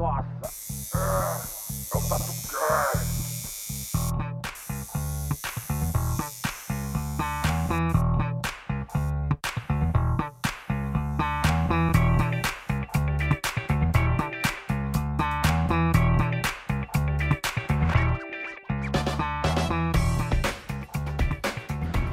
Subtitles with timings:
[0.00, 0.24] Nossa!
[0.96, 3.20] É, é o TatuCast!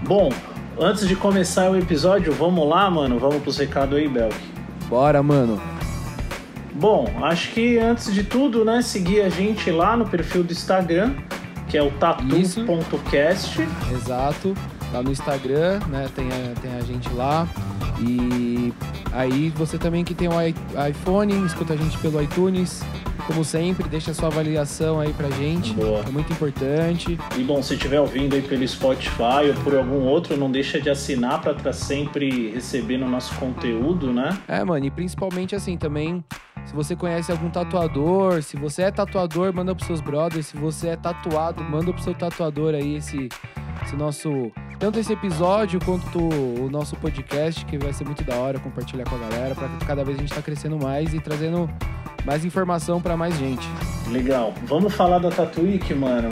[0.05, 0.29] Bom,
[0.77, 3.17] antes de começar o episódio, vamos lá, mano?
[3.17, 4.35] Vamos pros recados aí, Belk.
[4.89, 5.76] Bora, mano.
[6.79, 11.15] Bom, acho que antes de tudo, né, seguir a gente lá no perfil do Instagram,
[11.67, 13.67] que é o tatu.cast.
[13.91, 14.53] Exato.
[14.93, 16.07] Lá no Instagram, né?
[16.15, 17.47] Tem a, tem a gente lá.
[17.99, 18.71] E
[19.11, 20.31] aí você também que tem o
[20.87, 22.83] iPhone, escuta a gente pelo iTunes.
[23.25, 25.73] Como sempre, deixa a sua avaliação aí pra gente.
[25.73, 26.01] Boa.
[26.07, 27.19] É muito importante.
[27.35, 30.89] E bom, se estiver ouvindo aí pelo Spotify ou por algum outro, não deixa de
[30.89, 34.37] assinar para estar sempre recebendo o nosso conteúdo, né?
[34.47, 36.23] É, mano, e principalmente assim também,
[36.67, 40.47] se você conhece algum tatuador, se você é tatuador, manda pros seus brothers.
[40.47, 43.29] Se você é tatuado, manda pro seu tatuador aí esse,
[43.85, 44.51] esse nosso.
[44.77, 49.15] Tanto esse episódio quanto o nosso podcast, que vai ser muito da hora compartilhar com
[49.15, 51.69] a galera, pra que cada vez a gente tá crescendo mais e trazendo
[52.25, 53.67] mais informação pra mais gente.
[54.11, 54.53] Legal.
[54.65, 56.29] Vamos falar da Tatuíque, mano.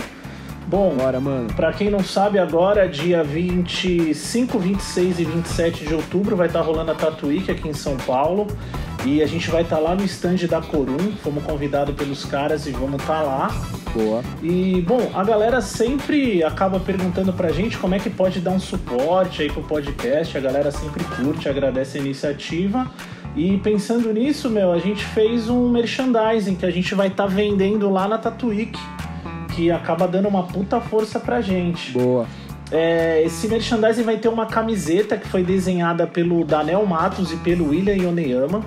[0.67, 1.47] Bom, Bora, mano.
[1.53, 6.91] Pra quem não sabe, agora, dia 25, 26 e 27 de outubro, vai estar rolando
[6.91, 8.47] a Tatuíque aqui em São Paulo.
[9.06, 11.11] E a gente vai estar lá no stand da Corum.
[11.23, 13.53] Fomos convidados pelos caras e vamos estar lá.
[13.94, 14.23] Boa.
[14.42, 18.59] E, bom, a galera sempre acaba perguntando pra gente como é que pode dar um
[18.59, 20.36] suporte aí pro podcast.
[20.36, 22.92] A galera sempre curte, agradece a iniciativa.
[23.36, 27.92] E pensando nisso, meu, a gente fez um merchandising que a gente vai estar vendendo
[27.92, 28.81] lá na Tatuíque.
[29.53, 31.92] Que acaba dando uma puta força pra gente.
[31.92, 32.25] Boa.
[32.72, 37.69] É, esse merchandising vai ter uma camiseta que foi desenhada pelo Danel Matos e pelo
[37.69, 38.64] William Yoneyama,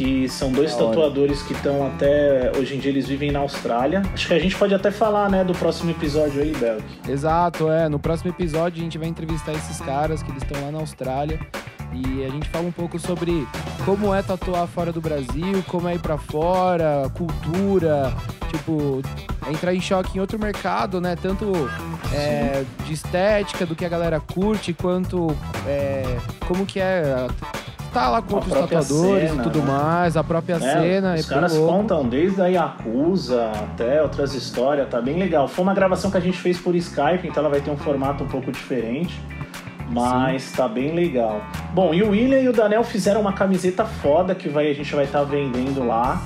[0.00, 0.86] que são dois Da hora.
[0.96, 2.50] tatuadores que estão até.
[2.56, 4.02] Hoje em dia eles vivem na Austrália.
[4.14, 6.82] Acho que a gente pode até falar, né, do próximo episódio aí, Belk.
[7.06, 7.86] Exato, é.
[7.86, 11.38] No próximo episódio a gente vai entrevistar esses caras que eles estão lá na Austrália.
[11.92, 13.46] E a gente fala um pouco sobre
[13.84, 18.10] como é tatuar fora do Brasil, como é ir pra fora, cultura,
[18.48, 19.02] tipo,
[19.50, 21.14] entrar em choque em outro mercado, né?
[21.20, 21.52] Tanto
[22.14, 26.04] é, de estética, do que a galera curte, quanto é,
[26.46, 27.26] como que é
[27.90, 29.64] estar lá com A outros tatuadores cena, e tudo né?
[29.66, 31.14] mais, a própria É, cena.
[31.14, 31.72] os é caras louco.
[31.72, 35.46] contam desde a Yakuza até outras histórias, tá bem legal.
[35.48, 38.24] Foi uma gravação que a gente fez por Skype, então ela vai ter um formato
[38.24, 39.20] um pouco diferente.
[39.92, 41.42] Mas tá bem legal.
[41.74, 44.94] Bom, e o William e o Danel fizeram uma camiseta foda que vai, a gente
[44.94, 46.22] vai estar vendendo lá.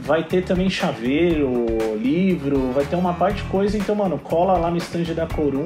[0.00, 1.64] Vai ter também chaveiro,
[1.96, 3.76] livro, vai ter uma parte de coisa.
[3.78, 5.64] Então, mano, cola lá no stand da Corum,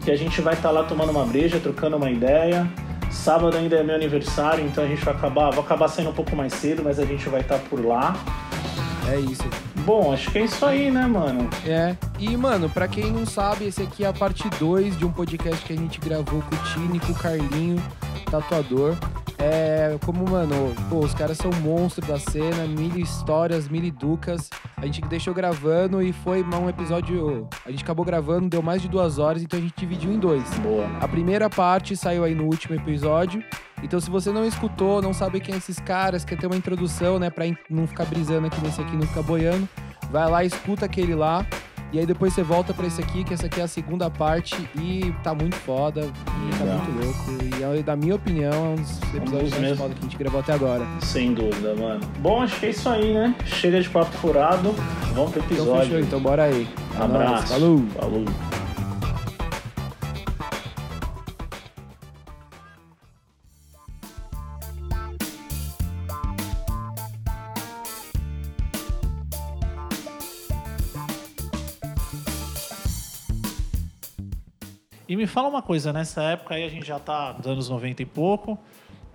[0.00, 2.66] que a gente vai estar lá tomando uma breja, trocando uma ideia.
[3.10, 6.36] Sábado ainda é meu aniversário, então a gente vai acabar, vou acabar saindo um pouco
[6.36, 8.16] mais cedo, mas a gente vai estar por lá.
[9.10, 9.44] É isso.
[9.86, 11.48] Bom, acho que é isso aí, né, mano?
[11.66, 11.96] É.
[12.18, 15.64] E, mano, pra quem não sabe, esse aqui é a parte 2 de um podcast
[15.64, 17.82] que a gente gravou com o Tini, com o Carlinho,
[18.30, 18.94] tatuador.
[19.38, 24.50] É, como, mano, pô, os caras são monstros da cena, mil histórias, mil ducas.
[24.76, 27.48] A gente deixou gravando e foi um episódio.
[27.64, 30.42] A gente acabou gravando, deu mais de duas horas, então a gente dividiu em dois.
[30.58, 30.88] Boa.
[31.00, 33.42] A primeira parte saiu aí no último episódio.
[33.82, 37.18] Então, se você não escutou, não sabe quem é esses caras, quer ter uma introdução,
[37.20, 39.68] né, pra não ficar brisando aqui nesse aqui, não ficar boiando,
[40.10, 41.46] vai lá, escuta aquele lá.
[41.92, 44.54] E aí depois você volta pra esse aqui, que essa aqui é a segunda parte
[44.78, 46.78] e tá muito foda, e tá Legal.
[46.78, 47.44] muito louco.
[47.58, 50.40] E é, na minha opinião, é um dos episódios mais foda que a gente gravou
[50.40, 50.84] até agora.
[51.00, 52.00] Sem dúvida, mano.
[52.18, 53.34] Bom, acho que é isso aí, né?
[53.46, 54.72] Chega de papo furado.
[55.14, 55.82] Vamos pro Então episódio.
[55.84, 56.68] fechou, então bora aí.
[56.98, 57.54] É Abraço.
[57.54, 57.82] Falou!
[57.98, 58.24] Falou.
[75.08, 78.02] E me fala uma coisa, nessa época aí a gente já tá nos anos 90
[78.02, 78.58] e pouco.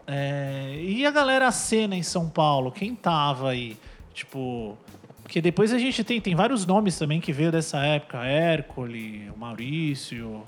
[0.08, 3.78] é, e a galera cena em São Paulo, quem tava aí?
[4.14, 4.76] Tipo.
[5.22, 8.26] Porque depois a gente tem, tem vários nomes também que veio dessa época.
[8.26, 10.44] Hércules, Maurício.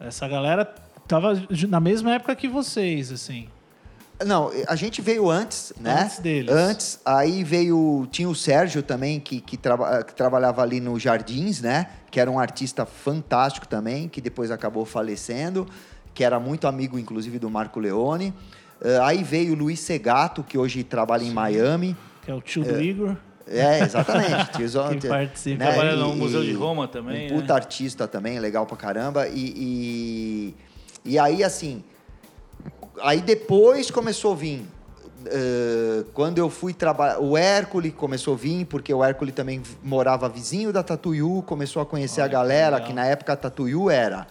[0.00, 0.64] Essa galera
[1.06, 1.34] tava
[1.68, 3.48] na mesma época que vocês, assim.
[4.24, 6.02] Não, a gente veio antes, né?
[6.04, 6.50] Antes deles.
[6.50, 8.08] Antes, aí veio.
[8.10, 11.88] Tinha o Sérgio também, que, que, traba- que trabalhava ali no Jardins, né?
[12.10, 15.66] Que era um artista fantástico também, que depois acabou falecendo,
[16.14, 18.32] que era muito amigo, inclusive, do Marco Leone.
[18.80, 21.94] Eh, aí veio o Luiz Segato, que hoje trabalha em Miami.
[22.22, 23.16] Que é o tio do Igor.
[23.46, 24.50] É, exatamente.
[24.52, 25.62] Tiozão, Que participa.
[25.62, 27.40] né, Trabalha e- no Museu de e Roma também, Um né?
[27.40, 29.28] puta artista também, legal pra caramba.
[29.28, 30.54] E,
[31.04, 31.84] e, e aí, assim.
[33.02, 34.64] Aí depois começou a vir
[35.26, 40.28] eh, quando eu fui trabalhar, o Hércules começou a vir, porque o Hércules também morava
[40.28, 42.88] vizinho da Tatuiu, começou a conhecer a Olha que galera, legal.
[42.88, 44.26] que, na época a Tatuiu era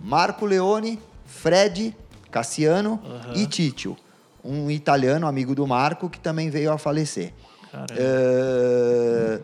[0.00, 1.96] Marco Leone, Fred,
[2.30, 3.34] Cassiano Aham.
[3.34, 3.96] e Títio.
[4.44, 7.32] Um italiano, amigo do Marco, que também veio a falecer.
[7.90, 9.40] Eh,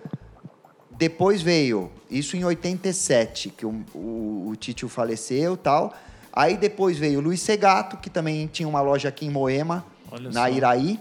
[0.90, 5.92] depois veio, isso em 87, que o, o, o Títio faleceu e tal.
[6.32, 10.31] Aí depois veio o Luiz Segato, que também tinha uma loja aqui em Moema, Olha
[10.31, 10.49] na só.
[10.49, 10.99] Iraí,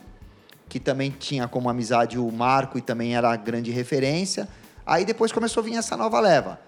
[0.68, 4.48] que também tinha como amizade o Marco e também era grande referência.
[4.86, 6.60] Aí depois começou a vir essa nova leva.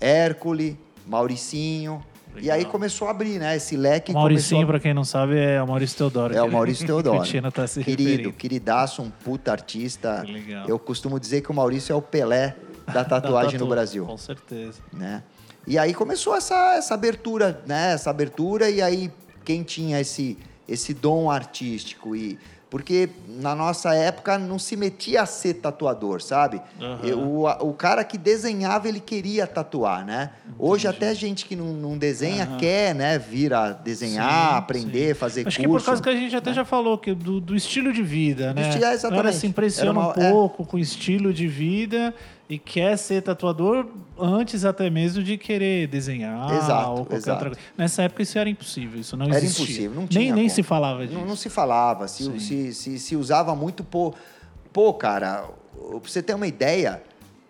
[0.00, 0.74] Hércules,
[1.06, 2.02] Mauricinho.
[2.36, 2.72] E aí Legal.
[2.72, 3.54] começou a abrir, né?
[3.56, 6.34] Esse leque Mauricinho, começou pra quem não sabe, é o Maurício Teodoro.
[6.34, 7.18] É o Maurício Teodoro.
[7.52, 8.32] Tá se Querido, referindo.
[8.32, 10.22] queridaço, um puta artista.
[10.26, 10.66] Legal.
[10.66, 12.56] Eu costumo dizer que o Maurício é o Pelé
[12.90, 14.80] da tatuagem Da no tatu, Brasil, Com certeza.
[14.92, 15.22] né?
[15.66, 17.92] E aí começou essa, essa abertura, né?
[17.92, 19.10] Essa abertura e aí
[19.44, 20.38] quem tinha esse
[20.68, 22.38] esse dom artístico e
[22.70, 26.62] porque na nossa época não se metia a ser tatuador, sabe?
[27.02, 30.30] Eu- o, o cara que desenhava ele queria tatuar, né?
[30.58, 32.56] Hoje até gente que não, não desenha Aham.
[32.56, 33.18] quer, né?
[33.18, 35.84] Vir a desenhar, Sim, aprender, fazer Acho que curso.
[35.84, 38.62] por causa que a gente até já falou que do, do estilo de vida, né?
[38.62, 39.22] estilo- é, O exatamente.
[39.24, 42.14] cara se impressiona uma- um pouco com o estilo de vida
[42.52, 43.86] e quer ser tatuador
[44.20, 47.30] antes até mesmo de querer desenhar Exato, ou qualquer exato.
[47.32, 47.60] outra coisa.
[47.78, 49.64] Nessa época isso era impossível, isso não Era existia.
[49.64, 50.54] impossível, não nem tinha nem como.
[50.54, 51.18] se falava disso.
[51.18, 54.12] Não, não se falava, se, se, se, se usava muito pô.
[54.70, 55.44] Pô, cara,
[55.74, 57.02] pra você ter uma ideia,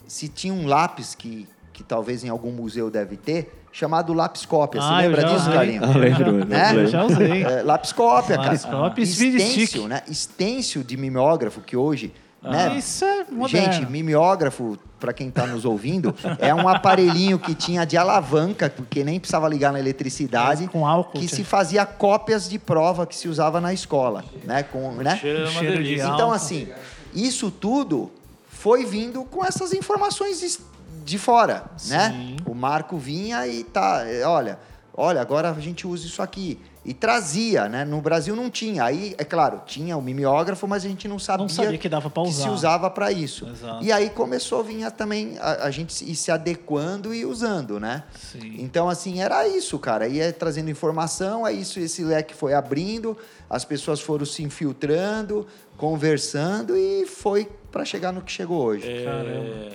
[0.07, 4.81] se tinha um lápis que, que talvez em algum museu deve ter, chamado lápis cópia.
[4.81, 5.55] Você Ah, eu lembra já disso, usei.
[5.55, 5.85] Carlinhos?
[5.91, 6.73] Ah, lembro, Eu né?
[6.73, 6.87] lembro.
[6.87, 7.43] já usei.
[7.43, 8.49] É, lápis cópia, cara.
[8.51, 10.03] Lápis cópia e speed Stencil, né?
[10.13, 12.13] Stencil de mimeógrafo, que hoje...
[12.45, 12.77] Ah, né?
[12.79, 13.49] Isso é moderno.
[13.49, 19.05] Gente, mimeógrafo, para quem está nos ouvindo, é um aparelhinho que tinha de alavanca, porque
[19.05, 23.29] nem precisava ligar na eletricidade, Com álcool, que se fazia cópias de prova que se
[23.29, 24.63] usava na escola, né?
[24.65, 25.17] Com, né?
[25.19, 26.15] Cheiro é Cheiro de álcool.
[26.15, 26.69] Então, assim,
[27.15, 28.11] isso tudo
[28.49, 30.61] foi vindo com essas informações es-
[31.05, 32.11] de fora, né?
[32.11, 32.37] Sim.
[32.47, 34.59] O Marco vinha e tá, olha,
[34.97, 36.61] olha, agora a gente usa isso aqui.
[36.85, 37.85] E trazia, né?
[37.85, 38.83] No Brasil não tinha.
[38.83, 42.11] Aí, é claro, tinha o mimeógrafo, mas a gente não sabia, Não sabia que dava
[42.11, 42.43] que usar.
[42.43, 43.49] se usava para isso.
[43.49, 43.85] Exato.
[43.85, 47.25] E aí começou a vir a também a, a gente se- ir se adequando e
[47.25, 48.03] usando, né?
[48.33, 48.57] Sim.
[48.59, 50.09] Então, assim, era isso, cara.
[50.09, 53.17] Ia trazendo informação, aí isso, esse leque foi abrindo,
[53.49, 55.47] as pessoas foram se infiltrando,
[55.77, 58.89] conversando e foi para chegar no que chegou hoje.
[58.89, 59.73] É,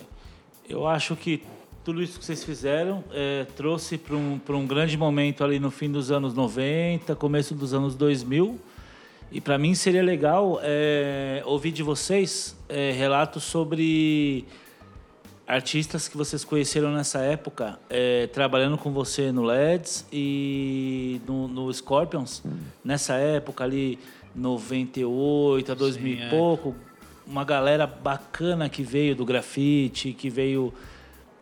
[0.68, 1.42] eu acho que
[1.88, 5.72] tudo isso que vocês fizeram é, trouxe para um, pra um grande momento ali no
[5.72, 8.60] fim dos anos 90, começo dos anos 2000.
[9.32, 14.44] E para mim seria legal é, ouvir de vocês é, relatos sobre
[15.48, 21.74] artistas que vocês conheceram nessa época, é, trabalhando com você no LEDs e no, no
[21.74, 22.44] Scorpions,
[22.84, 23.98] nessa época ali,
[24.36, 26.30] 98 a 2000 Sim, e é.
[26.30, 26.76] pouco,
[27.26, 30.74] uma galera bacana que veio do grafite, que veio.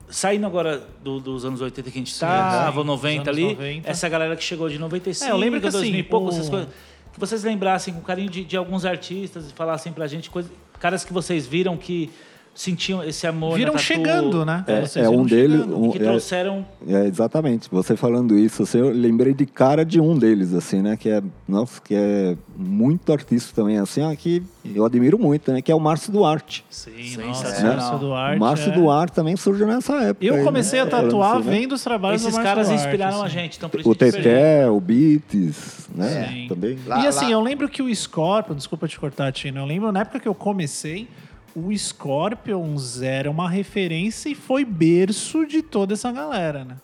[0.09, 3.55] Saindo agora do- dos anos 80 que a gente estava, sim, 90 dos anos ali,
[3.55, 3.89] 90.
[3.89, 6.29] essa galera que chegou de 95, É, eu lembro que, 2000 e assim, pouco, o-
[6.29, 6.69] essas coisas.
[7.11, 11.03] Que vocês lembrassem com carinho de, de alguns artistas e falassem pra gente coisas, caras
[11.05, 12.11] que vocês viram que
[12.55, 14.63] sentiam esse amor Viram chegando, né?
[14.65, 15.61] É, Vocês é viram um deles.
[15.67, 17.67] um- que é- trouxeram É, exatamente.
[17.69, 20.95] Você falando isso, assim, eu lembrei de cara de um deles, assim, né?
[20.95, 24.41] Que é, nossa, que é muito artista também, assim, ó, que
[24.73, 25.61] eu admiro muito, né?
[25.61, 26.63] Que é o Márcio Duarte.
[26.69, 27.33] Sim, Sensacional.
[27.35, 27.69] nossa, Né?
[27.75, 28.37] Márcio Duarte.
[28.37, 30.25] o Márcio é- Duarte também surgiu nessa época.
[30.25, 30.85] Eu aí, comecei né?
[30.85, 31.59] a tatuar assim, né?
[31.59, 33.33] vendo os trabalhos do esses Márcio caras Duarte, inspiraram a assim.
[33.33, 33.57] gente.
[33.57, 36.29] Então, por isso O que a gente Teté, o Beats, né?
[36.33, 36.47] Sim.
[36.47, 36.77] Também.
[36.87, 39.91] Lá- e assim, lá- eu lembro que o Scorpion, desculpa te cortar, Tina, eu lembro
[39.91, 41.07] na época que eu comecei,
[41.55, 46.77] o Scorpions era uma referência e foi berço de toda essa galera, né?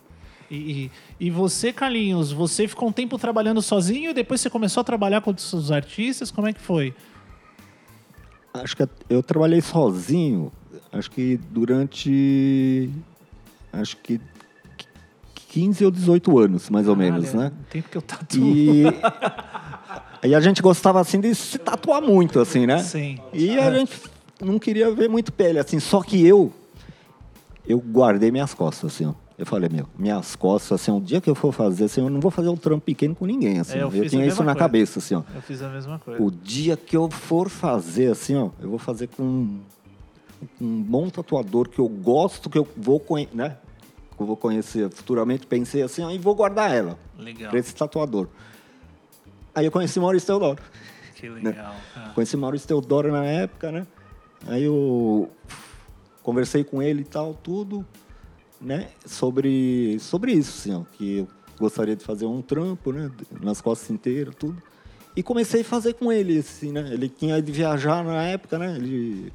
[0.50, 4.80] E, e, e você, Carlinhos, você ficou um tempo trabalhando sozinho e depois você começou
[4.80, 6.30] a trabalhar com os artistas?
[6.30, 6.94] Como é que foi?
[8.54, 10.52] Acho que eu trabalhei sozinho,
[10.90, 12.90] acho que durante.
[13.72, 14.20] Acho que
[15.48, 17.52] 15 ou 18 anos, mais ou menos, né?
[17.70, 18.54] tempo que eu tatuo.
[18.54, 18.84] E.
[20.24, 22.78] E a gente gostava assim de se tatuar muito, assim, né?
[22.78, 23.18] Sim.
[23.32, 23.92] E a gente
[24.44, 25.78] não queria ver muito pele, assim.
[25.80, 26.52] Só que eu,
[27.66, 29.14] eu guardei minhas costas, assim, ó.
[29.38, 32.20] Eu falei, meu, minhas costas, assim, um dia que eu for fazer, assim, eu não
[32.20, 33.78] vou fazer um trampo pequeno com ninguém, assim.
[33.78, 34.58] É, eu eu tinha isso na coisa.
[34.58, 35.22] cabeça, assim, ó.
[35.34, 36.22] Eu fiz a mesma coisa.
[36.22, 39.58] O dia que eu for fazer, assim, ó, eu vou fazer com
[40.60, 43.56] um, bom tatuador que eu gosto, que eu vou conhecer, né?
[44.16, 47.50] Que eu vou conhecer futuramente, pensei assim, ó, e vou guardar ela Legal.
[47.50, 48.28] para esse tatuador.
[49.54, 50.62] Aí eu conheci Maurício Teodoro.
[51.16, 51.74] Que legal.
[51.96, 52.10] É.
[52.10, 53.86] Conheci Maurício Teodoro na época, né?
[54.46, 55.30] Aí eu
[56.22, 57.84] conversei com ele e tal, tudo,
[58.60, 58.88] né?
[59.04, 63.10] Sobre, sobre isso, assim, ó, que eu gostaria de fazer um trampo, né?
[63.40, 64.60] Nas costas inteiras, tudo.
[65.14, 66.88] E comecei a fazer com ele, assim, né?
[66.92, 68.76] Ele tinha ido viajar na época, né?
[68.76, 69.32] Ele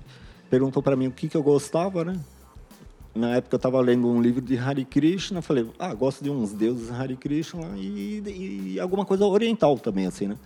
[0.50, 2.20] perguntou para mim o que, que eu gostava, né?
[3.14, 6.54] Na época eu estava lendo um livro de Hare Krishna, falei, ah, gosto de uns
[6.54, 10.38] deuses Hare Krishna e, e alguma coisa oriental também, assim, né?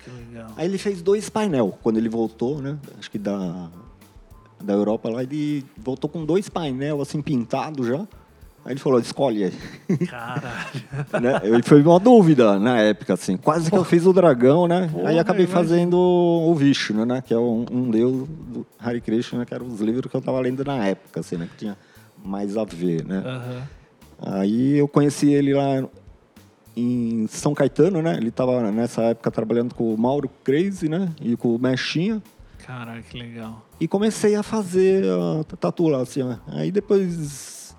[0.55, 2.77] Aí ele fez dois painel quando ele voltou, né?
[2.97, 3.69] Acho que da,
[4.63, 8.07] da Europa lá, ele voltou com dois painel assim pintados já.
[8.63, 9.97] Aí ele falou, escolhe aí.
[10.07, 10.81] Caralho.
[11.19, 11.61] né?
[11.63, 13.35] Foi uma dúvida na época, assim.
[13.35, 14.87] Quase que eu fiz o dragão, né?
[15.03, 15.47] aí acabei imagina.
[15.47, 17.23] fazendo o Vishnu, né?
[17.25, 19.45] Que é um, um deus do Hare Krishna, né?
[19.45, 21.47] que eram os livros que eu estava lendo na época, assim, né?
[21.51, 21.77] Que tinha
[22.23, 23.23] mais a ver, né?
[23.25, 23.63] Aham.
[24.21, 25.83] Aí eu conheci ele lá
[26.77, 28.15] em São Caetano, né?
[28.15, 31.09] Ele estava nessa época trabalhando com o Mauro Crazy, né?
[31.19, 32.21] E com o Mexinha.
[32.71, 33.65] Caralho, que legal.
[33.81, 36.35] E comecei a fazer a tatu lá, assim, ó.
[36.47, 37.75] Aí depois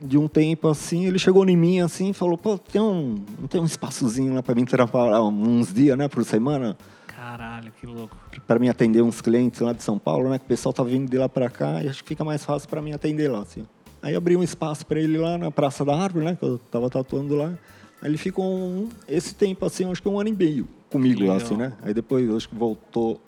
[0.00, 3.46] de um tempo, assim, ele chegou em mim, assim, e falou, pô, tem um, não
[3.46, 8.16] tem um espaçozinho lá para mim trabalhar uns dias, né, por semana, Caralho, que louco.
[8.46, 11.08] para mim atender uns clientes lá de São Paulo, né, que o pessoal tá vindo
[11.10, 13.66] de lá para cá, e acho que fica mais fácil para mim atender lá, assim.
[14.00, 16.88] Aí abri um espaço para ele lá na Praça da Árvore, né, que eu tava
[16.88, 17.52] tatuando lá.
[18.00, 21.36] Aí ele ficou um- esse tempo, assim, acho que um ano e meio comigo lá,
[21.36, 21.74] assim, né.
[21.82, 23.20] Aí depois, acho que voltou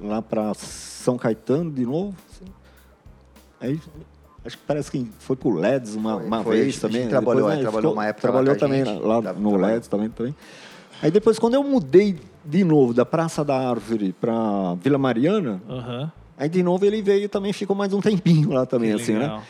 [0.00, 2.14] lá para São Caetano de novo.
[3.60, 3.78] Aí
[4.44, 7.08] acho que parece que foi pro LEDs uma, Foi, uma foi, vez a gente também.
[7.08, 9.32] trabalhou, Depois, é, né, trabalhou ficou- uma época lá Trabalhou a também gente, lá da-
[9.32, 9.56] no.
[9.56, 10.34] LEDs também, também.
[11.02, 16.12] Aí depois, quando eu mudei de novo da Praça da Árvore para Vila Mariana, Aham.
[16.38, 19.12] aí de novo ele veio e também ficou mais um tempinho lá também, Que assim,
[19.18, 19.38] legal.
[19.38, 19.44] né?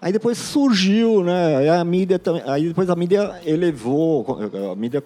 [0.00, 1.56] Aí depois surgiu, né?
[1.56, 2.42] Aí a mídia também.
[2.46, 4.38] Aí depois a mídia elevou,
[4.72, 5.02] a mídia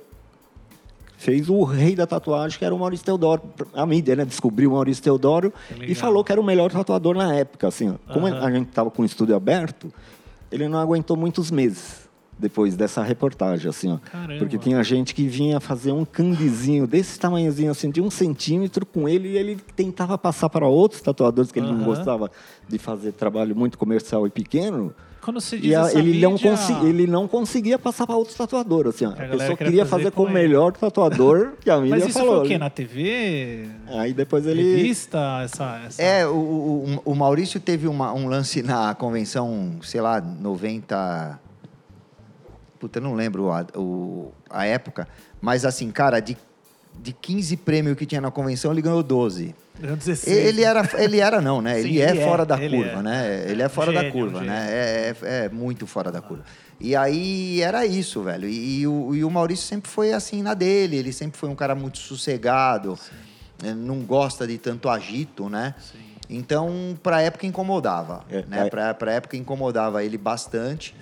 [1.21, 3.43] fez o rei da tatuagem, que era o Maurício Teodoro.
[3.75, 4.25] A mídia, né?
[4.25, 7.91] Descobriu o Maurício Teodoro Que e falou que era o melhor tatuador na época, assim.
[7.91, 8.13] ó.
[8.13, 9.93] Como a gente estava com o estúdio aberto,
[10.51, 12.09] ele não aguentou muitos meses
[12.39, 13.99] depois dessa reportagem, assim, ó.
[13.99, 14.39] Caramba.
[14.39, 19.07] Porque tinha gente que vinha fazer um candizinho desse tamanhozinho, assim, de um centímetro com
[19.07, 22.31] ele e ele tentava passar para outros tatuadores que ele não gostava
[22.67, 24.95] de fazer trabalho muito comercial e pequeno.
[25.23, 28.17] Quando você diz E a- essa ele, não mídia- consi- ele não conseguia passar para
[28.17, 28.95] outros tatuadores.
[28.95, 31.77] Assim, a A, pessoa queria queria fazer fazer com com o melhor tatuador que a
[31.79, 32.37] mídia Mas isso falou.
[32.39, 32.57] foi o quê?
[32.59, 33.67] Na TV?
[33.89, 34.63] Aí depois ele.
[34.77, 35.43] Revista?
[35.45, 36.03] Essa, essa...
[36.03, 41.39] É, o, o, o Maurício teve uma- um lance na convenção, sei lá, 90.
[42.79, 45.07] Puta, eu não lembro a, o- a época.
[45.41, 46.37] Mas assim, cara, de,
[46.99, 49.55] de 15 prêmios que tinha na convenção, ele ganhou 12.
[49.81, 50.37] Ganhou 16.
[50.37, 51.75] Ele era, ele era não, né?
[51.75, 53.03] Sim, ele, é ele é, fora da ele curva, é.
[53.03, 53.45] né?
[53.49, 54.67] Ele é fora da Gênio, curva, um né?
[54.71, 56.45] É, é- é muito fora da curva.
[56.79, 58.49] E aí era isso, velho.
[58.49, 60.97] E, o, e o Maurício sempre foi assim na dele.
[60.97, 62.99] Ele sempre foi um cara muito sossegado.
[63.63, 65.75] eh, Não gosta de tanto agito, né?
[66.29, 68.67] Então, pra época incomodava, É, né?
[68.67, 68.71] é.
[68.71, 70.95] Pra, pra época incomodava ele bastante.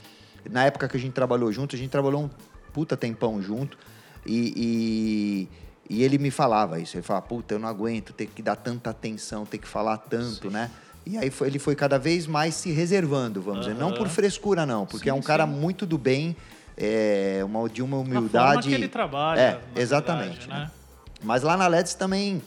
[0.50, 2.30] Na época que a gente trabalhou junto, a gente trabalhou um
[2.72, 3.76] puta tempão junto.
[4.26, 5.48] E, e,
[5.88, 6.96] e ele me falava isso.
[6.96, 10.50] Ele falava, puta, eu não aguento ter que dar tanta atenção, ter que falar tanto,
[10.50, 10.70] né?
[11.06, 13.74] E aí foi- ele foi cada vez mais se reservando, vamos dizer.
[13.78, 14.84] Não por frescura, não.
[14.84, 15.52] Porque é um Sim, cara sim.
[15.52, 16.36] muito do bem,
[16.76, 18.68] é, uma, de uma Na forma humildade.
[18.68, 19.40] que ele trabalha.
[19.40, 20.40] É, exatamente.
[20.40, 20.70] verdade, né?
[21.22, 22.42] Mas lá na LEDs também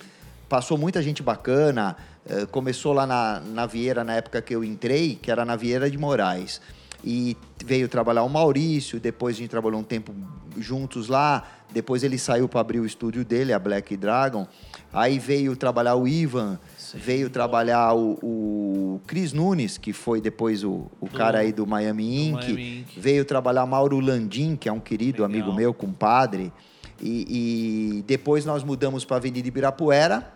[0.47, 1.95] passou muita gente bacana.
[2.29, 5.89] eh, começou lá na, na Vieira, na época que eu entrei, que era na Vieira
[5.89, 6.61] de Moraes.
[7.03, 10.13] E veio trabalhar o Maurício, depois a gente trabalhou um tempo
[10.57, 11.43] juntos lá.
[11.71, 14.45] Depois ele saiu para abrir o estúdio dele, a Black Dragon.
[14.91, 16.59] Aí veio trabalhar o Ivan,
[16.93, 22.03] veio trabalhar o, o Cris Nunes, que foi depois o, o cara aí do Miami
[22.03, 22.33] do Inc.
[22.33, 22.99] Miami Inc.
[22.99, 25.25] Veio trabalhar Mauro Landim, que é um querido Legal.
[25.25, 26.51] amigo meu, compadre.
[27.01, 30.31] E, e depois nós mudamos para a Avenida Ibirapuera.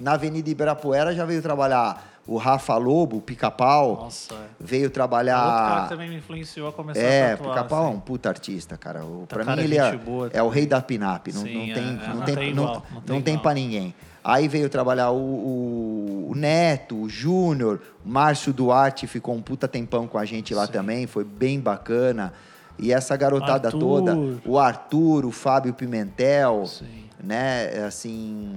[0.00, 3.96] Na Avenida Ibirapuera já veio trabalhar o Rafa Lobo, o Pica-Pau.
[4.04, 4.36] Nossa, é.
[4.60, 5.82] Veio Outro cara trabalhar.
[5.84, 7.54] que também me influenciou a começar É, a o tatuar.
[7.56, 7.96] Pica-Pau é assim.
[7.96, 9.04] um puta artista, cara.
[9.04, 11.26] O, Tá pra cara, mim ele é, boa é o rei da pinap.
[11.32, 13.22] Não, Sim, não é, tem, é, não não tem, tem não, igual, não não tem
[13.22, 13.42] tem igual.
[13.42, 13.94] pra ninguém.
[14.22, 19.66] Aí veio trabalhar o, o- o Neto, o Júnior, o Márcio Duarte ficou um puta
[19.66, 20.72] tempão com a gente lá Sim.
[20.72, 22.32] também, foi bem bacana.
[22.78, 23.78] E essa garotada Arthur.
[23.80, 27.04] toda, o Arthur, o Fábio Pimentel, Sim.
[27.22, 28.54] né, assim,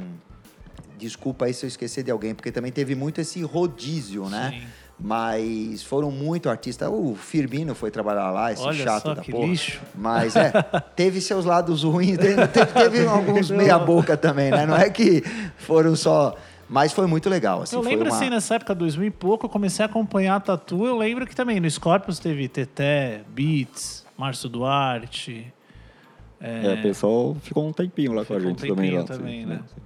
[0.97, 4.59] desculpa aí se eu esquecer de alguém, porque também teve muito esse rodízio, né?
[4.59, 4.67] Sim.
[5.00, 6.88] Mas foram muito artistas.
[6.89, 9.47] O Firmino foi trabalhar lá, esse Olha chato só da que porra.
[9.47, 9.81] lixo.
[9.95, 10.51] Mas é,
[10.95, 14.65] teve seus lados ruins, teve, teve- alguns meia-boca também, né?
[14.65, 15.21] Não é que
[15.57, 16.35] foram só.
[16.69, 17.62] Mas foi muito legal.
[17.63, 20.35] Assim, eu foi lembro uma- assim, nessa época, 2000 e pouco, eu comecei a acompanhar
[20.35, 20.85] a Tatu.
[20.85, 25.51] Eu lembro que também no Scorpions teve Teté, Beats, Márcio Duarte.
[26.39, 28.91] É, o pessoal ficou um tempinho lá com a Ficou um gente também.
[28.97, 29.59] Lá, também, assim, né?
[29.63, 29.81] assim.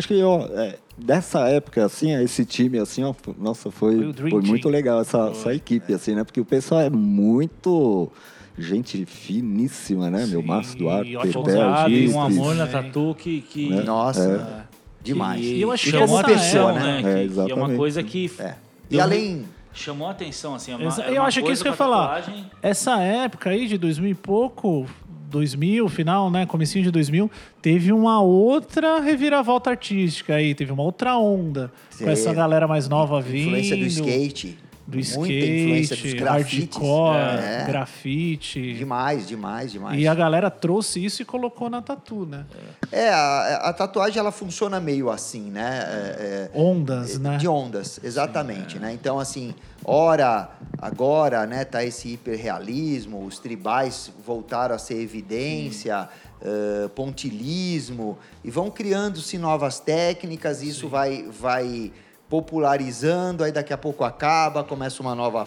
[0.00, 4.30] Acho que ó, é, dessa época, assim, esse time, assim, ó, nossa, Foi foi, o
[4.30, 6.24] foi muito legal essa, essa equipe, assim, né?
[6.24, 8.10] Porque o pessoal é muito
[8.58, 10.24] gente finíssima, né?
[10.26, 13.42] Meu Sim, Márcio Duarte, Ousado e um amor na tatu que.
[13.42, 13.82] que Né?
[13.82, 14.66] Nossa,
[15.02, 15.38] demais.
[15.42, 16.98] que E eu acho que chamou a essa atenção, é- né?
[17.00, 18.30] É, Que- que é uma coisa que.
[18.38, 18.54] É.
[18.90, 19.44] E além.
[19.74, 20.72] Chamou a atenção, assim.
[20.72, 22.24] é uma- Exa- era eu uma acho que isso que eu ia falar.
[22.62, 24.86] Essa época aí de 2000 e pouco,
[25.30, 27.30] 2000, final, né, comecinho de 2000,
[27.62, 32.04] teve uma outra reviravolta artística aí, teve uma outra onda Sim.
[32.04, 33.56] com essa galera mais nova vindo.
[33.56, 34.58] Influência do skate.
[34.90, 36.76] Do Muita skate, influência dos grafites.
[36.76, 37.64] hardcore, É.
[37.66, 38.74] grafite.
[38.74, 40.00] Demais, demais, demais.
[40.00, 42.44] E a galera trouxe isso e colocou na tatu, né?
[42.90, 45.80] É, a, a tatuagem ela funciona meio assim, né?
[45.86, 47.36] É, é, Ondas, né?
[47.36, 48.92] De ondas, exatamente, né?
[48.92, 49.54] Então, assim,
[49.84, 56.08] ora, agora, né, tá esse hiperrealismo, os tribais voltaram a ser evidência,
[56.42, 61.92] eh, pontilismo, e vão criando-se novas técnicas, isso vai, vai
[62.30, 65.46] popularizando, aí daqui a pouco acaba, começa uma nova,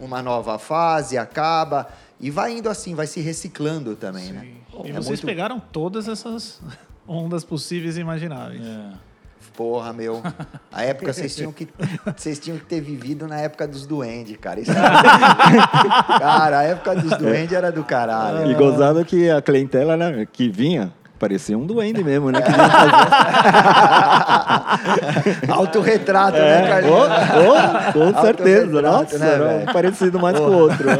[0.00, 1.86] uma nova fase, acaba,
[2.20, 4.46] e vai indo assim, vai se reciclando também, né?
[4.84, 6.60] E É vocês muito- pegaram todas essas
[7.06, 8.66] ondas possíveis e imagináveis.
[8.66, 9.08] É.
[9.56, 10.22] Porra, meu.
[10.70, 11.66] A época vocês tinham que
[12.16, 14.60] vocês tinham que ter vivido na época dos duendes, cara.
[14.60, 14.70] Isso-
[16.18, 18.50] cara, a época dos duendes era do caralho.
[18.50, 22.40] E gozado que a clientela, né, que vinha, parecia um duende mesmo, né?
[25.48, 26.96] Autorretrato, É, né, Carlinhos?
[26.98, 28.64] oh, oh, com certeza.
[28.66, 30.86] Autorretrato, Nossa, né, um parecido mais com o outro.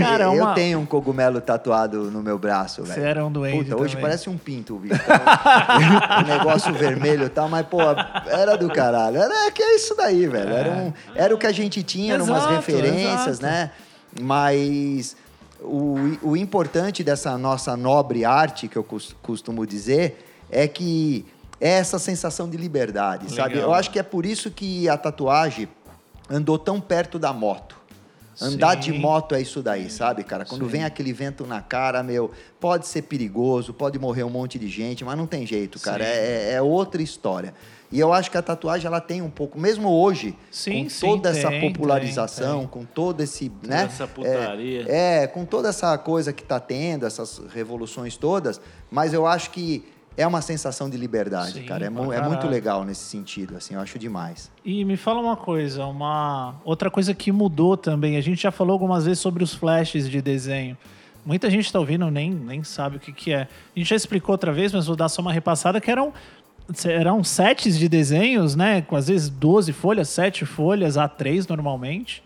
[0.00, 2.94] Cara, é eu uma- tenho um cogumelo tatuado no meu braço, velho.
[2.94, 4.02] Você era um duende Puta, hoje também.
[4.02, 4.94] parece um pinto, bicho.
[6.24, 7.78] um negócio vermelho e tal, mas, pô,
[8.26, 9.18] era do caralho.
[9.18, 10.50] Era que é isso daí, velho.
[10.52, 13.42] Era, um, era o que a gente tinha, eram umas Exato, referências, exato.
[13.46, 13.70] né?
[14.20, 15.16] Mas
[15.60, 21.24] o, o importante dessa nossa nobre arte, que eu cos- costumo dizer, é que
[21.60, 23.54] é essa sensação de liberdade, sabe?
[23.54, 23.70] Legal.
[23.70, 25.68] Eu acho que é por isso que a tatuagem
[26.28, 27.76] andou tão perto da moto.
[28.38, 28.98] Andar de Sim.
[28.98, 30.44] moto é isso daí, sabe, cara?
[30.44, 34.68] Quando vem aquele vento na cara, meu, pode ser perigoso, pode morrer um monte de
[34.68, 36.04] gente, mas não tem jeito, cara.
[36.04, 36.10] Sim.
[36.10, 37.54] É, é outra história.
[37.90, 41.06] E eu acho que a tatuagem ela tem um pouco, mesmo hoje, Sim, com sim,
[41.06, 42.68] toda essa tem, popularização, tem, tem.
[42.68, 43.84] com todo esse, né?
[43.84, 44.84] essa putaria.
[44.88, 48.60] É, é, com toda essa coisa que tá tendo, essas revoluções todas,
[48.90, 49.84] mas eu acho que
[50.16, 51.84] é uma sensação de liberdade, Sim, cara.
[51.84, 54.50] É, é muito legal nesse sentido, assim, eu acho demais.
[54.64, 58.16] E me fala uma coisa, uma outra coisa que mudou também.
[58.16, 60.76] A gente já falou algumas vezes sobre os flashes de desenho.
[61.24, 63.42] Muita gente está ouvindo nem nem sabe o que, que é.
[63.42, 66.14] A gente já explicou outra vez, mas vou dar só uma repassada que eram
[66.84, 68.82] eram sets de desenhos, né?
[68.82, 72.22] Com às vezes 12 folhas, 7 folhas, A3 normalmente,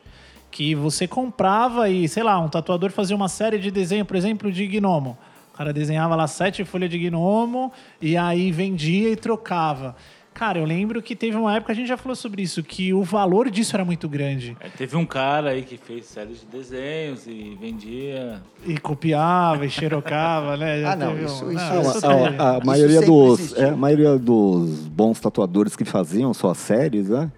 [0.51, 4.51] que você comprava e, sei lá, um tatuador fazia uma série de desenho, por exemplo,
[4.51, 5.17] de gnomo.
[5.53, 9.95] O cara desenhava lá sete folhas de gnomo e aí vendia e trocava.
[10.33, 13.03] Cara, eu lembro que teve uma época, a gente já falou sobre isso, que o
[13.03, 14.57] valor disso era muito grande.
[14.61, 18.41] É, teve um cara aí que fez séries de desenhos e vendia.
[18.65, 20.81] E copiava e xerocava, né?
[20.81, 22.37] Já Ah, não, teve isso- um- isso- não, isso isso a, teve.
[22.39, 27.09] a- a Isso maioria dos, é, a maioria dos bons tatuadores que faziam suas séries,
[27.09, 27.31] né?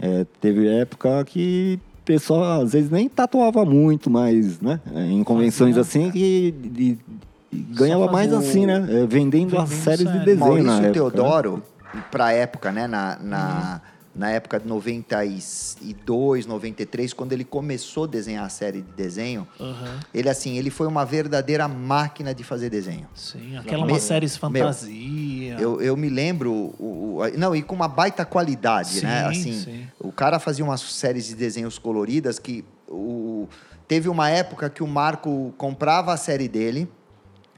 [0.00, 4.80] é, teve época que o pessoal às vezes nem tatuava muito, mas, né?
[4.94, 6.98] é, Em convenções assim que e-
[7.52, 8.86] e ganhava mais assim, né?
[8.90, 10.24] é, vendendo, as Vendendo séries de série.
[10.24, 11.22] desenho Maurício na época.
[11.54, 11.62] né?
[11.92, 13.80] Teodoro, pra época, né, na, na,
[14.14, 19.98] na época de 92, 93, quando ele começou a desenhar a série de desenho, Aham.
[20.12, 23.08] ele assim, ele foi uma verdadeira máquina de fazer desenho.
[23.14, 25.56] Sim, aquela Meu, uma séries meu, fantasia.
[25.58, 29.22] Eu, eu me lembro, o, o- não, e com uma baita qualidade, né?
[29.22, 29.86] Sim, Assim, sim.
[29.98, 33.48] o cara fazia umas séries de desenhos coloridas que o,
[33.86, 36.88] teve uma época que o Marco comprava a série dele,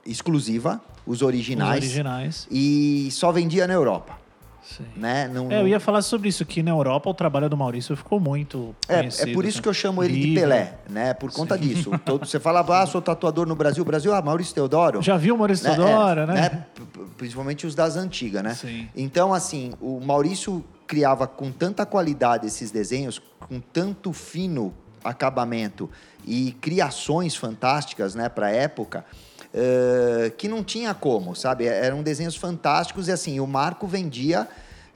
[0.05, 2.47] exclusiva, os Os originais, originais.
[2.51, 4.17] e só vendia na Europa,
[4.63, 4.85] Sim.
[4.97, 5.29] né?
[5.33, 8.21] Não, É, eu ia falar sobre isso, que na Europa o trabalho do Maurício ficou
[8.21, 9.63] muito É, é por isso né?
[9.65, 10.35] que eu chamo ele de.
[10.35, 11.13] Pelé, né?
[11.15, 11.91] Por conta disso.
[12.05, 13.85] Todo, você fala, ah, sou tatuador no Brasil.
[13.85, 15.03] Brasil, ah, Maurício Teodoro.
[15.03, 15.75] Já viu o Maurício né?
[15.75, 16.67] Teodoro, É, né?
[16.75, 16.83] P-
[17.19, 18.55] Principalmente os das antigas, né?
[18.55, 18.89] Sim.
[18.95, 25.89] Então, assim, o Maurício criava com tanta qualidade esses desenhos, com tanto fino acabamento
[26.27, 29.05] e criações fantásticas, né, para época,
[29.53, 31.67] eh, que não tinha como, sabe?
[31.67, 34.49] Eram desenhos fantásticos e, assim, o Marco vendia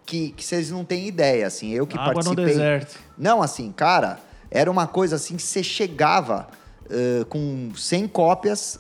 [0.07, 2.45] que, que vocês não têm ideia, assim, eu que Água no participei...
[2.47, 2.99] deserto.
[3.17, 4.19] Não, assim, cara,
[4.51, 6.47] era uma coisa assim que você chegava
[6.91, 8.79] eh, com 100 cópias,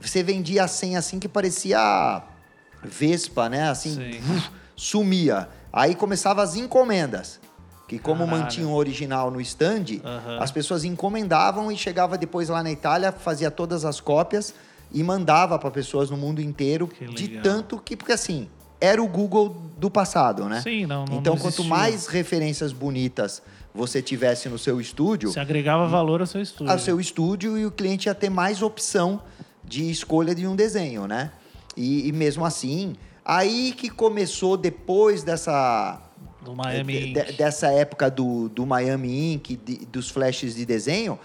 [0.00, 2.22] você vendia 100 assim que parecia
[2.82, 3.68] Vespa, né?
[3.68, 4.20] Assim, Sim.
[4.20, 5.48] vuf, sumia.
[5.72, 7.40] Aí começava as encomendas.
[7.88, 8.42] Que como Caralho.
[8.42, 10.38] mantinha o original no stand, Aham.
[10.40, 14.52] as pessoas encomendavam e chegava depois lá na Itália, fazia todas as cópias
[14.98, 18.48] e mandava para pessoas no mundo inteiro, de tanto que, porque assim,
[18.80, 20.60] era o Google do passado, né?
[20.62, 23.42] Sim, não, não Então, não quanto mais referências bonitas
[23.74, 26.72] você tivesse no seu estúdio, Você agregava valor ao seu estúdio.
[26.72, 29.20] ao seu estúdio e o cliente ia ter mais opção
[29.62, 31.30] de escolha de um desenho, né?
[31.76, 36.00] E, e mesmo assim, aí que começou depois dessa
[36.42, 41.18] Do Miami de- dessa época do, do Miami Ink, de- dos flashes de desenho,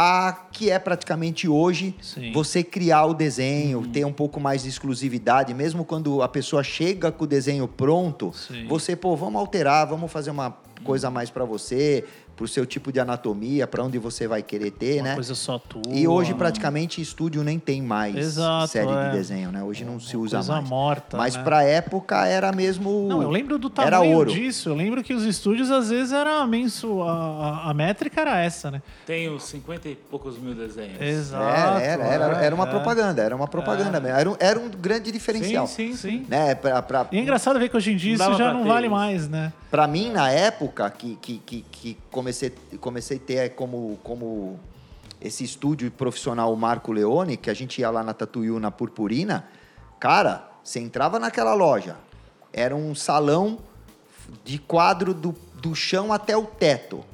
[0.00, 2.30] a que é praticamente hoje Sim.
[2.30, 7.10] você criar o desenho, ter um pouco mais de exclusividade, mesmo quando a pessoa chega
[7.10, 8.68] com o desenho pronto, Sim.
[8.68, 12.04] você, pô, vamos alterar, vamos fazer uma coisa a mais para você,
[12.38, 15.14] pro seu tipo de anatomia, para onde você vai querer ter, Uma né?
[15.16, 15.82] coisa só tua.
[15.88, 19.10] E hoje praticamente estúdio nem tem mais Exato, série é.
[19.10, 19.60] de desenho, né?
[19.64, 20.68] Hoje não se usa coisa mais.
[20.68, 21.42] morta, Mas né?
[21.42, 24.30] pra época era mesmo Não, eu lembro do era tamanho ouro.
[24.32, 24.68] disso.
[24.68, 28.70] Eu lembro que os estúdios, às vezes, era menso, a, a- a métrica era essa,
[28.70, 28.80] né?
[29.04, 31.00] Tenho 50 e poucos mil desenhos.
[31.00, 31.42] Exato.
[31.42, 32.70] Era, era, era, era uma é.
[32.70, 34.16] propaganda, era uma propaganda mesmo.
[34.16, 35.66] Era um, era um grande diferencial.
[35.66, 36.26] Sim, sim, sim.
[36.28, 36.54] Né?
[36.54, 38.94] Pra, pra, E é engraçado ver que hoje em dia isso já não vale isso.
[38.94, 39.52] mais, né?
[39.70, 44.58] pra mim, na época que, que, que, que comecei, comecei a ter como, como
[45.20, 49.46] esse estúdio profissional Marco Leone, que a gente ia lá na Tatuiu, na Purpurina,
[50.00, 51.96] cara, você entrava naquela loja,
[52.52, 53.58] era um salão
[54.44, 57.04] de quadro do, do chão até o teto.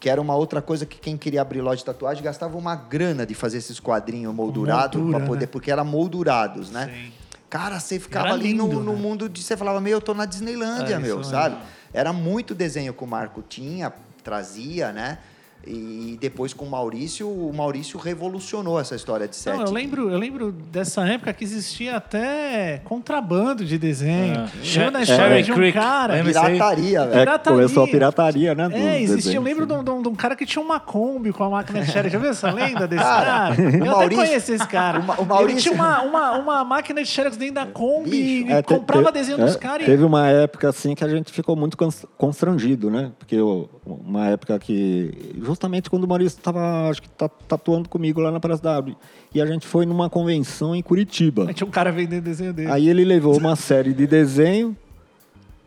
[0.00, 3.24] Que era uma outra coisa que quem queria abrir loja de tatuagem gastava uma grana
[3.24, 5.46] de fazer esses quadrinhos moldurados moldura, para poder, né?
[5.46, 6.90] porque eram moldurados, né?
[6.92, 7.12] Sim.
[7.48, 8.98] Cara, você ficava ali no, lindo, no né?
[8.98, 9.42] mundo de.
[9.42, 11.56] Você falava, meu, eu tô na Disneylândia, É, meu, isso sabe?
[11.92, 15.18] Era muito desenho que o Marco tinha, trazia, né?
[15.64, 19.56] E depois com o Maurício, o Maurício revolucionou essa história de sete.
[19.58, 24.40] Não, eu lembro, eu lembro dessa época que existia até contrabando de desenho.
[24.40, 24.48] Ah.
[24.62, 25.72] Chegou na Sher- história Sherry de um Creek.
[25.78, 26.22] cara.
[26.24, 27.12] Pirataria, velho.
[27.14, 27.58] É, Pirataria.
[27.58, 28.68] começou a pirataria, né?
[28.72, 29.34] É, existia.
[29.36, 31.50] Eu lembro de um, de um- de um cara que tinha uma Kombi com a
[31.50, 32.12] máquina de xerox.
[32.12, 33.62] Já viu essa lenda desse Cara, cara?
[33.62, 34.98] Eu até Maurício- conheço esse cara.
[34.98, 38.10] o Ma- o Maurício- Ele tinha uma, uma, uma máquina de xerox dentro da Kombi
[38.10, 38.48] Bicho.
[38.48, 39.82] e É, comprava te- desenho é, dos caras.
[39.82, 43.12] e- Teve uma época assim que a gente ficou muito cons- constrangido, né?
[43.18, 45.32] Porque eu- uma época que.
[45.52, 48.96] Justamente quando o Maurício estava, acho que tá, tatuando comigo lá na Praça da Árvore.
[49.34, 51.46] E a gente foi numa convenção em Curitiba.
[51.46, 52.70] Aí tinha um cara vendendo desenho dele.
[52.70, 54.76] Aí ele levou uma série de desenho,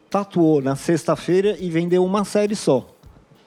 [0.09, 2.94] tatuou na sexta-feira e vendeu uma série só.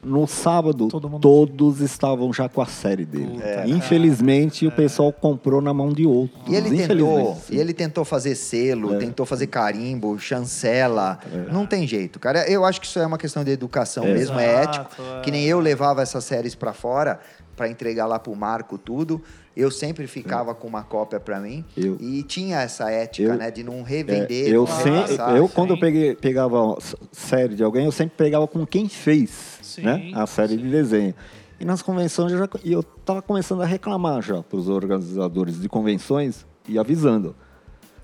[0.08, 3.38] No sábado, Todo todos estavam já com a série dele.
[3.66, 6.40] Infelizmente, o pessoal comprou na mão de outros.
[6.48, 7.54] E ele tentou, sim.
[7.54, 8.98] e ele tentou fazer selo, É.
[8.98, 11.18] tentou fazer carimbo, chancela.
[11.52, 12.48] Não tem jeito, cara.
[12.50, 14.12] Eu acho que isso é uma questão de educação É.
[14.14, 14.86] mesmo, é ético.
[15.18, 15.20] é.
[15.20, 17.20] Que nem eu levava essas séries pra fora
[17.56, 19.20] pra entregar lá pro Marco tudo.
[19.56, 21.80] Eu sempre ficava com uma cópia pra mim É.
[21.80, 25.48] Eu- e tinha essa ética, Eu- né, de não É, revender, eu não sempre, eu
[25.48, 26.78] quando eu peguei, pegava
[27.10, 31.14] série de alguém, eu sempre pegava com quem fez Sim, né, a série de desenho.
[31.60, 35.68] E nas convenções eu já, eu estava começando a reclamar já para os organizadores de
[35.68, 37.34] convenções e avisando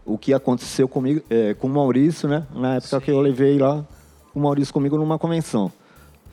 [0.05, 2.47] o que aconteceu comigo, é, com o Maurício, né?
[2.55, 3.87] Na época que eu levei lá
[4.35, 5.73] o Maurício comigo numa convenção.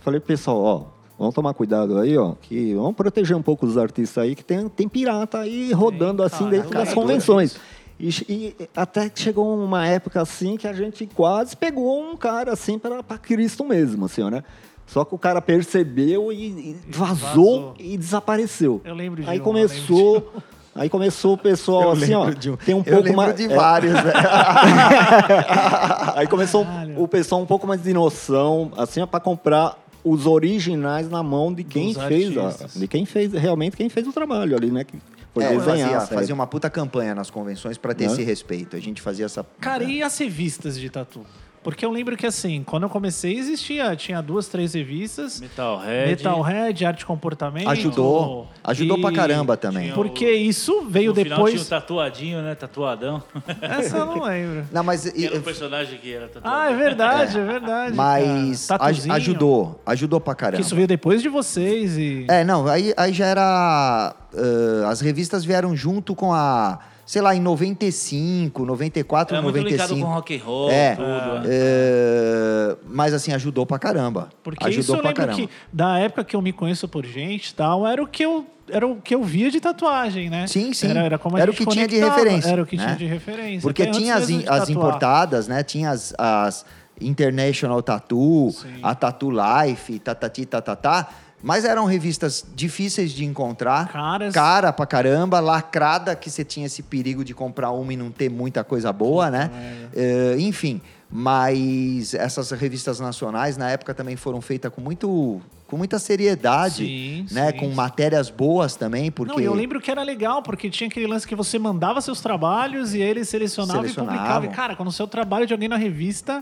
[0.01, 0.83] Falei, pessoal, ó,
[1.17, 4.67] vamos tomar cuidado aí, ó, que vamos proteger um pouco os artistas aí, que tem,
[4.67, 7.57] tem pirata aí rodando assim cara, dentro cara, das convenções.
[7.99, 12.51] E, e até que chegou uma época assim que a gente quase pegou um cara
[12.51, 14.43] assim para Cristo mesmo, assim, né?
[14.91, 17.73] Só que o cara percebeu e, e vazou, vazou.
[17.79, 18.81] e desapareceu.
[18.83, 20.33] Eu lembro de Aí um, começou,
[20.75, 23.93] aí começou o pessoal assim, ó, um- tem um eu pouco mais de é, vários,
[23.93, 24.11] né?
[26.15, 27.01] Aí começou Caralho.
[27.01, 31.63] o pessoal um pouco mais de noção, assim, para comprar os originais na mão de
[31.63, 32.73] quem Dos fez, artistas.
[32.73, 34.83] de quem fez realmente quem fez o trabalho ali, né?
[34.83, 34.95] Que
[35.33, 35.65] foi É, desenhar.
[35.77, 36.15] fazia, a série.
[36.15, 38.13] fazia uma puta campanha nas convenções pra ter Né?
[38.13, 38.75] esse respeito.
[38.75, 39.45] A gente fazia essa.
[39.59, 41.21] Cara, e as revistas de tatu?
[41.63, 45.39] Porque eu lembro que, assim, quando eu comecei, existia, tinha duas, três revistas.
[45.39, 46.09] Metalhead.
[46.09, 47.69] Metalhead, Arte e Comportamento.
[47.69, 48.47] Ajudou.
[48.63, 49.83] Ajudou pra caramba também.
[49.83, 51.53] tinha Porque isso veio no final depois...
[51.53, 52.55] tinha o tatuadinho, né?
[52.55, 53.21] Tatuadão.
[53.61, 54.65] Essa eu não lembro.
[54.71, 55.07] Não, mas.
[55.07, 56.55] Que era e- o personagem que era tatuado.
[56.57, 57.95] Ah, é verdade, é, verdade.
[57.95, 59.79] Mas aj- ajudou.
[59.85, 60.57] Ajudou pra caramba.
[60.57, 62.25] Que isso veio depois de vocês e...
[62.27, 64.15] É, não, aí, aí já era.
[64.33, 66.79] ah, as revistas vieram junto com a.
[67.05, 70.07] Sei lá, em 95, 94, Era muito ligado 95.
[70.07, 71.05] com rock and roll, É, tudo.
[71.05, 71.45] né?
[71.49, 74.29] é, mas assim, ajudou pra caramba.
[74.43, 75.35] Porque ajudou isso eu pra caramba.
[75.37, 78.45] que, da época que eu me conheço por gente e tal, era o que eu...
[78.69, 80.47] Era o que eu via de tatuagem, né?
[80.47, 80.87] Sim, sim.
[80.91, 82.85] Era, era, como a Era o que tinha de referência, Era o que né?
[82.85, 83.61] tinha de referência.
[83.61, 85.61] Porque até tinha as, as importadas, né?
[85.61, 86.65] Tinha as, as
[87.01, 88.79] International Tattoo, Sim.
[88.81, 91.09] a Tattoo Life, tatati, tatatá.
[91.43, 93.87] Mas eram revistas difíceis de encontrar.
[93.87, 94.33] Caras.
[94.33, 98.29] Cara pra caramba, lacrada, que você tinha esse perigo de comprar uma e não ter
[98.29, 99.49] muita coisa boa, né?
[99.95, 100.81] Eh, enfim.
[101.13, 107.25] Mas essas revistas nacionais, na época, também foram feitas com, muito, com muita seriedade, Sim,
[107.31, 107.51] né?
[107.51, 107.73] sim, com sim.
[107.75, 109.33] matérias boas também, porque...
[109.33, 112.93] Não, eu lembro que era legal, porque tinha aquele lance que você mandava seus trabalhos
[112.93, 114.19] e eles selecionavam e Selecionavam.
[114.19, 114.49] publicavam.
[114.51, 116.41] E, cara, quando o seu trabalho de alguém na revista,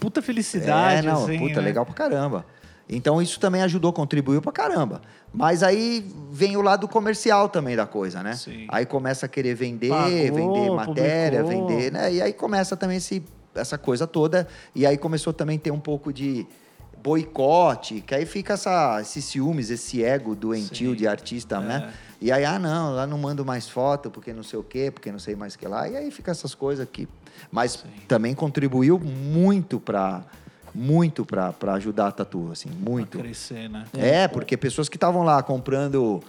[0.00, 1.60] puta felicidade, É, não, assim, puta, né?
[1.60, 2.44] legal pra caramba.
[2.92, 5.00] Então isso também ajudou, contribuiu pra caramba.
[5.32, 8.34] Mas aí vem o lado comercial também da coisa, né?
[8.34, 8.66] Sim.
[8.68, 11.68] Aí começa a querer vender, Pagou, vender matéria, publicou.
[11.68, 12.12] vender, né?
[12.12, 13.22] E aí começa também esse,
[13.54, 14.48] essa coisa toda.
[14.74, 16.44] E aí começou também a ter um pouco de
[17.00, 20.96] boicote, que aí fica essa, esses ciúmes, esse ego doentio Sim.
[20.96, 21.92] de artista, né?
[22.20, 25.10] E aí, ah, não, lá não mando mais foto, porque não sei o quê, porque
[25.10, 25.88] não sei mais o que lá.
[25.88, 27.08] E aí fica essas coisas aqui.
[27.50, 30.22] Mas também contribuiu muito para
[30.74, 33.18] muito para ajudar a tatu, assim, muito.
[33.18, 33.84] Pra crescer, né?
[33.94, 36.22] É, porque pessoas que estavam lá comprando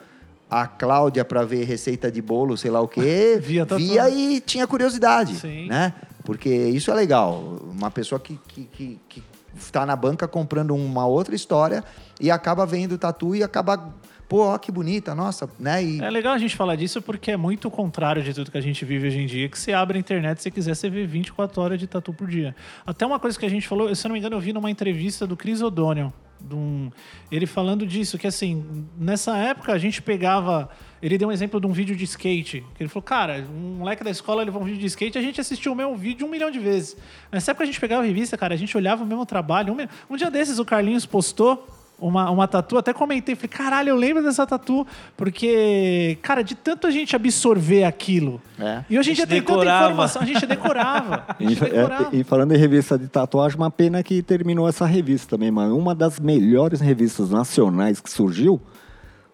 [0.49, 3.81] a Cláudia para ver receita de bolo, sei lá o quê, Via tatu.
[3.81, 5.67] via e tinha curiosidade, Sim.
[5.67, 5.93] né?
[6.25, 7.57] Porque isso é legal.
[7.71, 9.23] Uma pessoa que, que, que, que
[9.57, 11.83] está na banca comprando uma outra história
[12.19, 13.93] e acaba vendo tatu e acaba,
[14.31, 15.83] pô, ó, que bonita, nossa, né?
[15.83, 18.57] E É legal a gente falar disso porque é muito o contrário de tudo que
[18.57, 21.05] a gente vive hoje em dia, que você abre a internet, se quiser, você vê
[21.05, 22.55] 24 horas de tatu por dia.
[22.85, 24.71] Até uma coisa que a gente falou, se eu não me engano, eu vi numa
[24.71, 26.13] entrevista do Chris O'Donnell,
[26.49, 26.89] um-
[27.29, 30.69] ele falando disso, que assim, nessa época a gente pegava.
[31.01, 32.63] Ele deu um exemplo de um vídeo de skate.
[32.75, 35.41] Que ele falou, cara, um moleque da escola levou um vídeo de skate, a gente
[35.41, 36.95] assistiu o mesmo vídeo um milhão de vezes.
[37.31, 39.73] Nessa época a gente pegava a revista, cara, a gente olhava o mesmo trabalho.
[39.73, 41.67] Um, um dia desses o Carlinhos postou
[42.01, 44.85] uma, uma tatu, até comentei, falei, caralho, eu lembro dessa tatu,
[45.15, 48.41] porque, cara, de tanto a gente absorver aquilo.
[48.59, 48.83] É.
[48.89, 51.23] E hoje em A dia gente tem tanta informação, a gente decorava.
[51.39, 52.09] A E, gente decorava.
[52.11, 55.77] é, e falando em revista de tatuagem, uma pena que terminou essa revista também, mano.
[55.77, 58.59] Uma das melhores revistas nacionais que surgiu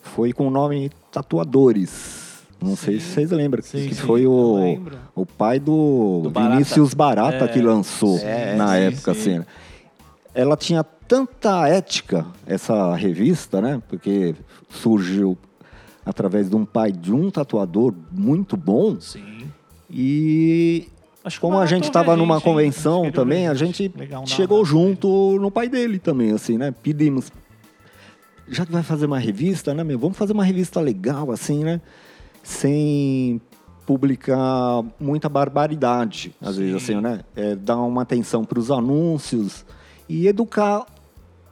[0.02, 2.28] foi com o nome Tatuadores.
[2.62, 4.98] Não sei se vocês lembram, Sim, que sim, foi eu o, lembro.
[5.16, 6.54] o pai do, Do Barata.
[6.54, 7.48] Vinícius Barata É.
[7.48, 8.20] que lançou
[8.58, 9.38] na sim, época, sim.
[9.38, 9.46] assim.
[10.34, 13.82] Ela tinha tanta ética, essa revista, né?
[13.88, 14.36] Porque
[14.70, 15.38] surgiu
[16.06, 19.00] através de um pai de um tatuador muito bom.
[19.00, 19.50] Sim.
[19.90, 20.88] E
[21.24, 22.42] Acho como a gente estava numa hein?
[22.42, 23.92] convenção também, a gente.
[23.96, 26.74] Legal, chegou junto no pai dele também, assim, né?
[26.82, 27.32] Pedimos,
[28.48, 30.00] já que vai fazer uma revista, né, meu?
[30.00, 31.82] Vamos fazer uma revista legal, assim, né?
[32.42, 33.42] Sem
[33.86, 36.62] publicar muita barbaridade, às Sim.
[36.62, 37.22] vezes, assim, né?
[37.36, 39.66] É, dar uma atenção para os anúncios
[40.08, 40.86] e educar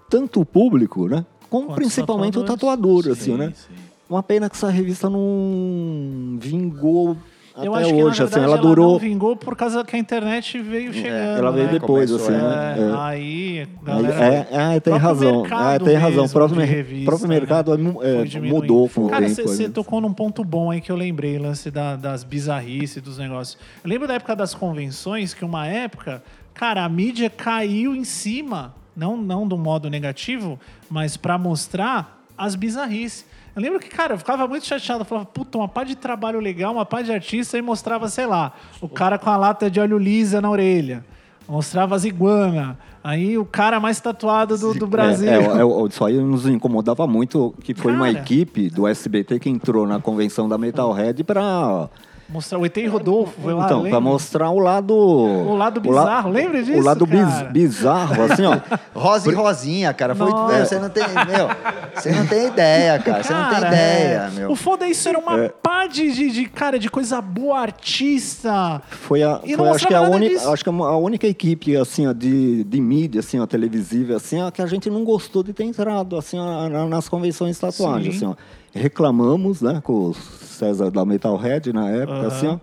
[0.10, 1.26] tanto o público, né?
[1.50, 3.54] Como Quanto principalmente o tatuador, assim, Sim, né?
[3.56, 3.74] sim.
[4.10, 7.18] Uma pena que essa revista não vingou
[7.58, 9.00] Eu até que, hoje, na assim, verdade, ela não durou...
[9.00, 11.38] vingou por causa que a internet veio chegando.
[11.40, 11.72] ela veio né?
[11.74, 12.76] depois, Começou, assim, É, né?
[12.78, 12.96] É.
[12.98, 15.46] Aí, Aí, galera, é, é, tem razão.
[15.46, 16.26] É, tem razão.
[16.26, 17.36] O próprio, revista, próprio né?
[17.40, 18.62] mercado é, é, diminuindo.
[18.62, 19.70] mudou com o Cara, você né?
[19.74, 23.58] tocou num ponto bom aí que eu lembrei, lance da- das bizarrices dos negócios.
[23.84, 26.22] Eu lembro da época das convenções, que uma época,
[26.54, 32.56] cara, a mídia caiu em cima, não, não do modo negativo, mas pra mostrar as
[32.56, 33.26] bizarrices.
[33.56, 35.02] Eu lembro que, cara, eu ficava muito chateado.
[35.02, 38.26] Eu falava, puta, uma pá de trabalho legal, uma pá de artista, e mostrava, sei
[38.26, 41.06] lá, o cara com a lata de óleo lisa na orelha.
[41.48, 42.76] Mostrava as iguanas.
[43.04, 45.30] Aí o cara mais tatuado do, do Brasil.
[45.30, 48.20] É, é, é, isso aí nos incomodava muito, que foi uma Cara.
[48.20, 51.88] equipe do SBT que entrou na convenção da Metalhead para
[52.28, 53.34] Mostrar o ET e Rodolfo.
[53.40, 53.92] Foi lá, então, lembra?
[53.92, 57.50] para mostrar o lado O lado bizarro, lembra disso, O lado cara?
[57.52, 58.58] bizarro, assim, ó.
[59.00, 60.16] Rosa e Rosinha, cara.
[60.16, 61.48] Foi, meu, você não tem, meu,
[61.94, 63.24] você não tem ideia, cara.
[63.24, 64.30] Você não tem Cara, ideia, é.
[64.40, 64.52] meu.
[64.52, 68.82] O foda é isso era uma pá de, de, de, cara, de coisa boa, artista.
[68.90, 70.52] Foi, a, E não foi acho que a única, disso.
[70.52, 74.50] acho que a única equipe assim ó, de, de mídia assim ó, televisiva assim ó,
[74.52, 78.12] que a gente não gostou de ter entrado assim ó, na- nas convenções de tatuagem
[78.12, 78.18] Sim.
[78.18, 78.36] assim ó.
[78.76, 82.28] Reclamamos né com o César da Metalhead na época Aham.
[82.28, 82.58] assim ó,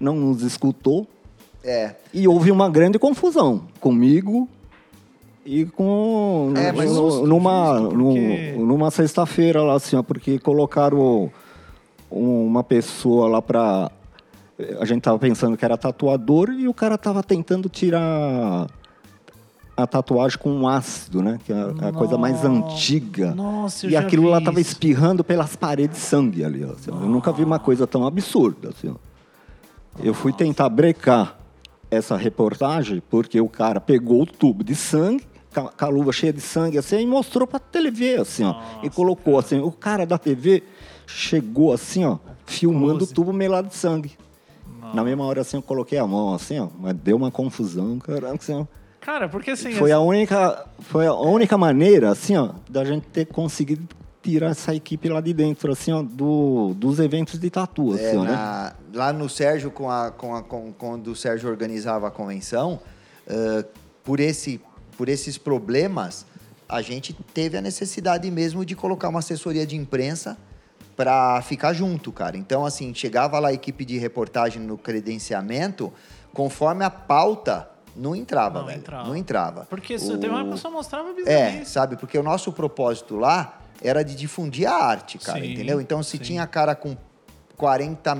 [0.00, 1.06] não nos escutou
[1.62, 1.94] É.
[2.12, 4.48] e houve uma grande confusão comigo
[5.44, 10.38] e com É, mas no- justo, numa justo, porque- numa sexta-feira lá assim ó, porque
[10.38, 11.30] colocaram
[12.10, 13.90] uma pessoa lá pra.
[14.80, 18.68] A gente tava pensando que era tatuador e o cara tava tentando tirar
[19.76, 21.38] a tatuagem com um ácido, né?
[21.44, 22.48] Que é a, a coisa mais Nossa.
[22.74, 23.34] antiga.
[23.34, 24.70] Nossa, eu e já aquilo vi lá tava isso.
[24.72, 26.64] espirrando pelas paredes sangue ali.
[26.64, 26.90] ó, assim.
[26.90, 28.68] Eu nunca vi uma coisa tão absurda.
[28.70, 28.94] Assim, ó.
[30.02, 31.36] Eu fui tentar brecar
[31.90, 36.32] essa reportagem porque o cara pegou o tubo de sangue, ca- com a luva cheia
[36.32, 38.54] de sangue, assim, e mostrou pra TV, assim, ó.
[38.82, 39.60] E colocou assim.
[39.60, 40.62] O cara da TV
[41.06, 44.12] chegou assim, ó, filmando o tubo melado de sangue.
[44.92, 48.34] Na mesma hora, assim, eu coloquei a mão, assim, ó, mas deu uma confusão, caramba,
[48.34, 48.64] assim, ó.
[49.04, 49.72] Cara, porque assim.
[49.72, 53.86] Foi essa- a única, foi a única maneira, assim, ó, da gente ter conseguido
[54.22, 58.16] tirar essa equipe lá de dentro, assim, ó, do, dos eventos de tatu, assim, É,
[58.16, 58.30] ó, né?
[58.32, 62.80] na- lá no Sérgio, com a, com a, com, quando o Sérgio organizava a convenção,
[63.28, 63.62] ah,
[64.02, 64.58] por, esse,
[64.96, 66.24] por esses problemas,
[66.66, 70.38] a gente teve a necessidade mesmo de colocar uma assessoria de imprensa
[70.96, 72.38] para ficar junto, cara.
[72.38, 75.92] Então, assim, chegava lá a equipe de reportagem no credenciamento,
[76.32, 78.78] conforme a pauta, não entrava, Não velho.
[78.78, 79.08] entrava.
[79.08, 79.66] Não entrava.
[79.70, 81.70] Porque você O- teve uma só mostrava é, bizarrice.
[81.70, 81.96] sabe?
[81.96, 85.80] Porque o nosso propósito lá era de difundir a arte, cara, Sim, entendeu?
[85.80, 86.18] Então, se sim.
[86.22, 86.96] tinha cara com
[87.56, 88.16] 40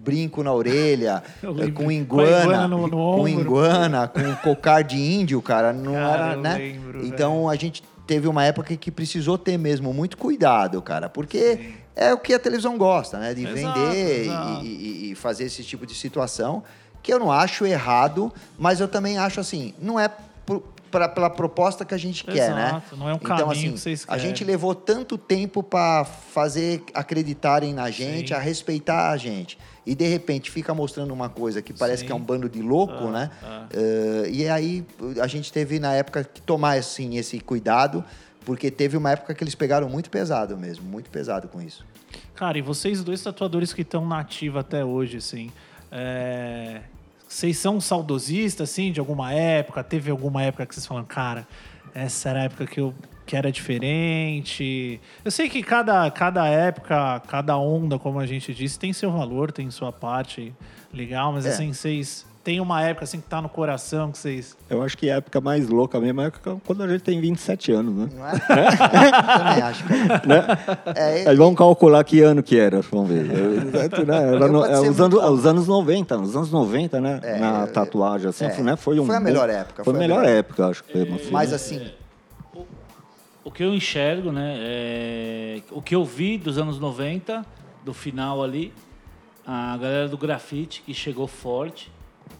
[0.00, 4.82] brinco na orelha, eh, com Com a iguana, iguana no- no com iguana, com cocar
[4.82, 6.54] de índio, cara, não Cara, era, né?
[6.56, 11.74] lembro, então, a gente teve uma época que precisou ter mesmo muito cuidado, cara, porque
[11.94, 13.34] é o que a televisão gosta, né?
[13.34, 14.64] De Exato, vender e- exato.
[14.64, 16.62] e, e fazer esse tipo de situação,
[17.02, 20.10] que eu não acho errado, mas eu também acho assim, não é
[20.90, 22.68] pra, pela proposta que a gente quer, né?
[22.68, 24.22] Exato, não é um então, caminho assim, que vocês a querem.
[24.30, 28.34] gente levou tanto tempo para fazer acreditarem na gente, Sim.
[28.34, 29.58] a respeitar a gente.
[29.86, 32.06] E de repente fica mostrando uma coisa que parece Sim.
[32.06, 33.30] que é um bando de louco, Ah, né?
[33.42, 33.66] ah.
[33.72, 34.84] Eh, e aí
[35.20, 38.04] a gente teve na época que tomar assim, esse cuidado,
[38.44, 41.84] porque teve uma época que eles pegaram muito pesado mesmo, muito pesado com isso.
[42.34, 45.50] Cara, e vocês dois tatuadores que estão na ativa até hoje, assim,
[45.90, 46.80] é,
[47.26, 49.82] vocês são saudosistas, assim, de alguma época?
[49.84, 51.46] Teve alguma época que vocês falam, cara,
[51.94, 52.94] essa era a época que eu
[53.26, 54.98] que era diferente.
[55.22, 59.52] Eu sei que cada, cada época, cada onda, como a gente disse, tem seu valor,
[59.52, 60.54] tem sua parte
[60.94, 61.50] legal, mas É.
[61.50, 64.56] assim, vocês tem uma época assim que tá no coração que vocês.
[64.70, 66.30] Eu acho que a época mais louca mesmo é
[66.64, 68.08] quando a gente tem 27 anos, né?
[68.14, 68.32] Não é?
[68.38, 69.84] Também acho.
[69.84, 70.92] Cara.
[70.98, 73.26] É, Aí vamos calcular que ano que era, vamos ver.
[73.30, 77.00] Eu- né, Era Eu no- é, ser os, anos, os anos 90, os anos 90,
[77.00, 77.20] né?
[77.22, 78.50] É, na é, tatuagem, assim, é.
[78.50, 78.76] foi, né?
[78.76, 80.34] Foi, um Foi a bom- melhor época, Foi a melhor melhor.
[80.38, 81.04] época, acho que foi.
[81.04, 81.90] uma- mas assim,
[83.44, 84.56] O que eu enxergo, né?
[84.60, 87.44] é- O que eu vi dos anos 90,
[87.84, 88.72] do final ali,
[89.46, 91.90] a galera do grafite que chegou forte,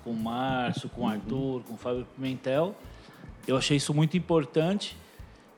[0.04, 2.74] com o Márcio, com o Arthur, com o Fábio Pimentel.
[3.46, 4.96] Eu achei isso muito importante.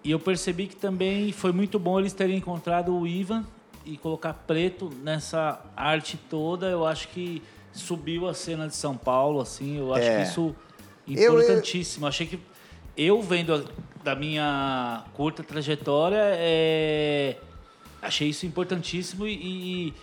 [0.03, 3.45] E eu percebi que também foi muito bom eles terem encontrado o Ivan
[3.85, 6.67] e colocar preto nessa arte toda.
[6.67, 9.77] Eu acho que subiu a cena de São Paulo, assim.
[9.79, 10.17] Eu acho É.
[10.17, 10.55] que isso
[11.09, 12.07] Eu- eu- importantíssimo.
[12.07, 12.39] Achei que
[12.97, 13.65] eu vendo a-
[14.03, 17.37] da minha curta trajetória, é,
[18.01, 19.95] achei isso importantíssimo e, e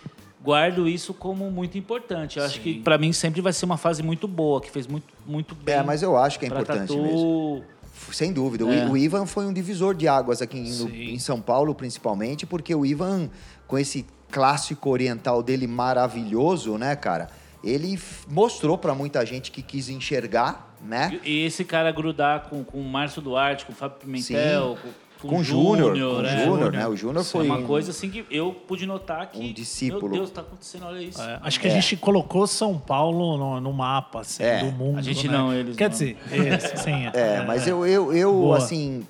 [0.42, 2.38] guardo isso como muito importante.
[2.38, 5.06] Eu acho que para mim sempre vai ser uma fase muito boa, que fez muito,
[5.26, 5.74] muito bem.
[5.76, 7.00] é, mas eu acho que é importante tatu.
[7.02, 7.64] mesmo.
[8.12, 8.64] Sem dúvida.
[8.72, 8.86] É.
[8.88, 11.10] O Ivan foi um divisor de águas aqui no- Sim.
[11.14, 13.28] em São Paulo, principalmente, porque o Ivan,
[13.66, 17.28] com esse clássico oriental dele maravilhoso, né, cara?
[17.62, 17.98] Ele
[18.28, 21.18] mostrou pra muita gente que quis enxergar, né?
[21.24, 24.88] E esse cara grudar com, com o Márcio Duarte, com o Fábio Pimentel, com,
[25.20, 26.44] Com o Júnior, com o é.
[26.44, 26.86] Júnior, né?
[26.86, 29.38] O Júnior Foi foi uma um- coisa assim que eu pude notar que.
[29.38, 30.02] um discípulo.
[30.08, 31.20] Meu Deus, tá acontecendo, olha isso.
[31.20, 34.58] É, acho que a gente colocou São Paulo no, no mapa assim, É.
[34.64, 34.98] do mundo.
[34.98, 35.36] A gente né?
[35.36, 35.90] não, eles Quer não.
[35.90, 37.06] dizer, esse, sim.
[37.12, 38.58] É, mas eu, eu, eu Boa.
[38.58, 39.04] assim,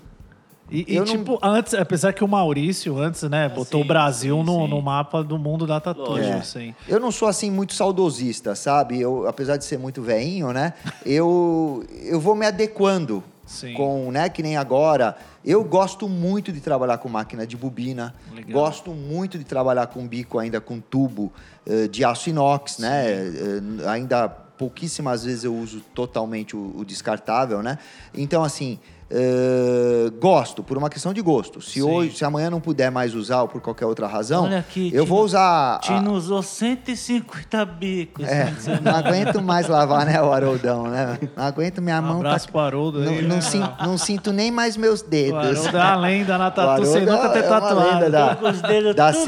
[0.71, 3.89] E, e, eu não- tipo, antes, apesar que o Maurício, antes, né, botou sim, o
[3.89, 4.69] Brasil sim, no, sim.
[4.69, 6.75] no mapa do mundo da tatuagem, assim.
[6.87, 9.01] Eu não sou assim muito saudosista, sabe?
[9.01, 10.73] Eu, apesar de ser muito veinho, né?
[11.07, 13.73] Eu, eu vou me adequando Sim.
[13.73, 14.29] com, né?
[14.29, 15.17] Que nem agora.
[15.49, 18.15] Eu gosto muito de trabalhar com máquina de bobina.
[18.35, 18.65] Legal.
[18.65, 21.33] Gosto muito de trabalhar com bico ainda com tubo
[21.65, 23.07] eh, de aço inox, né?
[23.09, 27.79] Eh, ainda pouquíssimas vezes eu uso totalmente o, o descartável, né?
[28.13, 28.79] Então assim.
[29.11, 31.61] Eh, gosto, por uma questão de gosto.
[31.61, 31.83] Se Sim.
[31.83, 35.19] hoje, se amanhã não puder mais usar ou por qualquer outra razão, aqui, eu vou
[35.19, 35.27] Tino.
[35.27, 35.77] usar.
[35.77, 38.27] a- Tino usou 150 bicos.
[38.27, 38.81] é, semana.
[38.93, 41.19] não aguento mais lavar, né, o Haroldão, né?
[41.37, 42.17] Não aguento minha Um mão.
[42.19, 42.53] abraço tá...
[42.53, 43.23] pro Haroldo não, aí.
[43.23, 43.41] não, né?
[43.41, 45.39] sinto, não sinto nem mais meus O dedos.
[45.67, 47.81] Haroldo é uma lenda na O tatu sem Haroldo nunca ter é tatuado.
[47.81, 49.25] lenda da- os dedos da tudo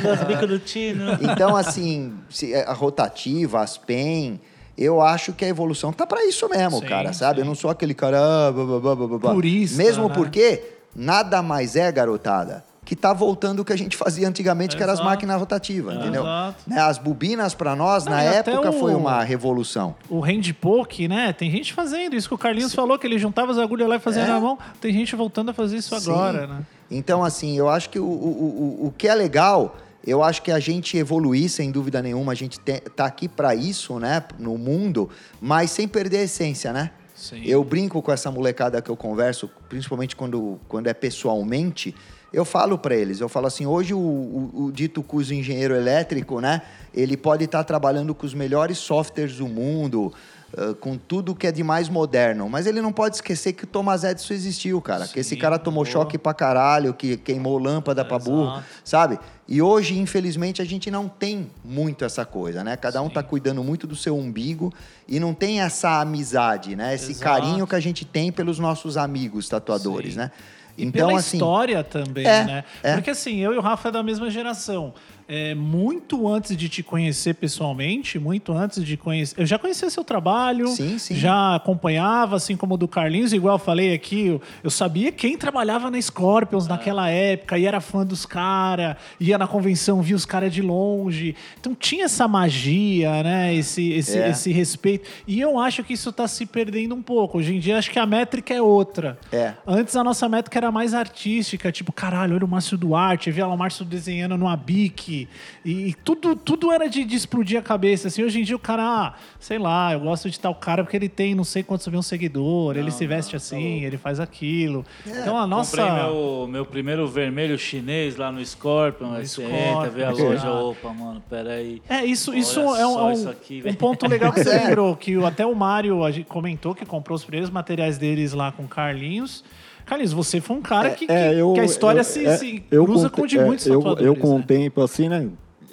[0.00, 1.12] nos bicos do Tino.
[1.20, 4.40] Então, assim, se- a rotativa, as PEN,
[4.76, 7.40] eu acho que a evolução tá para isso mesmo, Sim, cara, sabe?
[7.40, 8.18] Eu não sou aquele cara.
[8.48, 9.32] ah, blá, blá, blá, blá.
[9.34, 10.14] Purista, Mesmo né?
[10.14, 10.62] porque
[10.94, 14.92] nada mais é, garotada, que tá voltando o que a gente fazia antigamente, que eram
[14.92, 16.22] as máquinas rotativas, entendeu?
[16.22, 16.56] Exato.
[16.66, 19.94] Né, As bobinas, para nós, Não, na época, o- foi uma revolução.
[20.10, 21.32] O handpoke, né?
[21.32, 24.00] Tem gente fazendo isso que o Carlinhos falou, que ele juntava as agulhas lá e
[24.00, 24.26] fazia É.
[24.26, 24.58] na mão.
[24.80, 26.10] Tem gente voltando a fazer isso Sim.
[26.10, 26.62] agora, né?
[26.90, 29.76] Então, assim, eu acho que o, o, o, o que é legal,
[30.06, 33.54] eu acho que a gente evoluir, sem dúvida nenhuma, a gente te, tá aqui para
[33.54, 35.08] isso, né, no mundo,
[35.40, 36.90] mas sem perder a essência, né?
[37.14, 37.42] Sim.
[37.44, 41.94] Eu brinco com essa molecada que eu converso, principalmente quando, quando é pessoalmente,
[42.32, 46.40] eu falo para eles, eu falo assim, hoje o, o, o dito cujo engenheiro elétrico,
[46.40, 46.62] né,
[46.92, 50.12] ele pode estar trabalhando com os melhores softwares do mundo,
[50.56, 53.66] ah, com tudo que é de mais moderno, mas ele não pode esquecer que o
[53.66, 55.92] Thomas Edison existiu, cara, que esse Sim, cara tomou boa.
[55.92, 58.64] choque pra caralho, que queimou lâmpada pra burro, Exato.
[58.84, 59.18] sabe?
[59.52, 62.74] E hoje, infelizmente, a gente não tem muito essa coisa, né?
[62.74, 64.72] Cada um tá cuidando muito do seu umbigo
[65.06, 66.94] e não tem essa amizade, né?
[66.94, 67.22] Esse Exato.
[67.22, 70.20] carinho que a gente tem pelos nossos amigos tatuadores, Sim.
[70.20, 70.30] né?
[70.78, 72.64] E então, pela assim, história também, É, né?
[72.82, 72.94] é.
[72.94, 74.94] Porque assim, eu e o Rafa é da mesma geração.
[75.34, 79.40] É, muito antes de te conhecer pessoalmente, muito antes de conhecer.
[79.40, 81.14] Eu já conhecia seu trabalho, Sim, sim.
[81.14, 85.90] já acompanhava, assim como o do Carlinhos, igual eu falei aqui, eu, sabia quem trabalhava
[85.90, 90.52] na Scorpions naquela época e era fã dos caras, ia na convenção, via os caras
[90.52, 91.34] de longe.
[91.58, 93.54] Então tinha essa magia, né?
[93.54, 94.28] Esse, esse, É.
[94.28, 95.08] esse respeito.
[95.26, 97.38] E eu acho que isso tá se perdendo um pouco.
[97.38, 99.18] Hoje em dia, acho que a métrica é outra.
[99.32, 99.54] É.
[99.66, 103.54] Antes a nossa métrica era mais artística, tipo, caralho, olha o Márcio Duarte, via lá
[103.54, 105.21] o Márcio desenhando no Abic.
[105.64, 108.08] E, e tudo, tudo era de, de explodir a cabeça.
[108.08, 110.96] Assim, hoje em dia o cara, ah, sei lá, eu gosto de tal cara porque
[110.96, 114.84] ele tem não sei quantos mil seguidor, ele se veste assim, ele faz aquilo.
[115.06, 115.76] Então a nossa.
[115.76, 119.10] Comprei meu, meu primeiro vermelho chinês lá no Scorpion.
[119.20, 120.46] Você entra, vê a Scorpion, loja.
[120.48, 120.64] exato.
[120.70, 121.82] Opa, mano, peraí.
[121.88, 124.50] É, isso, isso Olha é um, é um- isso aqui, um ponto legal que você
[124.50, 124.64] É.
[124.66, 128.32] lembrou, que o- até o Mário a gente comentou que comprou os primeiros materiais deles
[128.32, 129.44] lá com o Carlinhos.
[129.86, 132.36] Carlinhos, você foi um cara que, que- É, eu- que a história eu- se, é,
[132.36, 134.06] se eu cruza com- de é, muitos eu, tatuadores.
[134.06, 134.44] eu com o né?
[134.46, 135.28] tempo, assim, né?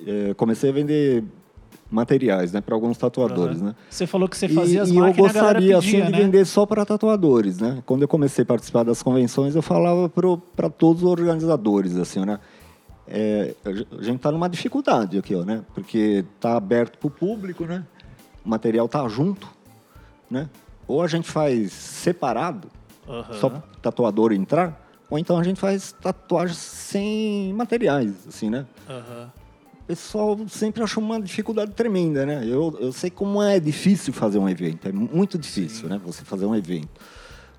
[0.07, 1.23] é, comecei a vender
[1.91, 2.61] materiais, né?
[2.61, 3.75] Para alguns tatuadores, né?
[3.89, 6.05] Você falou que você E, fazia as e eu máquinas e galera gostaria, pedia, assim,
[6.05, 6.23] de né?
[6.23, 7.81] vender só para tatuadores, né?
[7.85, 10.07] Quando eu comecei a participar das convenções, eu falava
[10.55, 12.39] para todos os organizadores, assim, né?
[13.07, 15.63] É, a gente está numa dificuldade aqui, ó, né?
[15.73, 17.83] Porque tá aberto para o público, né?
[18.45, 19.47] O material tá junto,
[20.29, 20.47] né?
[20.87, 22.67] Ou a gente faz separado,
[23.09, 23.33] Aham.
[23.33, 23.49] só
[23.81, 28.65] tatuador entrar, ou então a gente faz tatuagem sem materiais, assim, né?
[28.87, 29.31] Aham.
[29.81, 32.45] O pessoal sempre achou uma dificuldade tremenda, né?
[32.45, 35.99] Eu, eu sei como é difícil fazer um evento, é muito difícil, né?
[36.05, 36.89] Você fazer um evento.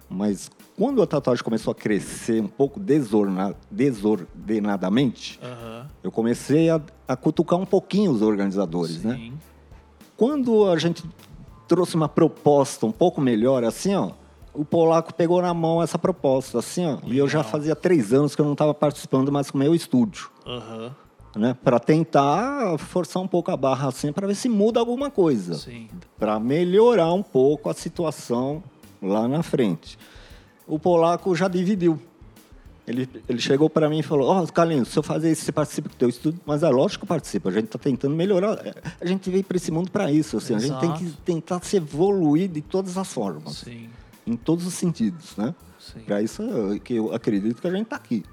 [0.08, 5.86] Mas quando a tatuagem começou a crescer um pouco desorna, desordenadamente, Aham.
[6.02, 9.16] eu comecei a, a cutucar um pouquinho os organizadores, né?
[9.16, 9.32] Sim.
[10.16, 11.04] Quando a gente
[11.66, 14.10] trouxe uma proposta um pouco melhor, assim, ó,
[14.52, 17.52] o polaco pegou na mão essa proposta, assim, ó, e eu já Legal.
[17.52, 20.94] fazia três anos que eu não estava participando mais com o meu estúdio, Aham.
[21.36, 21.56] né?
[21.62, 25.60] Para tentar forçar um pouco a barra, assim, para ver se muda alguma coisa,
[26.18, 28.62] para melhorar um pouco a situação
[29.00, 29.98] lá na frente.
[30.66, 32.00] O polaco já dividiu.
[32.86, 35.88] Ele, ele chegou para mim e falou: Ó, Carlinhos, se eu fazer isso, você participa
[35.88, 36.40] do teu estudo?
[36.44, 38.66] Mas é lógico que participa, a gente está tentando melhorar.
[38.66, 40.38] É, A gente veio para esse mundo para isso.
[40.38, 43.88] Assim, a gente tem que tentar se evoluir de todas as formas, Sim.
[44.30, 45.54] Em todos os sentidos, né?
[46.06, 46.42] Para isso
[46.84, 48.24] que eu acredito que a gente está aqui.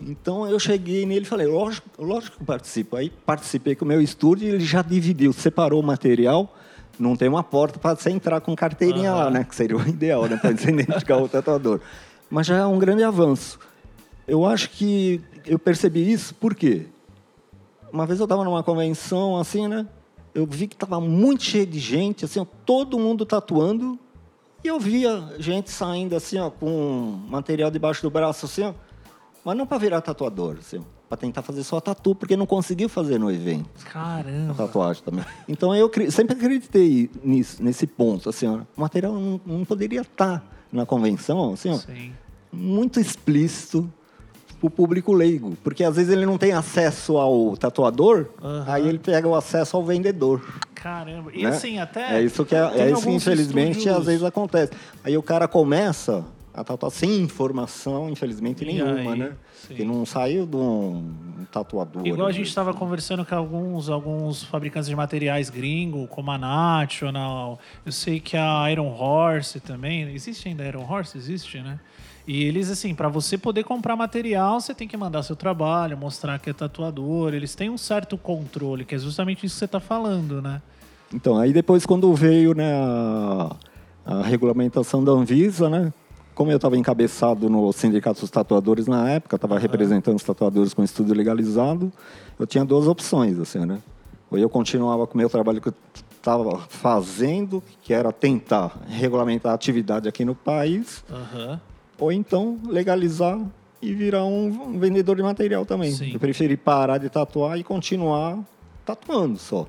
[0.00, 2.96] Então eu cheguei nele e falei, lógico, lógico que participo.
[2.96, 6.54] Aí participei com o meu estúdio e ele já dividiu, separou o material.
[6.98, 9.44] Não tem uma porta para você entrar com carteirinha lá, né?
[9.44, 10.36] Que seria o ideal, né?
[10.36, 11.80] Para você identificar o tatuador.
[12.30, 13.58] Mas já é um grande avanço.
[14.26, 16.86] Eu acho que eu percebi isso por quê?
[17.92, 19.86] Uma vez eu estava numa convenção, assim, né?
[20.34, 23.98] Eu vi que estava muito cheio de gente, assim, todo mundo tatuando.
[24.64, 28.72] E eu via gente saindo, assim, ó, com material debaixo do braço, assim, ó.
[29.44, 33.18] Mas não para virar tatuador, assim, para tentar fazer só tatu, porque não conseguiu fazer
[33.20, 34.54] no evento a Caramba.
[34.54, 35.22] tatuagem também.
[35.46, 40.42] Então eu sempre acreditei nisso, nesse ponto, assim, ó, o material não, não poderia estar
[40.72, 42.14] na convenção, assim, ó, Sim.
[42.50, 43.92] muito explícito
[44.62, 48.64] o público leigo, porque às vezes ele não tem acesso ao tatuador, Aham.
[48.66, 50.42] aí ele pega o acesso ao vendedor.
[50.74, 51.30] Caramba.
[51.34, 51.48] E né?
[51.50, 52.18] assim, até.
[52.18, 54.72] É isso que, é, é isso infelizmente estúdios- às vezes acontece.
[55.02, 59.18] Aí o cara começa a tatuar sem informação, infelizmente E nenhuma, aí?
[59.18, 59.32] né?
[59.66, 59.74] Sim.
[59.74, 61.12] Que não saiu de um
[61.50, 62.06] tatuador.
[62.06, 62.34] Igual a né?
[62.34, 67.58] gente estava conversando com alguns, alguns fabricantes de materiais gringo, como a National.
[67.84, 70.02] Eu sei que a Iron Horse também.
[70.14, 71.16] Existe ainda a Iron Horse?
[71.16, 71.80] Existe, né?
[72.26, 76.38] E eles, assim, para você poder comprar material, você tem que mandar seu trabalho, mostrar
[76.38, 77.34] que é tatuador.
[77.34, 80.62] Eles têm um certo controle, que é justamente isso que você está falando, né?
[81.12, 83.56] Então, aí depois quando veio né, a,
[84.06, 85.92] a regulamentação da Anvisa, né?
[86.34, 90.82] Como eu estava encabeçado no Sindicato dos Tatuadores na época, estava representando os tatuadores com
[90.82, 91.92] estudo legalizado,
[92.36, 93.78] eu tinha duas opções, assim, né?
[94.28, 95.74] Ou eu continuava com o meu trabalho que eu
[96.16, 101.60] estava fazendo, que era tentar regulamentar a atividade aqui no país, Aham.
[102.04, 103.40] Ou então legalizar
[103.80, 105.90] e virar um, vendedor de material também.
[105.92, 106.12] Sim.
[106.12, 108.38] Eu preferi parar de tatuar e continuar
[108.84, 109.66] tatuando só.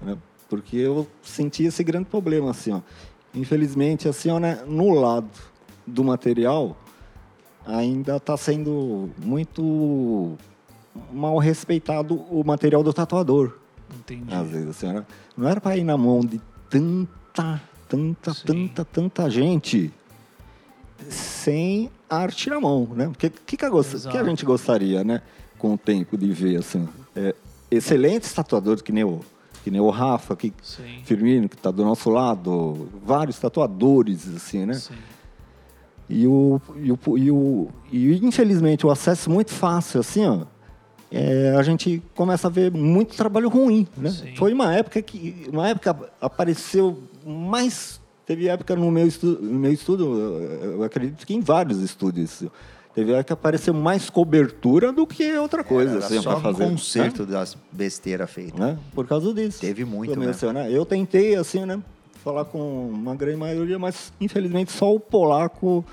[0.00, 0.16] né?
[0.48, 2.80] Porque eu senti esse grande problema, assim, ó.
[3.34, 5.30] Infelizmente, assim, ó, né, no lado
[5.86, 6.76] do material,
[7.66, 10.36] ainda está sendo muito
[11.10, 13.56] mal respeitado o material do tatuador,
[13.98, 14.34] Entendi.
[14.34, 15.06] às vezes, assim, né?
[15.36, 18.44] Não era para ir na mão de tanta, tanta, Sim.
[18.44, 19.90] tanta, tanta gente
[21.10, 23.06] sem arte na mão, né?
[23.06, 25.22] Porque o que, que, a que a gente gostaria, né?
[25.62, 26.88] com o tempo de ver, assim.
[27.14, 27.32] É,
[27.70, 29.20] excelentes tatuadores, que nem o,
[29.62, 31.02] que nem o Rafa, que, Sim.
[31.04, 34.74] Firmino, que está do nosso lado, vários tatuadores, assim, né?
[34.74, 34.94] Sim.
[36.08, 40.40] E, o, e, o, e, o, e infelizmente o acesso muito fácil, assim, ó,
[41.12, 44.10] é, a gente começa a ver muito trabalho ruim, né?
[44.10, 44.34] Sim.
[44.34, 48.00] Foi uma época que uma época apareceu mais
[48.34, 50.04] teve época no meu estudo, no meu estudo,
[50.62, 52.42] eu- acredito que em vários estúdios
[52.94, 56.42] teve época que apareceu mais cobertura do que outra coisa, Era assim, só para um
[56.54, 58.58] fazer, concerto das besteiras feitas.
[58.58, 58.78] né?
[58.94, 59.60] Por causa disso.
[59.60, 60.30] Teve muito, né?
[60.30, 60.68] assim, né?
[60.70, 61.80] Eu tentei, assim, né?
[62.24, 65.84] Falar com uma grande maioria, mas infelizmente só o polaco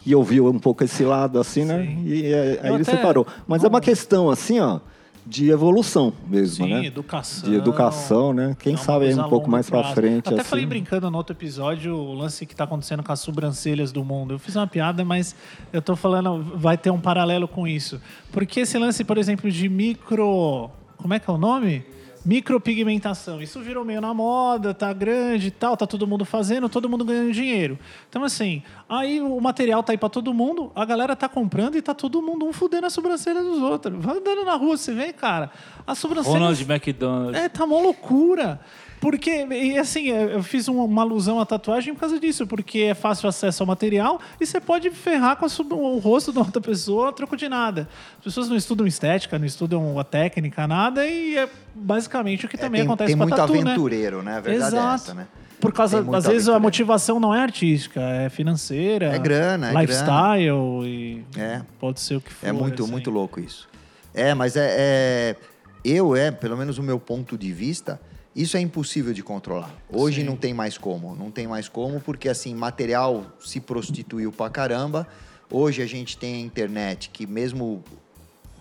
[0.00, 1.82] que ouviu um pouco esse lado, assim, né?
[1.84, 2.04] Sim.
[2.06, 3.26] E é, aí Eu ele até- separou.
[3.48, 4.80] Mas é uma questão, assim, ó,
[5.26, 6.86] de evolução mesmo, Sim, né?
[6.86, 7.48] educação.
[7.48, 8.56] De educação, né?
[8.58, 9.94] Quem É sabe aí um pouco mais pra prazo.
[9.94, 10.48] frente, Até assim.
[10.50, 14.34] falei brincando no outro episódio o lance que está acontecendo com as sobrancelhas do mundo.
[14.34, 15.34] Eu fiz uma piada, mas
[15.72, 18.00] eu tô falando, vai ter um paralelo com isso.
[18.32, 20.70] Porque esse lance, por exemplo, de micro.
[20.96, 21.84] Como é que é o nome?
[22.24, 23.40] Micropigmentação.
[23.40, 27.04] Isso virou meio na moda, tá grande e tal, tá todo mundo fazendo, todo mundo
[27.04, 27.78] ganhando dinheiro.
[28.08, 31.82] Então, assim, aí o material tá aí pra todo mundo, a galera tá comprando e
[31.82, 34.04] tá todo mundo um fudendo a sobrancelha dos outros.
[34.04, 35.50] Vai andando na rua, você vê, cara,
[35.86, 36.38] a sobrancelha.
[36.38, 37.36] Ronald McDonald.
[37.36, 38.60] É, tá uma loucura.
[39.00, 43.28] Porque, e assim, eu fiz uma, alusão à tatuagem por causa disso, porque é fácil
[43.30, 47.08] acesso ao material e você pode ferrar com a sub- o rosto da outra pessoa
[47.08, 47.88] a troco de nada.
[48.18, 52.56] As pessoas não estudam estética, não estudam a técnica, nada, e é basicamente o que
[52.56, 53.60] É, também tem, acontece tem com a muito tatu, né?
[53.72, 54.36] aventureiro, né?
[54.36, 54.94] A verdade é Exato.
[54.94, 55.26] essa, né?
[55.58, 59.06] Por causa, Tem muito às vezes, a motivação não é artística, é financeira.
[59.14, 61.62] É grana, é lifestyle e É.
[61.78, 62.46] pode ser o que for.
[62.46, 62.92] É muito, assim.
[62.92, 63.66] muito louco isso.
[64.14, 65.36] É, mas é, é-
[65.82, 67.98] Eu, é, pelo menos o meu ponto de vista,
[68.40, 69.74] isso é impossível de controlar.
[69.92, 70.26] Hoje Sim.
[70.26, 71.14] não tem mais como.
[71.16, 75.06] Não tem mais como, porque assim, material se prostituiu pra caramba.
[75.50, 77.82] Hoje a gente tem a internet, que mesmo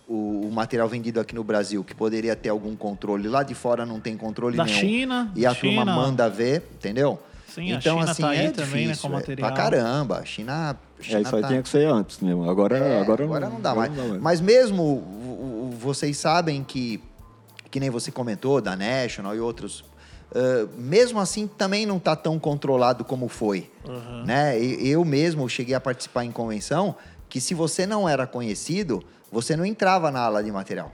[0.07, 3.85] o, o material vendido aqui no Brasil, que poderia ter algum controle, lá de fora
[3.85, 4.79] não tem controle Da nenhum.
[4.79, 5.31] China.
[5.35, 7.19] E a China, turma manda ver, entendeu?
[7.47, 9.47] Sim, a então, China assim, tá aí é também, né, difícil, com é material.
[9.53, 10.19] Pra caramba.
[10.19, 12.49] A China, a China É, isso aí tá- tinha que ser antes mesmo.
[12.49, 14.21] Agora, é, agora, agora, não dá agora mais.
[14.21, 17.01] Mas mesmo o- o- vocês sabem que,
[17.71, 19.83] que nem você comentou, da National e outros,
[20.35, 23.69] ah, mesmo assim também não está tão controlado como foi.
[24.25, 24.59] Né?
[24.59, 26.95] E- Eu mesmo cheguei a participar em convenção
[27.27, 30.91] que se você não era conhecido, você não entrava na ala de material.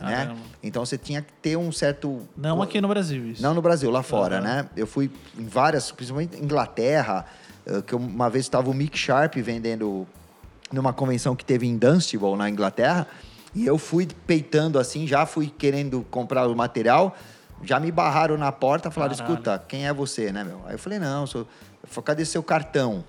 [0.00, 0.34] Né?
[0.60, 2.22] Então você tinha que ter um certo.
[2.36, 3.40] Não aqui no Brasil, isso.
[3.40, 4.44] Não no Brasil, lá fora, Aham.
[4.44, 4.68] né?
[4.76, 7.24] Eu fui em várias, principalmente Inglaterra,
[7.86, 10.04] que uma vez estava o Mick Sharp vendendo
[10.72, 13.06] numa convenção que teve em Dunstable, na Inglaterra,
[13.54, 17.16] e eu fui peitando assim, já fui querendo comprar o material,
[17.62, 19.32] já me barraram na porta, falaram, Caralho.
[19.32, 20.60] escuta, quem é você, né, meu?
[20.66, 21.42] Aí eu falei, não, sou...
[21.42, 23.04] Eu falei, cadê seu cartão?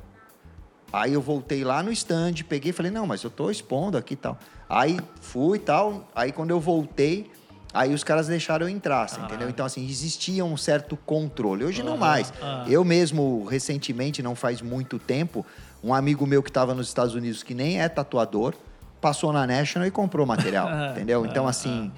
[0.93, 4.13] Aí eu voltei lá no stand, peguei e falei, não, mas eu tô expondo aqui
[4.13, 4.37] e tal.
[4.69, 7.29] Aí fui e tal, aí quando eu voltei,
[7.73, 9.49] aí os caras deixaram eu entrar, assim, entendeu?
[9.49, 11.65] Então, assim, existia um certo controle.
[11.65, 12.31] Hoje não mais.
[12.41, 12.63] ah.
[12.67, 15.45] Eu mesmo, recentemente, não faz muito tempo,
[15.83, 18.53] um amigo meu que estava nos Estados Unidos, que nem é tatuador,
[18.99, 21.25] passou na National e comprou material, Ah, entendeu?
[21.25, 21.91] Então, ah, assim...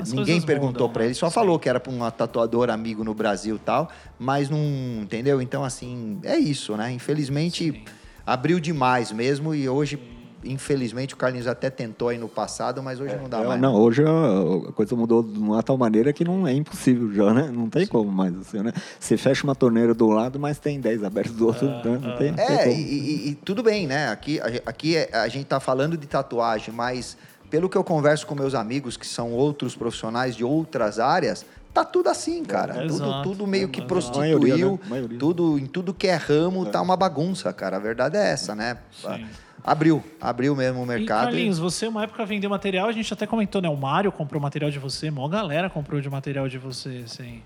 [0.00, 1.08] As Ninguém perguntou para né?
[1.08, 1.34] ele, só Sim.
[1.34, 3.88] falou que era para um tatuador amigo no Brasil e tal,
[4.18, 4.58] mas não,
[5.02, 5.40] entendeu?
[5.40, 6.90] Então, assim, é isso, né?
[6.90, 7.84] Infelizmente,
[8.26, 9.96] abriu demais mesmo e hoje,
[10.44, 13.60] infelizmente, o Carlinhos até tentou aí no passado, mas hoje não dá É, mais.
[13.60, 17.50] não, hoje a, coisa mudou de uma tal maneira que não é impossível já, né?
[17.52, 18.72] Não tem como mais, assim, né?
[18.98, 21.98] Você fecha uma torneira do lado, mas tem 10 abertos do outro, né?
[22.02, 22.76] não tem, tem É, como.
[22.76, 24.08] e, e- e tudo bem, né?
[24.08, 27.16] Aqui, a, aqui é- a gente tá falando de tatuagem, mas
[27.50, 31.84] pelo que eu converso com meus amigos, que são outros profissionais de outras áreas, tá
[31.84, 32.82] tudo assim, cara.
[32.84, 34.78] É, tudo, tudo meio que prostituiu, maioria, né?
[34.88, 35.18] Maioria.
[35.18, 37.76] tudo, em tudo que é ramo tá uma bagunça, cara.
[37.76, 38.78] A verdade é essa, né?
[39.00, 39.24] Sim.
[39.64, 41.24] Abriu, abriu mesmo o E mercado.
[41.24, 43.68] Carlinhos, você uma época vendeu material, a gente até comentou, né?
[43.68, 47.40] O Mário comprou material de você, mó galera comprou de material de você, assim.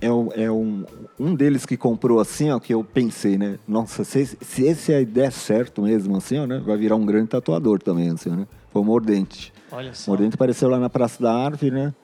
[0.00, 0.84] É, um, é um,
[1.18, 3.58] um deles que comprou assim, ó, que eu pensei, né?
[3.66, 6.60] Nossa, se, esse- se esse aí der certo mesmo, assim, ó, né?
[6.66, 8.46] Vai virar um grande tatuador também, assim, né?
[8.70, 9.52] Foi o Mordente.
[9.70, 10.10] Olha só.
[10.10, 11.94] Mordente apareceu lá na Praça da Árvore, né?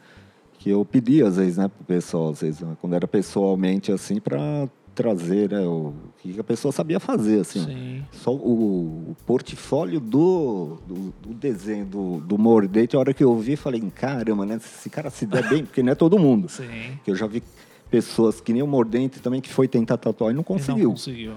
[0.58, 4.20] Que eu pedi, às vezes, né, pro pessoal, às vezes, né, quando era pessoalmente, assim,
[4.20, 7.64] para trazer, né, o que a pessoa sabia fazer, assim.
[7.64, 8.04] Sim.
[8.12, 13.36] Só o, o portfólio do, do, do desenho do, do Mordente, a hora que eu
[13.36, 14.56] vi, falei, caramba, né?
[14.56, 16.48] Esse cara se der bem, porque não é todo mundo.
[16.50, 16.98] Sim.
[17.04, 17.42] Que eu já vi
[17.90, 20.84] pessoas que nem o Mordente também, que foi tentar tatuar e não E conseguiu.
[20.84, 21.32] Não conseguiu.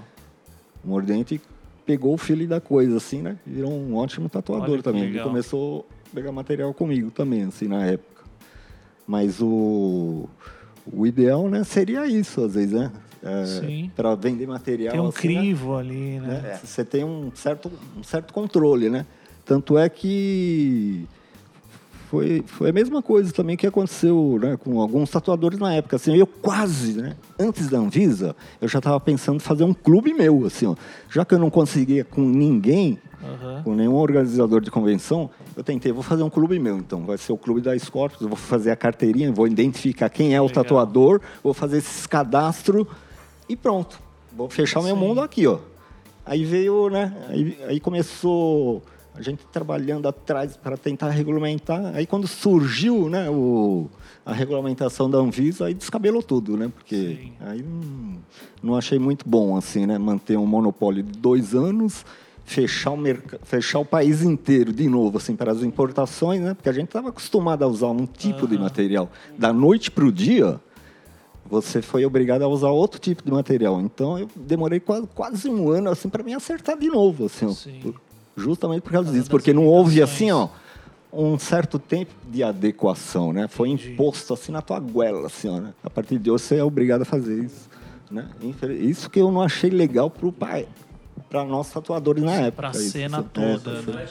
[0.83, 1.41] O Mordente
[1.85, 3.37] pegou o filho da coisa, assim, né?
[3.45, 5.03] Virou um ótimo tatuador também.
[5.03, 8.23] Ele começou a pegar material comigo também, assim, na época.
[9.07, 10.27] Mas o,
[10.91, 12.91] o ideal, né, seria isso, às vezes, né?
[13.45, 13.91] Sim.
[13.95, 14.91] Para vender material.
[14.91, 15.39] Tem um assim, né?
[15.39, 16.41] crivo ali, né?
[16.41, 16.59] né?
[16.63, 19.05] Você tem um certo, um certo controle, né?
[19.45, 21.07] Tanto é que
[22.09, 25.95] foi, foi a mesma coisa também que aconteceu né, com alguns tatuadores na época.
[25.95, 30.13] Assim, eu quase, né, antes da Anvisa, eu já estava pensando em fazer um clube
[30.13, 30.45] meu.
[30.45, 30.75] Assim, ó.
[31.09, 33.63] Já que eu não conseguia com ninguém, Aham.
[33.63, 36.77] com nenhum organizador de convenção, eu tentei, vou fazer um clube meu.
[36.77, 40.39] Então, vai ser o clube da Scorpius, vou fazer a carteirinha, vou identificar quem é
[40.39, 40.63] o Legal.
[40.63, 42.87] tatuador, vou fazer esses cadastros
[43.47, 43.99] e pronto.
[44.35, 45.01] Vou fechar meu Sim.
[45.01, 45.59] mundo aqui, ó.
[46.25, 47.13] Aí veio, né?
[47.29, 48.81] Aí, aí começou
[49.13, 51.95] a gente trabalhando atrás para tentar regulamentar.
[51.95, 53.87] Aí quando surgiu, né, o,
[54.25, 56.69] a regulamentação da Anvisa, aí descabelou tudo, né?
[56.75, 57.31] Porque Sim.
[57.39, 58.17] aí não,
[58.61, 59.97] não achei muito bom, assim, né?
[59.97, 62.05] Manter um monopólio de dois anos,
[62.43, 66.53] fechar o, merc- fechar o país inteiro de novo, assim, para as importações, né?
[66.53, 69.09] Porque a gente estava acostumado a usar um tipo de material.
[69.37, 70.59] Da noite para o dia,
[71.49, 73.79] você foi obrigado a usar outro tipo de material.
[73.81, 77.53] Então eu demorei quase, quase um ano assim para me acertar de novo, assim, ó.
[77.81, 78.01] Por-
[78.37, 80.49] justamente por causa disso, porque não houve assim, ó,
[81.13, 83.47] um certo tempo de adequação, né?
[83.47, 83.93] Foi Entendi.
[83.93, 85.73] imposto assim na tua goela, assim, ó, né?
[85.83, 87.69] A partir de hoje você é obrigado a fazer isso,
[88.11, 88.27] né?
[88.81, 90.67] Isso que eu não achei legal pro pai,
[91.29, 92.69] para nós tatuadores na época.
[92.69, 92.91] Pra isso.
[92.91, 94.05] cena É, toda, né?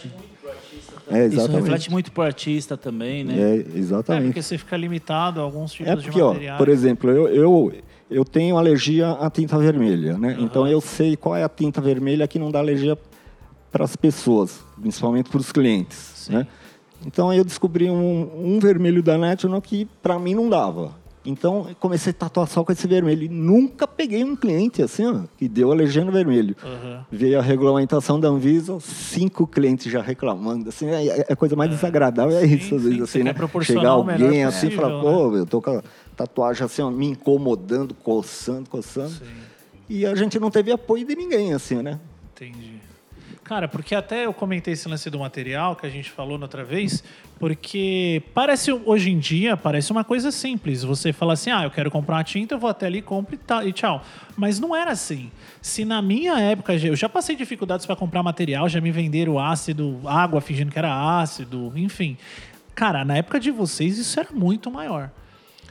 [1.10, 1.62] É, Isso exatamente.
[1.62, 3.34] reflete muito pro artista também, né?
[3.38, 4.26] É, É, exatamente.
[4.26, 6.58] porque você fica limitado a alguns tipos É de porque, ó, materiais.
[6.58, 7.72] por exemplo, eu, eu,
[8.10, 10.36] eu tenho alergia à tinta vermelha, né?
[10.40, 12.96] Então eu sei qual é a tinta vermelha que não dá alergia
[13.70, 16.46] para as pessoas, principalmente para os clientes, né?
[17.06, 20.92] Então eu descobri um, um vermelho da National que para mim não dava.
[21.24, 23.22] Então comecei a tatuar só com esse vermelho.
[23.24, 26.54] E nunca peguei um cliente assim, ó, que deu alergia no vermelho.
[26.62, 27.06] Aham.
[27.10, 30.68] Veio a regulamentação da Anvisa, cinco clientes já reclamando.
[30.68, 33.22] Assim, é, é a coisa mais desagradável, é Sim, isso, às sim, vezes, você assim,
[33.24, 33.32] né?
[33.32, 35.82] proporcionar Chegar alguém assim e falar, pô, eu tô com a
[36.14, 39.10] tatuagem assim, ó, me incomodando, coçando, coçando.
[39.10, 39.24] Sim.
[39.88, 42.00] E a gente não teve apoio de ninguém, assim, né?
[42.34, 42.73] Entendi.
[43.44, 46.64] Cara, porque até eu comentei esse lance do material que a gente falou na outra
[46.64, 47.04] vez,
[47.38, 50.82] porque parece, hoje em dia, parece uma coisa simples.
[50.82, 53.72] Você fala assim, ah, eu quero comprar uma tinta, eu vou até ali, compro e,
[53.72, 54.02] tchau.
[54.34, 55.30] Mas não era assim.
[55.60, 60.00] Se na minha época, eu já passei dificuldades para comprar material, já me venderam ácido,
[60.06, 62.16] água fingindo que era ácido, enfim.
[62.74, 65.10] Cara, na época de vocês isso era muito maior.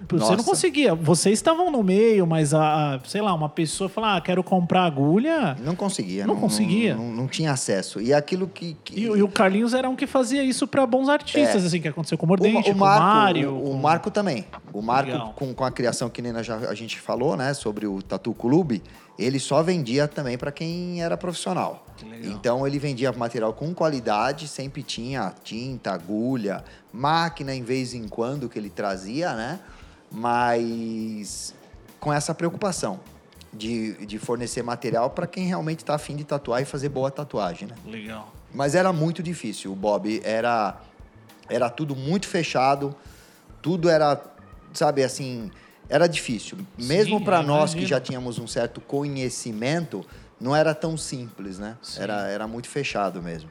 [0.09, 0.43] Você não Nossa.
[0.43, 0.93] conseguia.
[0.93, 4.83] Vocês estavam no meio, mas a, a- sei lá, uma pessoa falar, ah, quero comprar
[4.83, 5.55] agulha.
[5.63, 6.27] Não conseguia.
[6.27, 6.95] Não conseguia?
[6.95, 8.01] Não, não tinha acesso.
[8.01, 8.75] E aquilo que.
[8.83, 11.87] que- E, e o Carlinhos era um que fazia isso pra bons artistas, assim, que
[11.87, 13.51] aconteceu com o Mordente, o, com o Marco, Mário.
[13.53, 14.45] o, o com- Marco também.
[14.73, 18.01] O Marco, com, com a criação que nem já, a gente falou, né, sobre o
[18.01, 18.81] Tatu Clube,
[19.17, 21.85] ele só vendia também para quem era profissional.
[22.23, 26.63] Então ele vendia material com qualidade, sempre tinha tinta, agulha,
[26.93, 29.59] máquina em vez em quando que ele trazia, né?
[30.11, 31.55] Mas
[31.99, 32.99] com essa preocupação
[33.51, 37.67] de, de fornecer material para quem realmente está afim de tatuar e fazer boa tatuagem,
[37.67, 37.75] né?
[37.85, 38.31] Legal.
[38.53, 40.21] Mas era muito difícil, o Bob.
[40.23, 40.79] Era,
[41.49, 42.95] era tudo muito fechado,
[43.61, 44.21] tudo era,
[44.73, 45.49] sabe, assim,
[45.89, 46.59] era difícil.
[46.77, 50.05] Mesmo para nós que já tínhamos um certo conhecimento,
[50.39, 51.77] não era tão simples, né?
[51.81, 52.01] Sim.
[52.01, 53.49] Era, era muito fechado mesmo.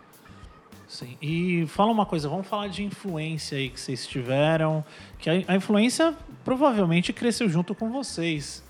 [0.93, 1.17] Sim.
[1.23, 4.85] E fala uma coisa, vamos falar de influência aí que vocês tiveram.
[5.19, 6.15] Que a, a influência
[6.45, 8.63] provavelmente cresceu junto com vocês.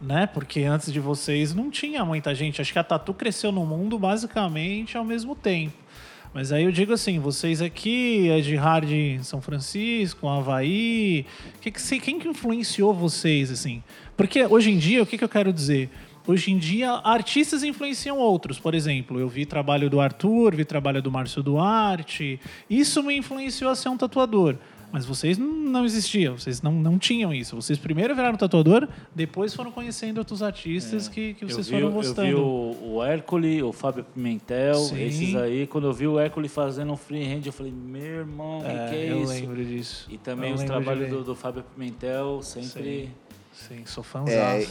[0.00, 0.24] Né?
[0.24, 2.60] Porque antes de vocês não tinha muita gente.
[2.60, 5.76] Acho que a Tatu cresceu no mundo basicamente ao mesmo tempo.
[6.32, 8.88] Mas aí eu digo assim, vocês aqui, a de Hard
[9.22, 11.26] São Francisco, Havaí,
[11.60, 13.82] que que, quem que influenciou vocês, assim?
[14.16, 15.90] Porque hoje em dia, o que, que eu quero dizer?
[16.26, 18.58] Hoje em dia, artistas influenciam outros.
[18.58, 22.40] Por exemplo, eu vi trabalho do Arthur, vi trabalho do Márcio Duarte.
[22.68, 24.56] Isso me influenciou a ser um tatuador.
[24.90, 27.56] Mas vocês não- existiam, vocês não, não tinham isso.
[27.56, 31.88] Vocês primeiro viraram tatuador, depois foram conhecendo outros artistas que, que Eu vocês vi, foram
[31.88, 32.28] eu gostando.
[32.28, 35.02] vi o, o Hércules, o Fábio Pimentel, Sim.
[35.02, 35.66] esses aí.
[35.66, 38.88] Quando eu vi o Hércules fazendo um freehand, eu falei, meu irmão, o que, É,
[38.88, 39.32] que é eu isso?
[39.32, 40.06] lembro disso.
[40.08, 43.06] E também Eu os trabalhos do, do Fábio Pimentel, sempre...
[43.06, 43.10] Sim,
[43.86, 44.28] sou fãzão.
[44.28, 44.62] É,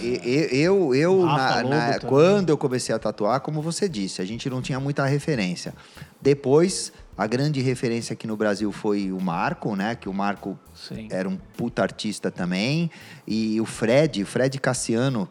[0.52, 4.62] eu, eu na- na- quando eu comecei a tatuar, como você disse, a gente não
[4.62, 5.74] tinha muita referência.
[6.22, 9.96] Depois, a grande referência aqui no Brasil foi o Marco, né?
[9.96, 11.08] Que o Marco Sim.
[11.12, 12.90] era um puta artista também.
[13.28, 15.28] E o Fred, o Fred Cassiano,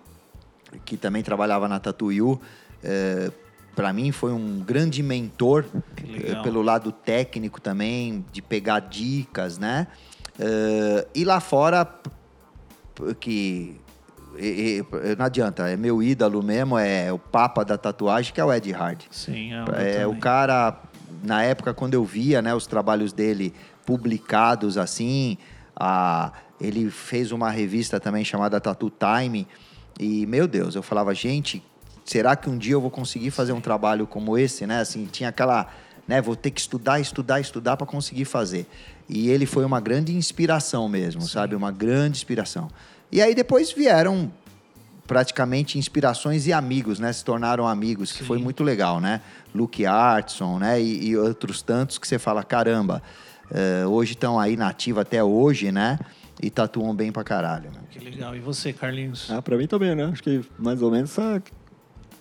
[0.85, 2.41] que também trabalhava na Tatuiu,
[2.85, 3.31] é,
[3.75, 5.65] para mim foi um grande mentor
[5.97, 9.87] eh, pelo lado técnico também, de pegar dicas, né?
[10.39, 11.87] Eh, e lá fora,
[13.19, 13.81] que
[14.39, 18.45] e- e- não adianta, é meu ídolo mesmo, é o papa da tatuagem, que é
[18.45, 19.03] o Ed Hard.
[19.11, 20.81] Sim, é, É, o cara,
[21.23, 25.37] na época, quando eu via né, os trabalhos dele publicados assim,
[25.77, 29.47] a, ele fez uma revista também chamada Tattoo Time.
[30.01, 31.63] E, meu Deus, eu falava, gente,
[32.05, 34.81] será que um dia eu vou conseguir fazer um trabalho como esse, né?
[34.81, 35.69] Assim, tinha aquela
[36.07, 36.21] né?
[36.21, 38.67] Vou ter que estudar, estudar, estudar para conseguir fazer.
[39.09, 41.55] E ele foi uma grande inspiração mesmo, sabe?
[41.55, 42.69] Uma grande inspiração.
[43.11, 44.33] E aí depois vieram
[45.07, 47.13] praticamente inspirações e amigos, né?
[47.13, 49.21] Se tornaram amigos, que foi muito legal, né?
[49.55, 50.81] Luke Artson, né?
[50.81, 53.03] E, e outros tantos que você fala, caramba,
[53.51, 55.99] eh, hoje estão aí na ativa até hoje, né?
[56.43, 57.71] E tatuam bem pra caralho.
[57.71, 57.81] Né?
[57.91, 58.35] Que legal.
[58.35, 59.31] E você, Carlinhos?
[59.31, 60.07] Ah, pra mim também, né?
[60.07, 61.43] Acho que mais ou menos essa,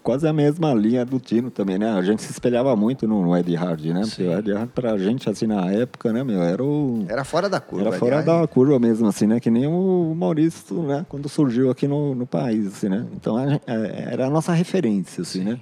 [0.03, 1.91] quase a mesma linha do Tino também, né?
[1.91, 4.01] A gente se espelhava muito no, no Ed Hard, né?
[4.01, 7.05] Porque o Ed Hard pra gente, assim, na época, né, meu, era o...
[7.07, 7.87] Era fora da curva.
[7.89, 9.39] Era fora da curva mesmo, assim, né?
[9.39, 11.05] Que nem o Maurício, né?
[11.07, 13.05] Quando surgiu aqui no, no país, assim, né?
[13.13, 15.59] Então, a gen- é, era a nossa referência, assim, né?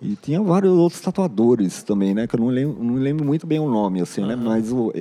[0.00, 2.26] E tinha vários outros tatuadores também, né?
[2.28, 4.36] Que eu não lembro, não lembro muito bem o nome, assim, né?
[4.36, 4.92] Mas o...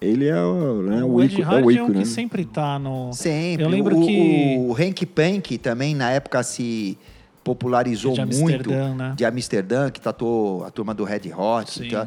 [0.00, 2.04] Ele é, o- né, o, o Ed é Hard o é um ícone, que né?
[2.04, 3.12] sempre tá no...
[3.12, 3.64] Sempre.
[3.64, 6.98] Eu lembro o, que- O Hank Pank também, na época, se
[7.44, 8.70] popularizou De muito.
[8.70, 9.14] Né?
[9.16, 11.70] De Amsterdã, que tatuou a turma do Red Hot.
[11.70, 12.06] Sim, tá?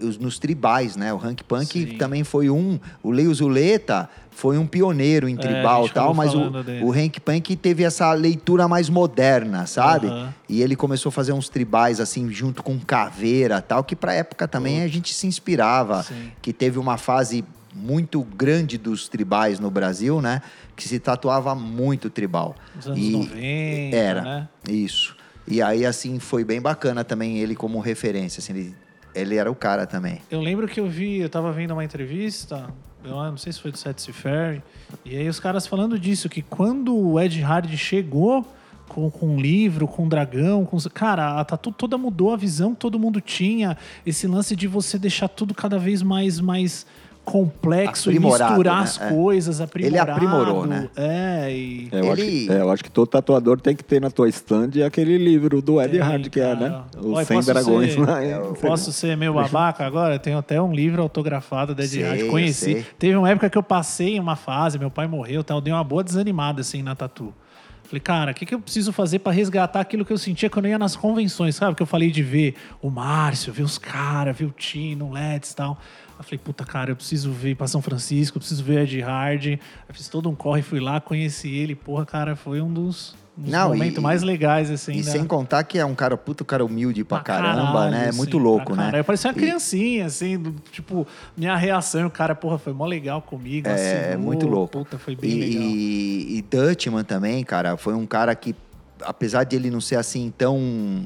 [0.00, 1.12] os- nos tribais, né?
[1.12, 1.96] O Hank Punk Sim.
[1.98, 2.78] também foi um...
[3.02, 6.84] O Leo Zuleta foi um pioneiro em É, tribal e tal, mas o, dele.
[6.84, 10.08] o Hank Punk teve essa leitura mais moderna, sabe?
[10.48, 14.46] E ele começou a fazer uns tribais, assim, junto com caveira tal, que pra época
[14.46, 16.02] também a gente se inspirava.
[16.02, 16.30] Sim.
[16.42, 17.44] Que teve uma fase
[17.76, 20.40] muito grande dos tribais no Brasil, né?
[20.74, 22.56] Que se tatuava muito tribal.
[22.74, 24.48] Nos anos E 90, Era, né?
[24.68, 25.16] isso.
[25.46, 28.74] E aí, assim, foi bem bacana também ele como referência, assim, ele,
[29.14, 30.20] ele era o cara também.
[30.30, 32.68] Eu lembro que eu vi, eu tava vendo uma entrevista,
[33.04, 34.60] eu não sei se foi do Setsy Ferry,
[35.04, 38.44] e aí os caras falando disso, que quando o Ed Hard chegou
[38.88, 40.76] com, com um livro, com um dragão, com...
[40.92, 44.98] Cara, a tatu toda mudou, a visão que todo mundo tinha, esse lance de você
[44.98, 46.40] deixar tudo cada vez mais...
[46.40, 46.86] mais
[47.26, 48.82] complexo e misturar né?
[48.84, 49.08] as É.
[49.10, 50.12] coisas, aprimorado.
[50.12, 50.88] aprimorou, né?
[50.96, 51.88] É, e...
[51.90, 54.10] É, eu, acho Ele- que, é, eu acho que todo tatuador tem que ter na
[54.10, 56.82] tua stand aquele livro do Ed Hard, que é, né?
[56.96, 58.00] Os Olha, 100 posso Dragões ser-.
[58.00, 60.14] Eu em- Posso ser meio babaca agora?
[60.14, 62.26] Eu tenho até um livro autografado da Ed Sei, Hard.
[62.30, 62.64] Conheci.
[62.74, 62.86] sei.
[62.98, 65.84] Teve uma época que eu passei uma fase, meu pai morreu, tal, eu dei uma
[65.84, 67.34] boa desanimada assim na tatu.
[67.82, 70.64] Falei, cara, o que, que eu preciso fazer pra resgatar aquilo que eu sentia quando
[70.66, 71.76] eu ia nas convenções, sabe?
[71.76, 75.52] Que eu falei de ver o Márcio, ver os caras, ver o Tino, o Let's
[75.52, 75.78] e tal.
[76.18, 79.46] Eu falei, puta, cara, eu preciso ver pra São Francisco, eu preciso ver Ed Hard.
[79.88, 81.74] Eu fiz todo um corre, fui lá, conheci ele.
[81.74, 84.94] Porra, cara, foi um dos, um dos Não, momentos e- mais legais, assim.
[84.94, 87.90] E da- sem contar que é um cara, puta, cara humilde pra, Pra caramba, caralho,
[87.90, 88.04] né?
[88.06, 88.92] É assim, muito louco, né?
[88.94, 91.06] Eu parecia uma E- criancinha, assim, do- tipo,
[91.36, 93.68] minha reação, o cara, porra, foi mó legal comigo.
[93.68, 93.74] É,
[94.08, 94.72] assinou, muito louco.
[94.78, 95.62] Puta, foi bem e, legal.
[95.68, 98.54] E, e Dutchman também, cara, foi um cara que,
[99.02, 101.04] apesar de ele não ser assim tão.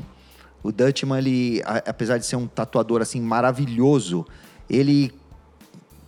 [0.63, 4.25] O Dutchman, ele, apesar de ser um tatuador assim maravilhoso,
[4.71, 5.13] ele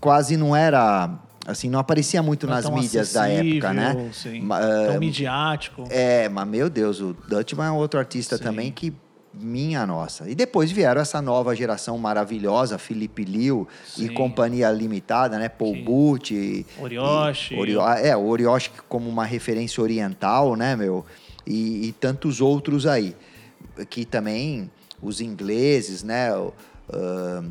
[0.01, 1.11] quase não era.
[1.45, 4.11] Assim, não aparecia muito Não nas mídias da época, né?
[4.13, 4.41] sim.
[4.43, 5.85] Ma- Tão ah, midiático.
[5.91, 8.43] é, mas meu Deus, o Dutchman é outro artista Sim.
[8.45, 8.95] também que.
[9.35, 10.29] Minha nossa.
[10.29, 14.13] E depois vieram essa nova geração maravilhosa, Felipe Liu e Sim.
[14.13, 15.49] Companhia Limitada, né?
[15.49, 15.85] Paul Sim.
[15.85, 16.31] Butch.
[16.33, 17.55] e- Orioshi.
[17.55, 21.03] e- Orio- é, o Orioshi como uma referência oriental, né, meu?
[21.47, 23.17] E, e tantos outros aí.
[23.89, 26.29] Que também, os ingleses, né?
[26.93, 27.43] ah,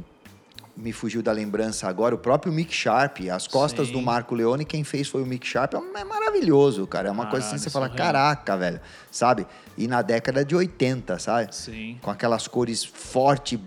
[0.81, 3.93] me fugiu da lembrança agora, o próprio Mick Sharp, as costas Sim.
[3.93, 7.09] do Marco Leone, quem fez foi o Mick Sharp, é é maravilhoso, cara.
[7.09, 9.45] É uma coisa assim, Caralho, você fala, caraca, velho, sabe?
[9.77, 11.55] E na década de 80, sabe?
[11.55, 11.97] Sim.
[12.01, 13.59] Com aquelas cores forte,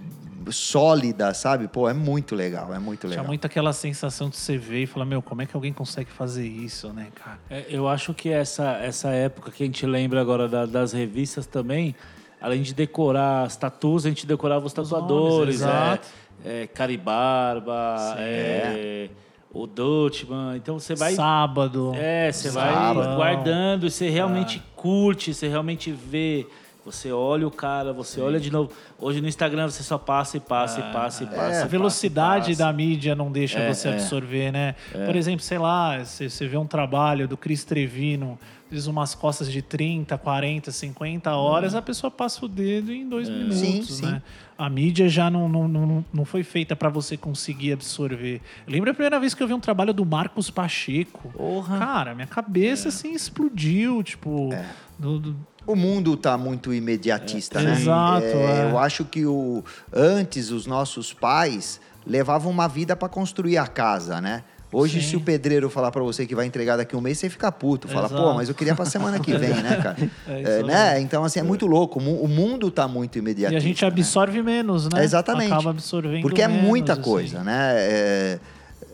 [0.50, 1.68] sólida, sabe?
[1.68, 3.26] Pô, é muito legal, é muito Tinha legal.
[3.26, 6.46] muito aquela sensação de você ver e falar, meu, como é que alguém consegue fazer
[6.46, 7.38] isso, né, cara?
[7.48, 11.46] É, eu acho que essa, essa época que a gente lembra agora da- das revistas
[11.46, 11.94] também,
[12.40, 15.38] além de decorar as tatuas, a gente decorava os tatuadores.
[15.38, 16.08] nomes, exato.
[16.08, 19.08] é, é, Caribarba, é,
[19.52, 20.56] o Dutchman.
[20.56, 21.14] Então você vai.
[21.14, 21.92] Sábado.
[21.94, 23.16] É, você vai Sábado.
[23.16, 24.62] guardando e você realmente É.
[24.74, 26.46] curte, você realmente vê.
[26.84, 28.70] Você olha o cara, você olha de novo.
[29.00, 31.60] Hoje no Instagram você só passa e passa e passa e passa.
[31.60, 32.58] É, a velocidade passa.
[32.64, 33.92] da mídia não deixa É, você é.
[33.92, 34.74] absorver, né?
[35.06, 38.38] Por exemplo, sei lá, você, você vê um trabalho do Chris Trevino,
[38.70, 43.28] diz umas costas de 30, 40, 50 horas, a pessoa passa o dedo em dois
[43.28, 44.06] minutos, Sim, sim.
[44.06, 44.22] né?
[44.56, 48.40] A mídia já não, não, não, não foi feita para você conseguir absorver.
[48.66, 51.28] Lembra a primeira vez que eu vi um trabalho do Marcos Pacheco?
[51.36, 51.78] Porra.
[51.78, 54.50] Cara, minha cabeça assim explodiu, tipo...
[54.98, 55.36] do- do-
[55.66, 57.72] O mundo tá muito imediatista, É, né?
[57.72, 58.70] exato, é.
[58.70, 64.20] Eu acho que o, antes os nossos pais levavam uma vida para construir a casa,
[64.20, 64.44] né?
[64.74, 65.08] Hoje, Sim.
[65.10, 67.50] se o pedreiro falar para você que vai entregar daqui a um mês, você fica
[67.52, 67.86] puto.
[67.86, 68.20] Fala, Exato.
[68.20, 69.96] pô, mas eu queria pra semana que vem, né, cara?
[70.26, 71.00] É É, né?
[71.00, 71.98] Então, assim, é muito louco.
[71.98, 73.56] O mu- O mundo tá muito E imediatista.
[73.56, 73.88] a gente né?
[73.88, 75.04] absorve menos, né?
[75.04, 75.52] Exatamente.
[75.52, 77.02] Acaba absorvendo Porque é menos, muita assim.
[77.02, 77.74] coisa, né?
[77.76, 78.38] É,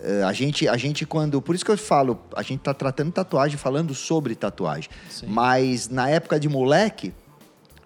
[0.03, 1.41] é, a, gente, a gente, quando.
[1.41, 4.91] Por isso que eu falo, a gente tá tratando tatuagem, falando sobre tatuagem.
[5.09, 5.27] Sim.
[5.29, 7.13] Mas na época de moleque,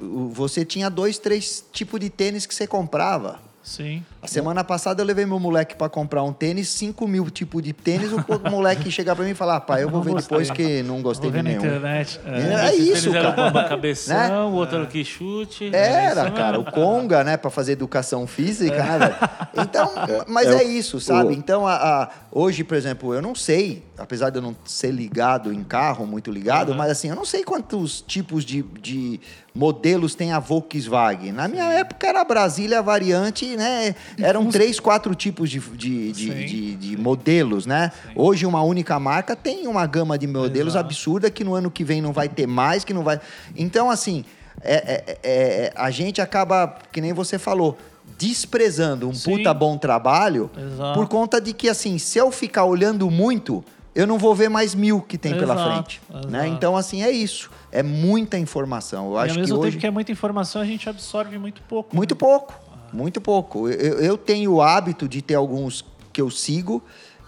[0.00, 3.38] você tinha dois, três tipos de tênis que você comprava.
[3.64, 4.04] Sim.
[4.20, 7.72] A semana passada eu levei meu moleque pra comprar um tênis, 5 mil tipos de
[7.72, 10.82] tênis, o moleque chegar pra mim e falar, pai, eu vou Não ver depois que
[10.82, 11.58] não gostei Vou de nenhum.
[11.64, 12.20] internet.
[12.26, 12.76] É, É.
[12.76, 13.30] Esses isso, cara.
[13.30, 14.38] o bamba cabeção, Né?
[14.40, 15.70] o outro era o que chute.
[15.74, 16.72] Era, isso cara, o mesmo.
[16.72, 19.14] Conga, né, pra fazer educação física, né, velho?
[19.64, 19.90] Então,
[20.26, 21.28] mas É é, o- isso, sabe?
[21.30, 24.90] o- Então, a, a- hoje, por exemplo, eu não sei, apesar de eu não ser
[24.90, 29.20] ligado em carro, muito ligado, mas assim, eu não sei quantos tipos de, de
[29.54, 31.32] modelos tem a Volkswagen.
[31.32, 33.94] Na minha época era a Brasília variante, né?
[34.18, 36.44] Eram três, quatro tipos de, de, de, Sim.
[36.46, 37.92] de- de modelos, né?
[38.16, 40.86] Hoje, uma única marca tem uma gama de modelos Exato.
[40.86, 43.20] absurda que no ano que vem não vai ter mais, que não vai.
[43.56, 44.24] Então, assim,
[44.60, 47.78] é- é- é- a gente acaba, que nem você falou,
[48.18, 49.36] desprezando um Sim.
[49.38, 50.98] puta bom trabalho Exato.
[50.98, 53.64] por conta de que, assim, se eu ficar olhando muito,
[53.94, 56.00] eu não vou ver mais mil que tem pela Exato, frente.
[56.28, 56.48] Né?
[56.48, 57.50] Então, assim, é isso.
[57.70, 59.10] É muita informação.
[59.12, 59.70] Eu E acho ao que mesmo hoje...
[59.70, 61.94] tempo que é muita informação, a gente absorve muito pouco.
[61.94, 62.54] Muito pouco,
[62.92, 63.68] muito pouco.
[63.68, 66.82] Eu, eu tenho o hábito de ter alguns que eu sigo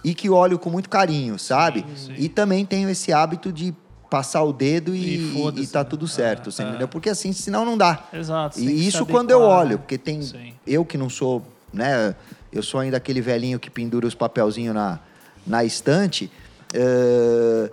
[0.05, 1.85] e que olho com muito carinho, sabe?
[2.17, 3.75] E também tenho esse hábito de
[4.09, 6.87] passar o dedo E e, e tá tudo certo, você entendeu?
[6.87, 8.05] Porque assim, senão não dá.
[8.13, 8.57] Exato.
[8.57, 9.77] que E isso quando eu olho, né?
[9.79, 10.55] porque tem Sim.
[10.65, 11.43] eu que não sou,
[11.73, 12.15] né?
[12.53, 15.01] Eu sou ainda aquele velhinho que pendura os papelzinhos na,
[15.45, 16.31] na estante.
[16.75, 17.71] Eh,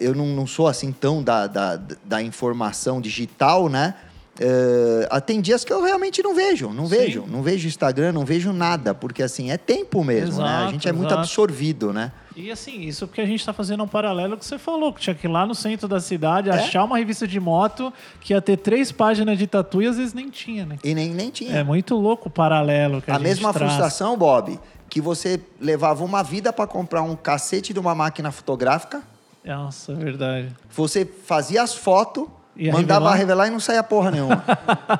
[0.00, 3.94] eu não, não sou assim tão da, da, da informação digital, né?
[4.38, 6.96] Eh, ah, tem dias que eu realmente não vejo, não Sim.
[6.96, 10.48] vejo, não vejo Instagram, não vejo nada, porque assim é tempo mesmo, né?
[10.48, 11.20] A Exato, gente é muito exato.
[11.22, 12.12] absorvido, né?
[12.36, 15.14] E assim, isso porque a gente tá fazendo um paralelo que você falou, que tinha
[15.14, 16.00] que ir lá no centro da É?
[16.00, 19.96] cidade, achar uma revista de moto que ia ter três páginas de tatu e às
[19.96, 20.76] vezes nem tinha, né?
[20.84, 21.56] E nem, nem tinha.
[21.56, 23.72] É muito louco o paralelo que a, a mesma traz.
[23.72, 24.60] frustração, Bob,
[24.96, 29.02] que você levava uma vida para comprar um cacete de uma máquina fotográfica,
[29.44, 30.48] Nossa, é verdade.
[30.74, 32.24] você fazia as fotos,
[32.56, 33.16] Ia mandava revelar?
[33.18, 33.46] revelar?
[33.48, 34.42] e não saía porra nenhuma.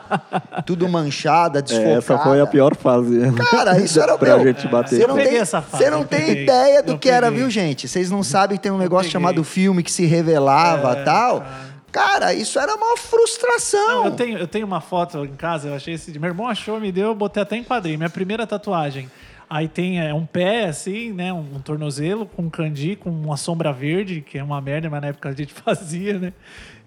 [0.67, 1.97] Tudo manchada, É, desfocada.
[1.97, 3.19] essa foi a pior fase.
[3.51, 4.47] Cara, isso era o pra meu.
[4.53, 4.97] gente bater.
[4.97, 7.41] Você Eu não, tem, essa fase, você não tem ideia do eu que era, peguei.
[7.41, 7.89] viu, gente?
[7.89, 11.41] Vocês não sabem que tem um negócio chamado filme que se revelava É, e tal.
[11.41, 11.67] cara.
[11.91, 14.05] Cara, isso era uma frustração.
[14.05, 16.19] Eu tenho, eu tenho uma foto em casa, eu achei esse.
[16.19, 17.97] Meu irmão achou, me deu, eu botei até em quadrinho.
[17.97, 19.11] Minha primeira tatuagem.
[19.49, 21.33] Aí tem é, um pé, assim, né?
[21.33, 25.01] Um, um tornozelo com um candi, com uma sombra verde, que é uma merda, mas
[25.01, 26.33] na época a gente fazia, né?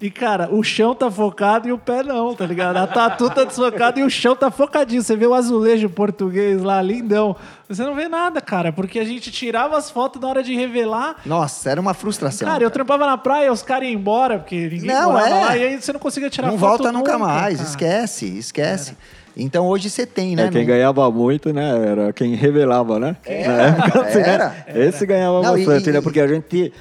[0.01, 2.77] E, cara, o chão tá focado e o pé não, tá ligado?
[2.77, 5.01] A tatu tá desfocada e o chão tá focadinho.
[5.01, 7.35] Você vê o azulejo português lá, lindão.
[7.67, 11.17] Você não vê nada, cara, porque a gente tirava as fotos na hora de revelar.
[11.25, 12.47] Nossa, era uma frustração.
[12.47, 15.29] Cara, eu trampava na praia, os caras iam embora, porque ninguém Não, é.
[15.29, 17.69] lá, e aí você não conseguia tirar não foto volta nunca mais, cara.
[17.69, 18.97] esquece, esquece.
[19.39, 20.45] Então hoje você tem, né?
[20.47, 21.87] É, quem ganhava muito, né?
[21.87, 23.15] Era quem revelava, né?
[23.25, 24.29] Era, Na época, assim, né?
[24.29, 24.65] era.
[24.75, 26.01] Esse ganhava Não, bastante, e- né?
[26.01, 26.73] Porque a gente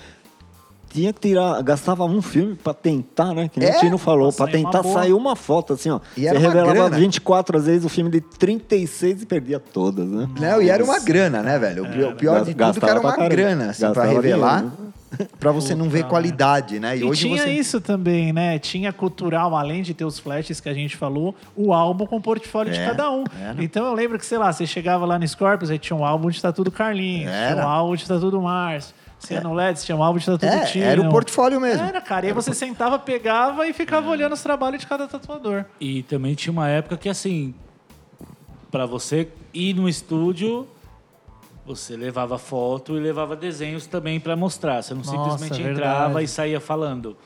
[0.88, 3.48] tinha que tirar, gastava um filme pra tentar, né?
[3.48, 3.76] Que nem É?
[3.76, 4.94] o Tino falou, sair uma tentar boa.
[5.00, 6.00] sair uma foto, assim, ó.
[6.16, 6.96] E Você era uma revelava grana.
[6.96, 10.28] 24 às vezes o filme de 36 e perdia todas, né?
[10.40, 11.84] Não, e era uma grana, né, velho?
[11.84, 13.28] O pi- O pior de tudo Gastava que era uma caramba.
[13.30, 14.88] grana, assim, pra Gastava revelar, dinheiro,
[15.40, 16.98] pra você não ver qualidade, né?
[16.98, 17.50] E, hoje tinha você...
[17.50, 18.58] isso também, né?
[18.58, 22.20] Tinha cultural, além de ter os flashes que a gente falou, o álbum com o
[22.20, 23.24] portfólio de É, cada um.
[23.40, 23.62] era.
[23.62, 26.28] Então eu lembro que, sei lá, você chegava lá no Scorpions, aí tinha um álbum
[26.30, 27.64] de tatu do Carlinhos, tinha Era.
[27.64, 28.40] um álbum de tatu do
[29.18, 29.26] Mars.
[29.28, 30.84] Você ia no LEDs, tinha um álbum de tatu do É, Tino.
[30.84, 31.84] era o portfólio mesmo.
[31.86, 32.26] Era, cara.
[32.26, 35.64] E aí você sentava, pegava e ficava olhando os trabalhos de cada tatuador.
[35.80, 37.54] E também tinha uma época que, assim,
[38.70, 40.66] pra você ir no estúdio,
[41.66, 44.82] você levava foto e levava desenhos também pra mostrar.
[44.82, 45.70] Você não Nossa, simplesmente verdade.
[45.80, 47.16] entrava e saía falando.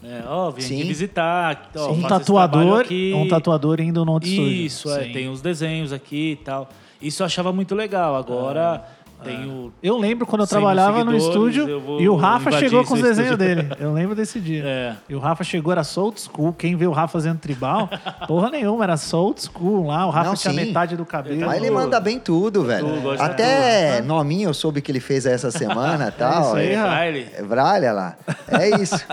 [0.00, 0.24] né?
[0.26, 0.78] Ó, vim Sim.
[0.80, 1.70] aqui visitar.
[1.76, 3.12] ó, um tatuador, aqui.
[3.14, 4.50] um tatuador indo no outro estúdio.
[4.52, 5.12] Isso, é, Sim.
[5.12, 6.68] tem os desenhos aqui e tal.
[7.00, 8.16] Isso eu achava muito legal.
[8.16, 8.86] Agora tem
[9.30, 9.72] o.
[9.82, 13.02] Eu lembro quando eu 100 mil trabalhava no estúdio e o Rafa chegou com os
[13.02, 13.68] desenhos dele.
[13.78, 14.62] Eu lembro desse dia.
[14.72, 14.94] É.
[15.08, 16.52] E o Rafa chegou, era só old school.
[16.52, 17.88] Quem vê o Rafa fazendo tribal,
[18.26, 20.06] porra nenhuma, era só old school lá.
[20.06, 20.60] O Rafa Não, tinha sim.
[20.66, 21.40] metade do cabelo.
[21.46, 22.86] Mas ele manda bem tudo, velho.
[22.86, 26.42] Tudo, gosto de Até nominho eu soube que ele fez essa semana e tal.
[26.42, 26.82] isso aí, É.
[26.82, 27.28] Braille.
[27.36, 28.16] é Bralha lá.
[28.48, 29.04] É isso.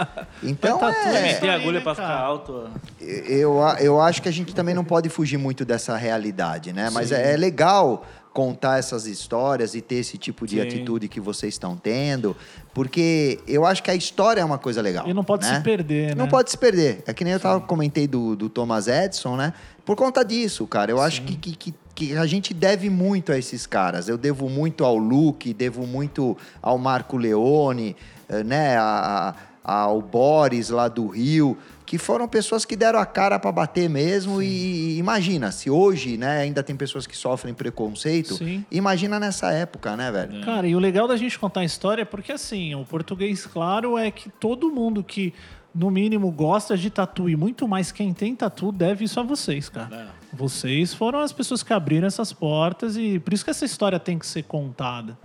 [0.43, 2.69] Então, tá tudo é, Tem agulha né, pra ficar alto.
[3.01, 6.89] eu, eu acho que a gente também não pode fugir muito dessa realidade, né?
[6.91, 10.61] Mas é, é legal contar essas histórias e ter esse tipo de Sim.
[10.61, 12.35] atitude que vocês estão tendo,
[12.73, 15.07] porque eu acho que a história é uma coisa legal.
[15.07, 15.55] E não pode né?
[15.57, 16.15] se perder, né?
[16.15, 17.03] Não pode se perder.
[17.07, 19.53] É que nem eu tava, comentei do, do Thomas Edison, né?
[19.83, 20.91] Por conta disso, cara.
[20.91, 24.07] Eu acho que, que, que, que a gente deve muito a esses caras.
[24.07, 27.95] Eu devo muito ao Luke, devo muito ao Marco Leone,
[28.29, 28.77] eh, né?
[28.77, 31.55] A- a- ao Boris lá do Rio,
[31.89, 34.43] que foram pessoas que deram a cara para bater mesmo.
[34.43, 38.63] E imagina, se hoje, né, ainda tem pessoas que sofrem preconceito, Sim.
[38.69, 40.45] imagina nessa época, né, velho?
[40.45, 43.97] Cara, e o legal da gente contar a história é porque, assim, o português claro
[43.97, 45.33] é que todo mundo que
[45.73, 49.67] no mínimo, gosta de tatu e muito mais quem tem tatu deve isso a vocês,
[49.67, 50.09] cara.
[50.31, 54.19] Vocês foram as pessoas que abriram essas portas e por isso que essa história tem
[54.19, 55.17] que ser contada.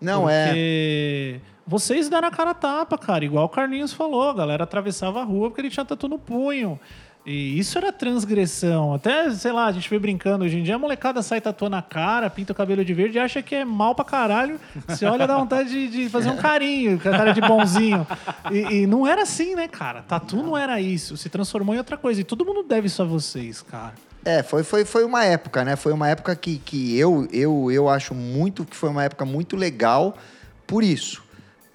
[0.00, 1.40] Não, é.
[1.66, 3.24] Vocês deram a cara a tapa, cara.
[3.24, 6.78] Igual o Carlinhos falou, a galera atravessava a rua porque ele tinha tatu no punho.
[7.26, 8.94] E isso era transgressão.
[8.94, 10.44] Até, sei lá, a gente vem brincando.
[10.44, 13.42] Hoje em dia a molecada sai tatuando na cara, pinta o cabelo de verde acha
[13.42, 14.60] que é mal pra caralho.
[14.86, 18.06] Você olha dá vontade de, de fazer um carinho, com a cara de bonzinho.
[18.52, 20.02] E, e não era assim, né, cara?
[20.02, 21.16] Tatu não era isso.
[21.16, 22.20] Se transformou em outra coisa.
[22.20, 23.94] E todo mundo deve isso a vocês, cara.
[24.24, 25.74] É, foi, foi, foi uma época, né?
[25.74, 29.56] Foi uma época que, que eu, eu, eu acho muito que foi uma época muito
[29.56, 30.16] legal
[30.64, 31.25] por isso.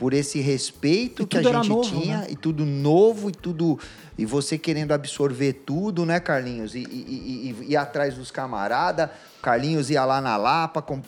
[0.01, 2.27] Por esse respeito E que a gente novo, tinha, né?
[2.31, 3.77] e tudo novo, e tudo.
[4.17, 6.73] E você querendo absorver tudo, né, Carlinhos?
[6.73, 9.09] E, e, e, e ir atrás dos camaradas.
[9.43, 11.01] Carlinhos ia lá na Lapa, com-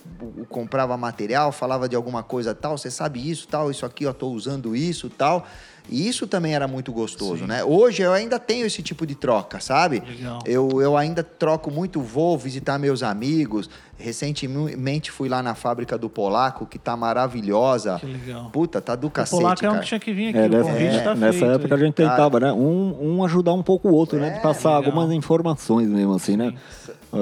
[0.47, 4.27] comprava material, falava de alguma coisa tal, você sabe isso, tal, isso aqui, eu tô
[4.29, 5.47] usando isso, tal.
[5.89, 7.63] E isso também era muito gostoso, né?
[7.63, 9.99] Hoje eu ainda tenho esse tipo de troca, sabe?
[10.07, 10.39] Legal.
[10.45, 13.69] Eu, eu ainda troco muito, vou visitar meus amigos.
[14.03, 17.97] Recentemente fui lá na fábrica do Polaco, que tá maravilhosa.
[17.99, 18.49] Que legal.
[18.51, 19.81] Puta, tá do O cacete, polaco é um cara.
[19.83, 20.37] que tinha que vir aqui.
[20.37, 21.83] É, o nessa, convite é, tá nessa feito época a aí.
[21.85, 22.51] gente tentava, né?
[22.51, 24.31] Um, um ajudar um pouco o outro, né?
[24.31, 24.83] De passar legal.
[24.85, 26.53] algumas informações mesmo, assim, né?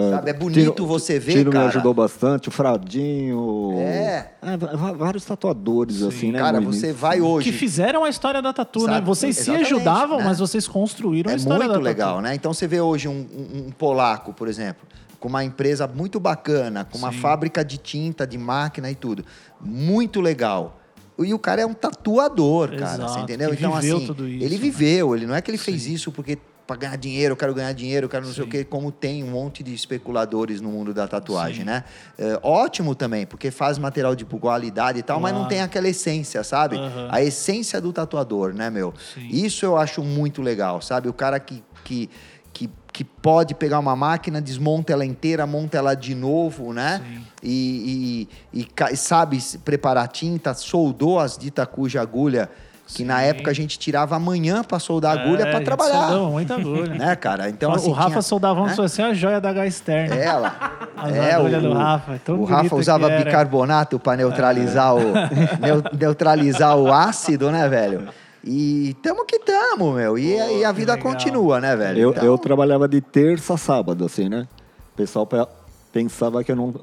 [0.09, 1.65] Sabe, é bonito você ver, Tiro cara.
[1.65, 3.75] me ajudou bastante, o Fradinho.
[3.77, 4.29] É.
[4.57, 6.39] va- vários tatuadores, assim, né?
[6.39, 6.95] Cara, você início.
[6.95, 7.51] vai hoje.
[7.51, 8.93] Que fizeram a história da tatu, né?
[8.93, 9.05] Sabe?
[9.05, 10.23] Vocês se Exatamente, ajudavam, né?
[10.23, 11.83] mas vocês construíram a É história da muito tatu.
[11.83, 12.33] legal, né?
[12.33, 14.87] Então você vê hoje um, um- um polaco, por exemplo,
[15.21, 17.19] com uma empresa muito bacana, com uma Sim.
[17.19, 19.23] fábrica de tinta, de máquina e tudo.
[19.61, 20.81] Muito legal.
[21.19, 23.51] E o cara é um tatuador, cara, Exato, você entendeu?
[23.51, 24.61] que então, viveu assim, tudo isso, ele né?
[24.61, 27.71] viveu, ele não é que ele fez isso porque para ganhar dinheiro, eu quero ganhar
[27.73, 30.93] dinheiro, eu quero não sei o quê, como tem um monte de especuladores no mundo
[30.93, 31.65] da tatuagem, Sim.
[31.65, 31.83] né?
[32.17, 35.49] É, ótimo também, porque faz material de qualidade e tal, mas não Claro.
[35.49, 36.77] tem aquela essência, sabe?
[36.77, 37.09] Aham.
[37.11, 38.93] A essência do tatuador, né, meu?
[39.13, 39.27] Sim.
[39.29, 41.09] Isso eu acho muito legal, sabe?
[41.09, 42.09] O cara que, que,
[42.53, 47.01] que, que pode pegar uma máquina, desmonta ela inteira, monta ela de novo, né?
[47.41, 52.49] E, e, e sabe preparar tinta, soldou as dita cuja agulha,
[52.87, 53.25] que na Sim.
[53.27, 56.07] época a gente tirava amanhã para soldar agulha É, a para trabalhar.
[56.09, 56.93] soldava muita agulha.
[56.99, 57.49] Né, cara?
[57.49, 58.75] Então, o assim, Rafa tinha- soldava, né?
[58.77, 60.15] assim, a joia da H externa.
[60.15, 60.71] Ela.
[60.97, 63.23] As É, o, do Rafa, é o Rafa usava que era.
[63.23, 64.99] bicarbonato para neutralizar, o,
[65.59, 68.09] neu- neutralizar o ácido, né, velho?
[68.43, 70.17] E tamo que tamo, meu.
[70.17, 71.11] E, a- e a vida legal.
[71.13, 71.99] continua, né, velho?
[71.99, 74.47] Eu, Então, eu trabalhava de terça a sábado, assim, né?
[74.93, 75.45] O pessoal pe-
[75.91, 76.73] pensava que eu não.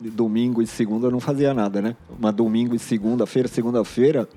[0.00, 1.96] Domingo e segunda eu não fazia nada, né?
[2.18, 4.28] Mas domingo e segunda-feira, segunda-feira,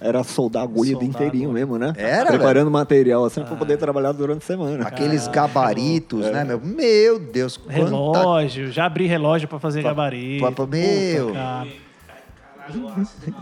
[0.00, 1.66] era soldar agulha Soldar de inteirinho agulha.
[1.66, 1.92] mesmo, né?
[1.96, 4.86] Era, Preparando material, assim, pra poder trabalhar durante a semana.
[4.86, 6.60] Aqueles Ah, gabaritos, né, meu?
[6.60, 7.72] Meu Deus, quanta...
[8.18, 10.42] Relógio, já abri relógio pra fazer gabarito.
[10.44, 11.26] pa- pa- meu.
[11.28, 11.68] Puta, cara.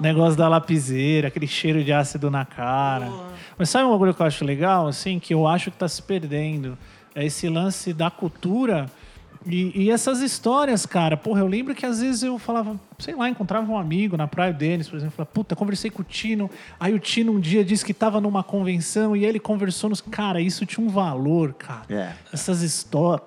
[0.01, 3.11] Negócio da lapiseira, aquele cheiro de ácido na cara.
[3.57, 6.03] Mas sabe um bagulho que eu acho legal, assim, que eu acho que tá se
[6.03, 6.77] perdendo?
[7.15, 8.87] É esse lance da cultura
[9.47, 11.17] e, e essas histórias, cara.
[11.17, 14.53] Porra, eu lembro que às vezes eu falava, sei lá, encontrava um amigo na Praia
[14.53, 16.51] Denis, por exemplo, falava, puta, conversei com o Tino.
[16.79, 20.01] Aí o Tino um dia disse que tava numa convenção e ele conversou nos.
[20.01, 22.13] Cara, isso tinha um valor, cara É.
[22.33, 23.27] essas histórias,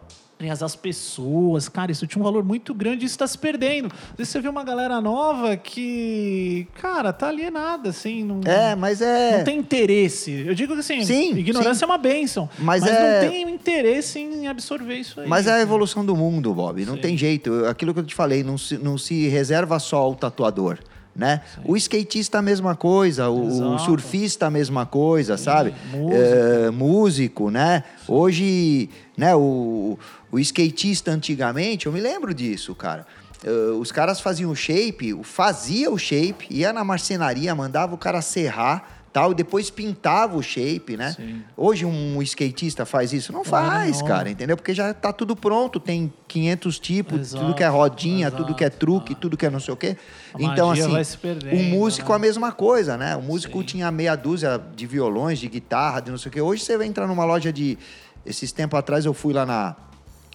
[0.49, 3.87] as pessoas, cara, isso tinha um valor muito grande e isso está se perdendo.
[4.11, 9.01] Às vezes você vê uma galera nova que, cara, tá alienada, assim, não, É, mas
[9.01, 9.37] é...
[9.37, 10.43] não tem interesse.
[10.47, 11.83] Eu digo que assim, Sim, ignorância sim.
[11.83, 15.27] é uma bênção, Mas mas, é- não tem interesse em absorver isso aí.
[15.27, 16.85] Mas é a evolução do mundo, Bob.
[16.85, 17.65] Não tem jeito.
[17.65, 20.79] Aquilo que eu te falei, não se, não se reserva só ao tatuador.
[21.13, 21.41] Né?
[21.65, 25.73] O skatista a mesma coisa, o, o surfista a mesma coisa, sabe?
[25.91, 26.13] músico.
[26.13, 27.83] É, músico, né?
[28.07, 29.99] Hoje, né, o,
[30.31, 33.05] o skatista antigamente, eu me lembro disso, cara.
[33.43, 38.21] Eh, os caras faziam o shape, fazia o shape, ia na marcenaria, mandava o cara
[38.21, 41.11] serrar, tal, e depois pintava o shape, né?
[41.11, 41.43] Sim.
[41.55, 43.33] Hoje um skatista faz isso?
[43.33, 44.07] Não faz, não.
[44.07, 44.55] cara, entendeu?
[44.55, 48.55] Porque já tá tudo pronto, tem 500 tipos, Exato, tudo que é rodinha, exato, tudo
[48.55, 49.97] que é truque, tudo que é não sei o quê.
[50.33, 51.17] A então, assim,
[51.51, 52.15] o músico né?
[52.15, 53.15] a mesma coisa, né?
[53.15, 53.65] O músico Sim.
[53.65, 56.41] tinha meia dúzia de violões, de guitarra, de não sei o quê.
[56.41, 57.77] Hoje você vai entrar numa loja de...
[58.25, 59.75] Esses tempos atrás eu fui lá na...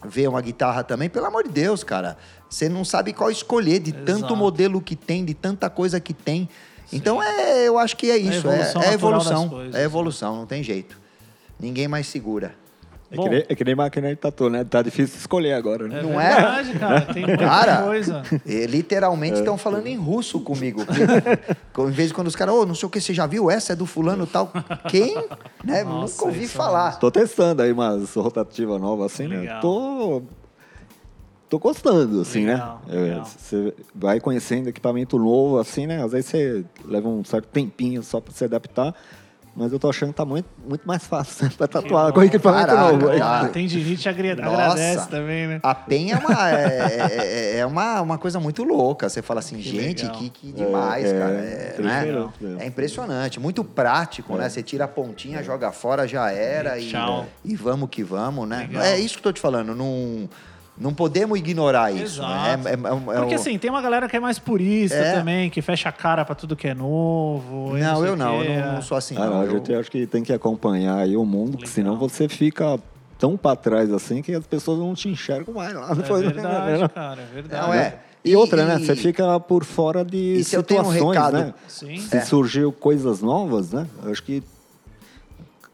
[0.05, 2.19] Ver uma guitarra também, pelo amor de Deus, cara.
[2.49, 4.37] Você não sabe qual escolher, de tanto Exato.
[4.37, 6.49] modelo que tem, de tanta coisa que tem.
[6.93, 8.49] Então, é, eu acho que é isso.
[8.49, 9.49] É, evolução é natural evolução.
[9.49, 10.99] coisas, é evolução, não tem jeito.
[11.59, 12.55] Ninguém mais segura.
[13.11, 13.23] É Bom.
[13.23, 14.65] que, nem, é que nem máquina de tatu, né?
[14.65, 16.01] Tá difícil escolher agora, né?
[16.01, 16.35] É Não é?
[16.35, 17.01] verdade, cara.
[17.03, 18.23] Tem muita Cara, coisa.
[18.45, 20.83] E, literalmente estão falando em russo comigo.
[21.79, 23.49] em vez de quando os caras, ô, não sei o que, você já viu?
[23.49, 24.53] Essa é do fulano tal.
[24.89, 25.15] Quem?
[25.65, 25.85] Né?
[25.85, 26.99] Nossa, Nunca ouvi é falar.
[26.99, 29.39] Tô testando aí umas rotativas novas assim, né?
[29.39, 29.61] Legal.
[29.61, 30.23] Tô.
[31.49, 32.97] Tô gostando, assim, Legal, né?
[32.97, 33.25] É, legal.
[33.25, 36.03] Você vai conhecendo equipamento novo, assim, né?
[36.03, 38.93] Às vezes você leva um certo tempinho só pra se adaptar.
[39.59, 42.93] Mas eu tô achando que tá muito, muito mais fácil pra tatuar com equipamento Caraca,
[42.93, 43.09] novo.
[43.23, 44.51] Ah, tem gente agre- Nossa.
[44.53, 45.61] agradece também, né?
[45.63, 46.97] A PEN é uma, é,
[47.55, 49.09] é- é uma, uma coisa muito louca.
[49.09, 50.13] Você fala assim, gente, legal.
[50.19, 51.33] que, que demais, É, cara.
[51.33, 52.57] é É, né?
[52.59, 54.47] É impressionante, muito prático, né?
[54.47, 57.27] Você tira a pontinha, joga fora, já era e, Tchau.
[57.43, 58.67] e vamos que vamos, né?
[58.69, 58.83] Legal.
[58.83, 60.29] É isso que eu tô te falando, não,
[60.79, 62.21] não podemos ignorar isso.
[62.21, 62.33] Exato.
[62.33, 62.61] Né?
[62.65, 65.15] É, é- é- é Porque o- assim, tem uma galera que é mais purista É.
[65.15, 67.77] também, que fecha a cara pra tudo que é novo.
[67.77, 69.15] e Não, sei eu não, eu não, não sou assim.
[69.17, 69.41] Ah, não, não.
[69.41, 72.79] a Eu- gente acha que tem que acompanhar aí o mundo, porque senão você fica
[73.19, 75.91] tão pra trás assim que as pessoas não te enxergam mais lá.
[75.91, 76.03] É né?
[76.03, 77.67] verdade, cara, é verdade.
[77.67, 77.99] Não, é.
[78.25, 78.77] E outra, né?
[78.81, 81.55] E- Você fica por fora de E se eu tenho um situações, recado- né?
[81.69, 81.97] Sim.
[81.99, 82.21] Se É.
[82.23, 83.87] surgiu coisas novas, né?
[84.05, 84.43] Eu acho que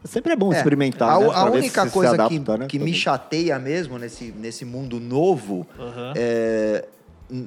[0.05, 1.27] sempre é bom É, experimentar, a, né?
[1.33, 6.13] a única coisa adapta, que, né, que me chateia mesmo nesse, nesse mundo novo Aham.
[6.17, 6.85] é,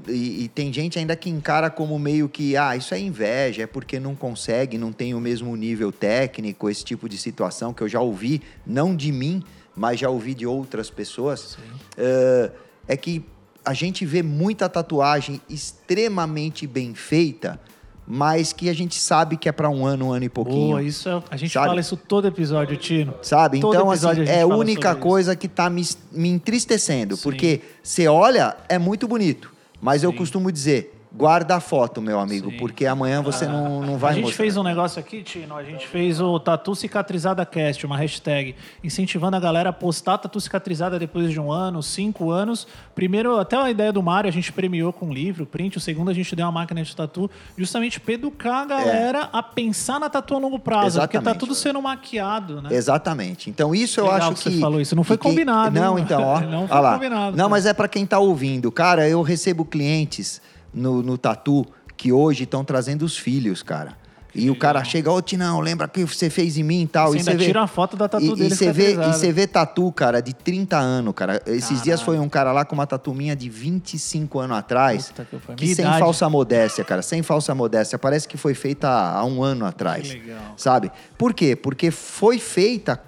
[0.08, 3.68] e, e tem gente ainda que encara como meio que, ah, isso é inveja, é
[3.68, 7.88] porque não consegue, não tem o mesmo nível técnico, esse tipo de situação que eu
[7.88, 9.44] já ouvi, não de mim,
[9.76, 11.58] mas já ouvi de outras pessoas.
[11.98, 12.52] É,
[12.88, 13.24] é que
[13.64, 17.60] a gente vê muita tatuagem extremamente bem feita,
[18.08, 20.70] mas que a gente sabe que é para um ano, um ano e pouquinho.
[20.70, 21.68] Boa, isso é, a gente Sabe?
[21.68, 23.16] fala isso todo episódio, Tino.
[23.22, 23.60] Sabe?
[23.60, 27.16] Todo então, assim, a é a única coisa que tá me, me entristecendo.
[27.16, 27.24] Sim.
[27.24, 29.52] Porque você olha, é muito bonito.
[29.82, 30.18] Mas eu Sim.
[30.18, 32.58] costumo dizer, guarda a foto, meu amigo, Sim.
[32.58, 34.44] porque amanhã você não, não vai a gente mostrar.
[34.44, 35.56] fez um negócio aqui, Tino.
[35.56, 40.40] A gente fez o Tatu Cicatrizada Cast, uma hashtag, incentivando a galera a postar tatu
[40.42, 42.68] cicatrizada depois de um ano, cinco anos.
[42.94, 45.78] Primeiro, até a ideia do Mário, a gente premiou com um livro, print.
[45.78, 49.42] O segundo, a gente deu uma máquina de tatu, justamente pra educar a galera a
[49.42, 51.00] pensar na tatu a longo prazo.
[51.00, 51.40] Porque tá Exatamente.
[51.40, 52.70] tudo sendo maquiado, né?
[52.72, 53.50] Exatamente.
[53.50, 54.56] Então, isso eu Legal acho que que.
[54.56, 54.96] você falou isso.
[54.96, 56.40] Não foi que combinado, Não, então, ó.
[56.42, 57.50] Não foi ó combinado, Não, cara.
[57.50, 58.72] mas é pra quem tá ouvindo.
[58.72, 60.42] Cara, eu recebo clientes
[60.76, 61.66] no, no Tatu
[61.98, 63.98] que hoje estão trazendo os filhos, cara.
[64.36, 67.08] E o cara chega, ô Tinão, lembra que você fez em mim e tal.
[67.08, 68.92] Você e ainda você vê, tira a foto da tatu e, dele E você vê,
[68.92, 71.42] e você vê tatu, cara, de 30 anos, cara.
[71.46, 71.84] Esses Caralho.
[71.84, 75.08] dias foi um cara lá com uma tatu minha de 25 anos atrás.
[75.08, 76.00] Puta que que sem idade.
[76.00, 77.02] falsa modéstia, cara.
[77.02, 77.98] Sem falsa modéstia.
[77.98, 80.10] Parece que foi feita há um ano atrás.
[80.12, 80.54] Que legal.
[80.58, 80.92] Sabe?
[81.18, 81.56] Por quê?
[81.56, 83.02] Porque foi feita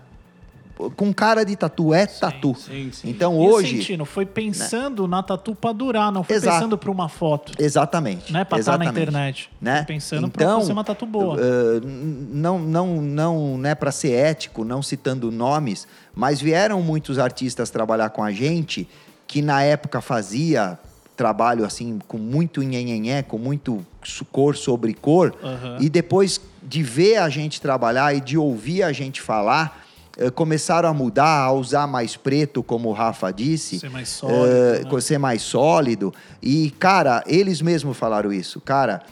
[0.96, 1.94] com cara de tatu.
[1.94, 2.56] É tatu.
[2.56, 3.10] sim, sim.
[3.10, 3.80] Então E hoje.
[3.80, 6.56] Tino, foi pensando na tatu pra durar, não foi Exato.
[6.56, 7.52] pensando pra uma foto.
[7.58, 8.32] Exatamente.
[8.32, 9.02] Não é pra estar na exatamente.
[9.10, 9.50] internet.
[9.60, 9.78] Né?
[9.78, 11.36] Foi pensando pra então, fazer uma tatu boa.
[11.38, 17.70] n- não, não, não, né, para ser ético, não citando nomes, mas vieram muitos artistas
[17.70, 18.88] trabalhar com a gente
[19.26, 20.78] que na época fazia
[21.16, 23.84] trabalho assim com muito nhenhenhé, com muito
[24.32, 25.78] cor sobre cor, Aham.
[25.82, 29.87] e depois de ver a gente trabalhar e de ouvir a gente falar,
[30.18, 34.46] eh, começaram a mudar, a usar mais preto, como o Rafa disse, Ser mais sólido,
[34.46, 35.02] eh, né?
[35.02, 36.14] ser mais sólido.
[36.42, 38.60] E, cara, eles mesmos falaram isso.
[38.60, 39.04] Cara,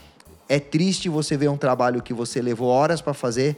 [0.49, 3.55] é triste você ver um trabalho que você levou horas para fazer,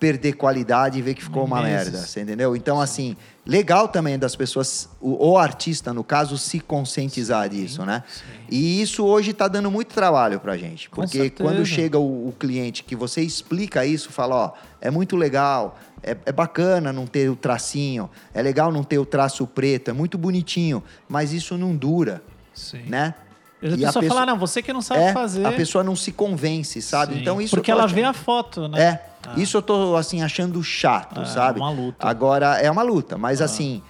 [0.00, 1.92] perder qualidade e ver que ficou uma Meses.
[1.92, 2.06] merda.
[2.06, 2.56] Você entendeu?
[2.56, 3.14] Então, assim,
[3.46, 8.02] legal também das pessoas, o, o artista, no caso, se conscientizar disso, né?
[8.50, 10.88] E isso hoje tá dando muito trabalho pra gente.
[10.88, 15.78] Porque quando chega o, o cliente que você explica isso, fala, ó, é muito legal,
[16.02, 19.92] é, é bacana não ter o tracinho, é legal não ter o traço preto, é
[19.92, 22.22] muito bonitinho, mas isso não dura,
[22.54, 22.84] Sim.
[22.86, 23.14] né?
[23.62, 25.44] E a pessoa pessoa- fala, não, você que não sabe é, fazer.
[25.44, 27.12] a pessoa não se convence, sabe?
[27.12, 27.20] Sim.
[27.20, 28.80] Então isso Porque ela vê a foto, né?
[28.82, 31.60] É, isso eu tô assim achando chato, É, sabe?
[31.60, 32.06] uma luta.
[32.06, 33.82] Agora é uma luta, mas assim,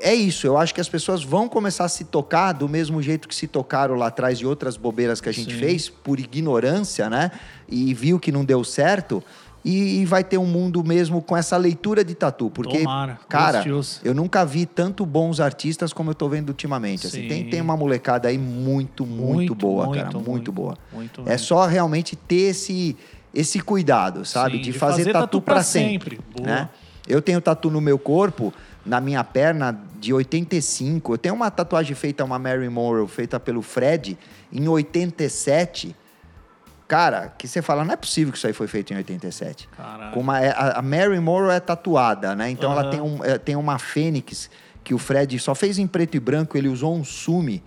[0.00, 3.26] é isso, eu acho que as pessoas vão começar a se tocar do mesmo jeito
[3.26, 5.58] que se tocaram lá atrás de outras bobeiras que a gente Sim.
[5.58, 7.30] fez por ignorância, né?
[7.68, 9.22] E viu que não deu certo.
[9.68, 12.48] E, vai ter um mundo mesmo com essa leitura de tatu.
[12.50, 13.18] Porque, Tomara.
[13.28, 17.08] cara, Deus eu nunca vi tanto bons artistas como eu tô vendo ultimamente.
[17.08, 17.28] Assim, Sim.
[17.28, 20.12] tem, tem uma molecada aí muito, muito, Muito, boa, muito, cara.
[20.14, 20.78] Muito, muito, boa.
[20.92, 22.96] muito é só realmente ter esse,
[23.34, 24.56] esse cuidado, sabe?
[24.56, 26.16] Sim, de, de fazer, fazer tatu, tatu pra sempre.
[26.16, 26.42] sempre.
[26.42, 26.68] Né?
[27.06, 28.52] Eu tenho tatu no meu corpo,
[28.84, 31.14] na minha perna, de 85.
[31.14, 34.18] Eu tenho uma tatuagem feita, uma Mary Morrow, feita pelo Fred,
[34.52, 35.94] em 87.
[36.88, 39.68] Cara, que você fala, não é possível que isso aí foi feito em 87.
[39.76, 40.12] Caralho.
[40.12, 42.48] Com uma, é- a, a Mary Morrow é tatuada, né?
[42.50, 42.90] Então ela Aham.
[42.90, 44.48] tem, um, é, tem uma fênix
[44.84, 47.60] que o Fred só fez em preto e branco, ele usou um sume,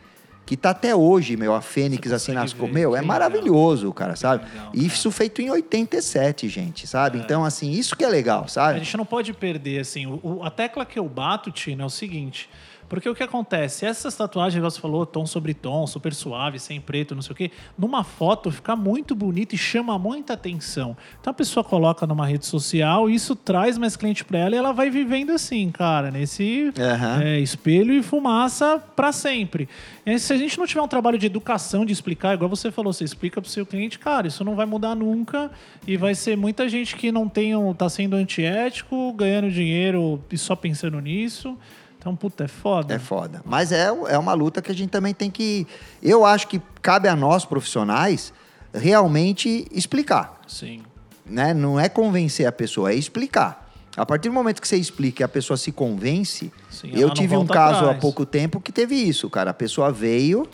[0.50, 4.16] que tá até hoje, meu, a fênix assim nas ver, Meu, é que maravilhoso, cara,
[4.16, 4.44] sabe?
[4.46, 4.88] legal, e cara.
[4.88, 7.20] isso feito em 87, gente, sabe?
[7.20, 7.22] É.
[7.22, 8.80] Então, assim, isso que é legal, A sabe?
[8.80, 11.90] gente não pode perder, assim, o, o- a tecla que eu bato, Tino, é o
[11.90, 12.50] seguinte.
[12.90, 13.86] Porque o que acontece?
[13.86, 17.52] Essas tatuagens, você falou, tom sobre tom, super suave, sem preto, não sei o quê,
[17.78, 20.98] numa foto fica muito bonito e chama muita atenção.
[21.22, 24.74] Então a pessoa coloca numa rede social, isso traz mais cliente para ela e ela
[24.74, 27.22] vai vivendo assim, cara, nesse Aham.
[27.22, 29.70] é, espelho e fumaça para sempre.
[30.06, 32.72] E aí, se a gente não tiver um trabalho de educação, de explicar, igual você
[32.72, 35.52] falou, você explica pro seu cliente, cara, isso não vai mudar nunca
[35.86, 40.56] e vai ser muita gente que não tem, tá sendo antiético, ganhando dinheiro e só
[40.56, 41.58] pensando nisso.
[42.00, 42.96] Então, puta, é foda.
[42.96, 43.42] É foda.
[43.46, 45.68] Mas é, é uma luta que a gente também tem que.
[46.02, 48.34] Eu acho que cabe a nós, profissionais,
[48.74, 50.40] realmente explicar.
[50.48, 50.82] Sim.
[51.26, 51.54] Né?
[51.54, 53.70] Não é convencer a pessoa, é explicar.
[53.98, 56.54] A partir do momento que você explica e a pessoa se convence.
[56.70, 57.98] Sim, eu tive um caso atrás.
[57.98, 59.52] há pouco tempo que teve isso, cara.
[59.52, 60.48] A pessoa veio,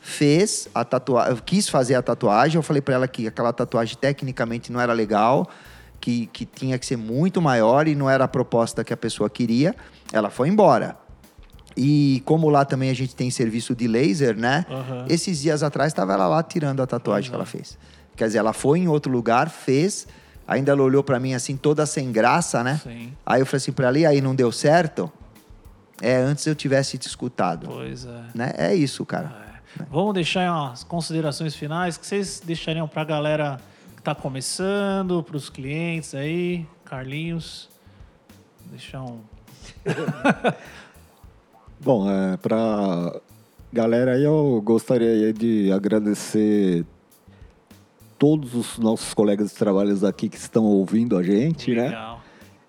[0.00, 2.54] fez a tatuagem, quis fazer a tatuagem.
[2.54, 5.50] Eu falei pra ela que aquela tatuagem tecnicamente não era legal,
[6.00, 9.28] que, que tinha que ser muito maior e não era a proposta que a pessoa
[9.28, 9.74] queria.
[10.12, 10.96] Ela foi embora.
[11.76, 14.64] E como lá também a gente tem serviço de laser, né?
[14.70, 15.06] Aham.
[15.08, 17.76] Esses dias atrás estava ela lá tirando a tatuagem que ela fez.
[18.16, 20.06] Quer dizer, ela foi em outro lugar, fez,
[20.46, 22.80] ainda ela olhou pra mim assim, toda sem graça, né?
[22.82, 23.12] Sim.
[23.26, 25.10] Aí eu falei assim pra ela, e aí não deu certo?
[26.00, 27.66] É, antes eu tivesse te escutado.
[27.66, 28.22] Pois é.
[28.34, 28.52] Né?
[28.56, 29.44] É isso, cara.
[29.90, 33.58] Vamos deixar umas considerações finais que vocês deixariam pra galera
[33.96, 37.68] que tá começando, pros clientes aí, Carlinhos.
[38.70, 39.18] Deixar um.
[41.80, 43.20] Bom, é, para
[43.72, 46.84] galera aí eu gostaria de agradecer
[48.18, 51.88] todos os nossos colegas de trabalhos aqui que estão ouvindo a gente, né?
[51.88, 52.20] Legal.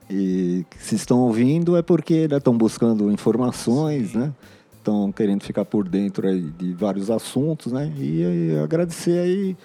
[0.09, 4.33] E que se estão ouvindo é porque estão buscando informações, né?
[4.77, 7.91] Estão querendo ficar por dentro de vários assuntos, né?
[7.97, 9.55] E, aí, agradecer aí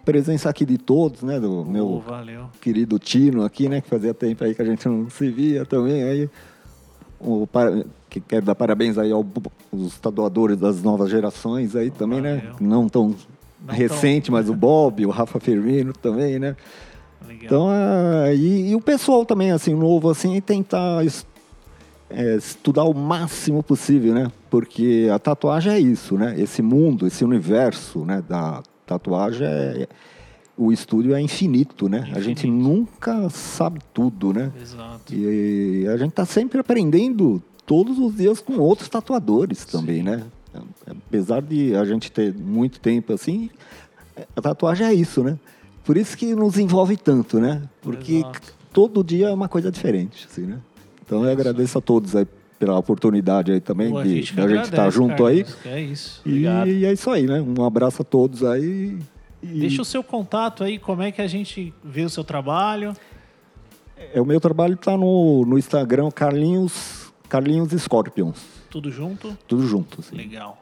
[0.00, 1.38] a presença aqui de todos, né?
[1.40, 2.46] Do Oh, meu valeu.
[2.60, 3.80] querido Tino aqui, né?
[3.80, 6.02] Que fazia tempo aí que a gente não se via também.
[6.04, 6.30] Aí,
[7.22, 9.24] o, para- que quero dar parabéns aí aos
[10.00, 12.42] tatuadores das novas gerações aí também, né?
[12.60, 13.14] Não tão
[13.66, 16.56] Não recente, tão- mas o Bob, o Rafa Firmino também, né?
[17.26, 17.44] Legal.
[17.44, 21.26] Então, é, e, e o pessoal também, assim, novo, assim, tentar es-
[22.10, 24.30] é, estudar o máximo possível, né?
[24.50, 26.34] Porque a tatuagem é isso, né?
[26.38, 28.22] Esse mundo, esse universo, né?
[28.28, 29.86] Da tatuagem é...
[30.56, 32.10] O estúdio é infinito, né?
[32.14, 32.68] A gente Infinito.
[32.68, 34.52] nunca sabe tudo, né?
[34.60, 35.14] Exato.
[35.14, 40.22] E a gente está sempre aprendendo todos os dias com outros tatuadores também, né?
[40.86, 43.48] Apesar de a gente ter muito tempo assim,
[44.36, 45.38] a tatuagem é isso, né?
[45.84, 47.62] Por isso que nos envolve tanto, né?
[47.80, 48.54] Porque Exato.
[48.72, 50.58] todo dia é uma coisa diferente, assim, né?
[51.04, 52.26] Então eu agradeço a todos aí
[52.58, 55.44] pela oportunidade aí também Pô, de, a gente estar agradece, junto aí.
[55.44, 56.22] Carlinhos, que É isso.
[56.24, 57.40] E, e é isso aí, né?
[57.40, 58.98] Um abraço a todos aí.
[59.42, 62.94] E Deixa o seu contato aí, como é que a gente vê o seu trabalho.
[64.14, 68.44] é, o meu trabalho está no, no Instagram Carlinhos, Carlinhos Scorpions.
[68.70, 69.36] Tudo junto?
[69.48, 70.16] Tudo junto, assim.
[70.16, 70.60] Legal.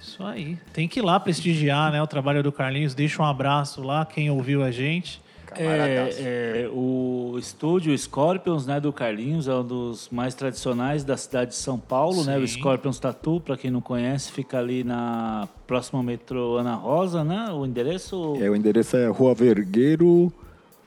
[0.00, 0.58] Isso aí.
[0.72, 2.94] Tem que ir lá prestigiar né, o trabalho do Carlinhos.
[2.94, 5.20] Deixa um abraço lá, quem ouviu a gente.
[5.58, 11.50] É, é, o estúdio Scorpions, né, do Carlinhos, é um dos mais tradicionais da cidade
[11.50, 12.38] de São Paulo, né?
[12.38, 12.58] O Sim.
[12.58, 17.50] Scorpions Tattoo, para quem não conhece, fica ali na próxima metrô Ana Rosa, né?
[17.52, 20.32] O endereço É, o endereço é Rua Vergueiro,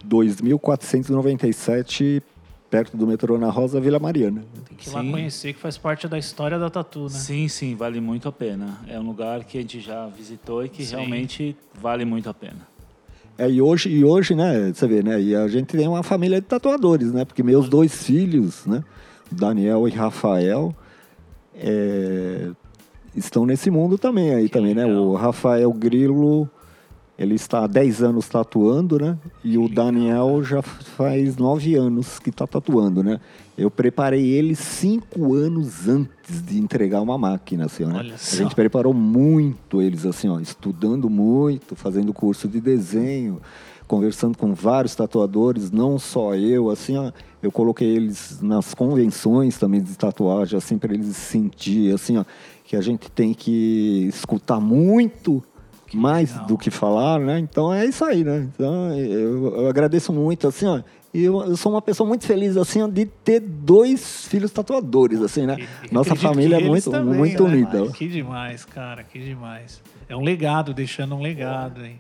[0.04, 2.22] 2497,
[2.70, 4.44] perto do metrô Ana Rosa, Vila Mariana.
[4.68, 5.12] Tem que ir lá Sim.
[5.12, 7.10] conhecer, que faz parte da história da Tatu, né?
[7.10, 8.80] Sim, sim, vale muito a pena.
[8.88, 10.96] É um lugar que a gente já visitou e que Sim.
[10.96, 12.68] realmente vale muito a pena.
[13.38, 16.42] É, e hoje, e hoje, né, você vê, né, e a gente tem uma família
[16.42, 18.84] de tatuadores, né, porque meus dois filhos, né,
[19.32, 20.76] Daniel e Rafael,
[21.54, 22.50] é,
[23.16, 25.04] estão nesse mundo também aí também, né, legal.
[25.04, 26.50] o Rafael Grilo,
[27.18, 32.32] ele está há 10 anos tatuando, né, e o Daniel já faz 9 anos que
[32.32, 33.20] está tatuando, né.
[33.56, 37.96] Eu preparei ele cinco anos antes de entregar uma máquina, assim, né.
[38.00, 38.36] Olha A só.
[38.38, 43.42] gente preparou muito eles, assim, ó, estudando muito, fazendo curso de desenho,
[43.88, 49.82] conversando com vários tatuadores, não só eu, assim, ó, eu coloquei eles nas convenções também
[49.82, 52.26] de tatuagem, assim, para eles sentir, assim, ó,
[52.66, 55.42] que a gente tem que escutar muito
[55.96, 56.48] mais legal.
[56.48, 57.40] do que falar, né?
[57.40, 58.48] Então é isso aí, né?
[58.54, 60.82] Então eu, eu agradeço muito, assim, ó.
[61.14, 65.46] E eu, eu sou uma pessoa muito feliz, assim, de ter dois filhos tatuadores, assim,
[65.46, 65.58] né?
[65.90, 67.50] E- Nossa família que é muito, também, muito né?
[67.50, 67.88] unida.
[67.92, 69.82] Que demais, cara, que demais.
[70.10, 71.96] É um legado, deixando um legado aí.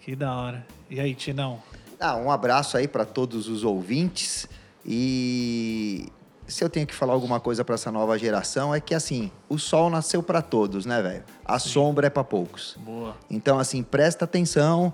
[0.00, 0.66] Que da hora.
[0.88, 1.58] E aí, Tinão?
[2.00, 4.48] Ah, um abraço aí para todos os ouvintes.
[4.86, 6.06] E
[6.48, 9.58] se eu tenho que falar alguma coisa para essa nova geração é que assim, o
[9.58, 11.24] sol nasceu para todos, né, velho?
[11.44, 12.76] A sombra é para poucos.
[12.78, 13.14] Boa.
[13.30, 14.92] Então, assim, presta atenção,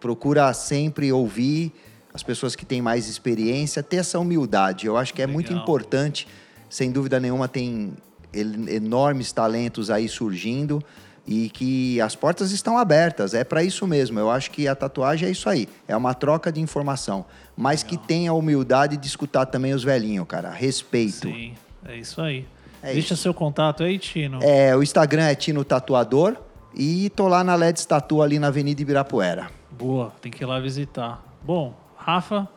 [0.00, 1.72] procura sempre ouvir
[2.12, 4.86] as pessoas que têm mais experiência, ter essa humildade.
[4.86, 5.62] Eu acho que é muito Legal.
[5.62, 6.26] importante,
[6.70, 7.92] sem dúvida nenhuma, tem
[8.32, 10.82] enormes talentos aí surgindo
[11.28, 13.34] e que as portas estão abertas.
[13.34, 14.18] É para isso mesmo.
[14.18, 15.68] Eu acho que a tatuagem é isso aí.
[15.86, 20.26] É uma troca de informação, mas que tenha a humildade de escutar também os velhinhos,
[20.26, 20.50] cara.
[20.50, 21.28] Respeito.
[21.28, 21.52] Sim,
[21.84, 22.46] é isso aí.
[22.82, 23.22] É Deixa isso.
[23.24, 24.38] seu contato aí, Tino.
[24.40, 26.34] É, o Instagram é Tino Tatuador
[26.74, 29.50] e tô lá na Leds Tatu ali na Avenida Ibirapuera.
[29.70, 31.22] Boa, tem que ir lá visitar.
[31.42, 32.48] Bom, Rafa,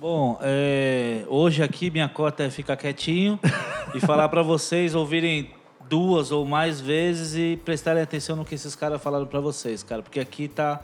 [0.00, 3.36] Bom, é, hoje aqui minha cota é ficar quietinho
[3.92, 5.50] e falar pra vocês ouvirem
[5.88, 10.02] duas ou mais vezes e prestarem atenção no que esses caras falaram pra vocês, cara,
[10.02, 10.80] porque aqui tá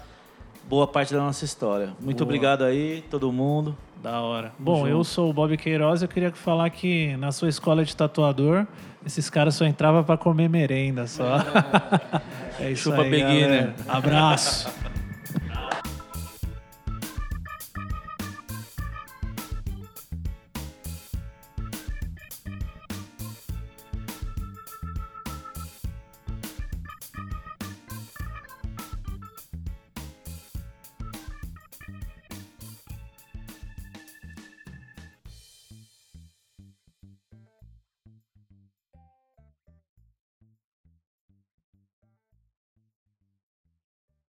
[0.69, 1.91] boa parte da nossa história.
[2.01, 2.27] Muito Boa.
[2.29, 3.77] obrigado aí, todo mundo.
[4.03, 4.53] da hora.
[4.59, 7.95] Bom, eu sou o Bob Queiroz e eu queria falar que na sua escola de
[7.97, 8.67] tatuador,
[9.05, 11.37] esses caras só entravam pra comer merenda só.
[12.59, 13.49] é isso Chupa aí, beginner.
[13.49, 13.75] galera.
[13.89, 14.69] Abraço.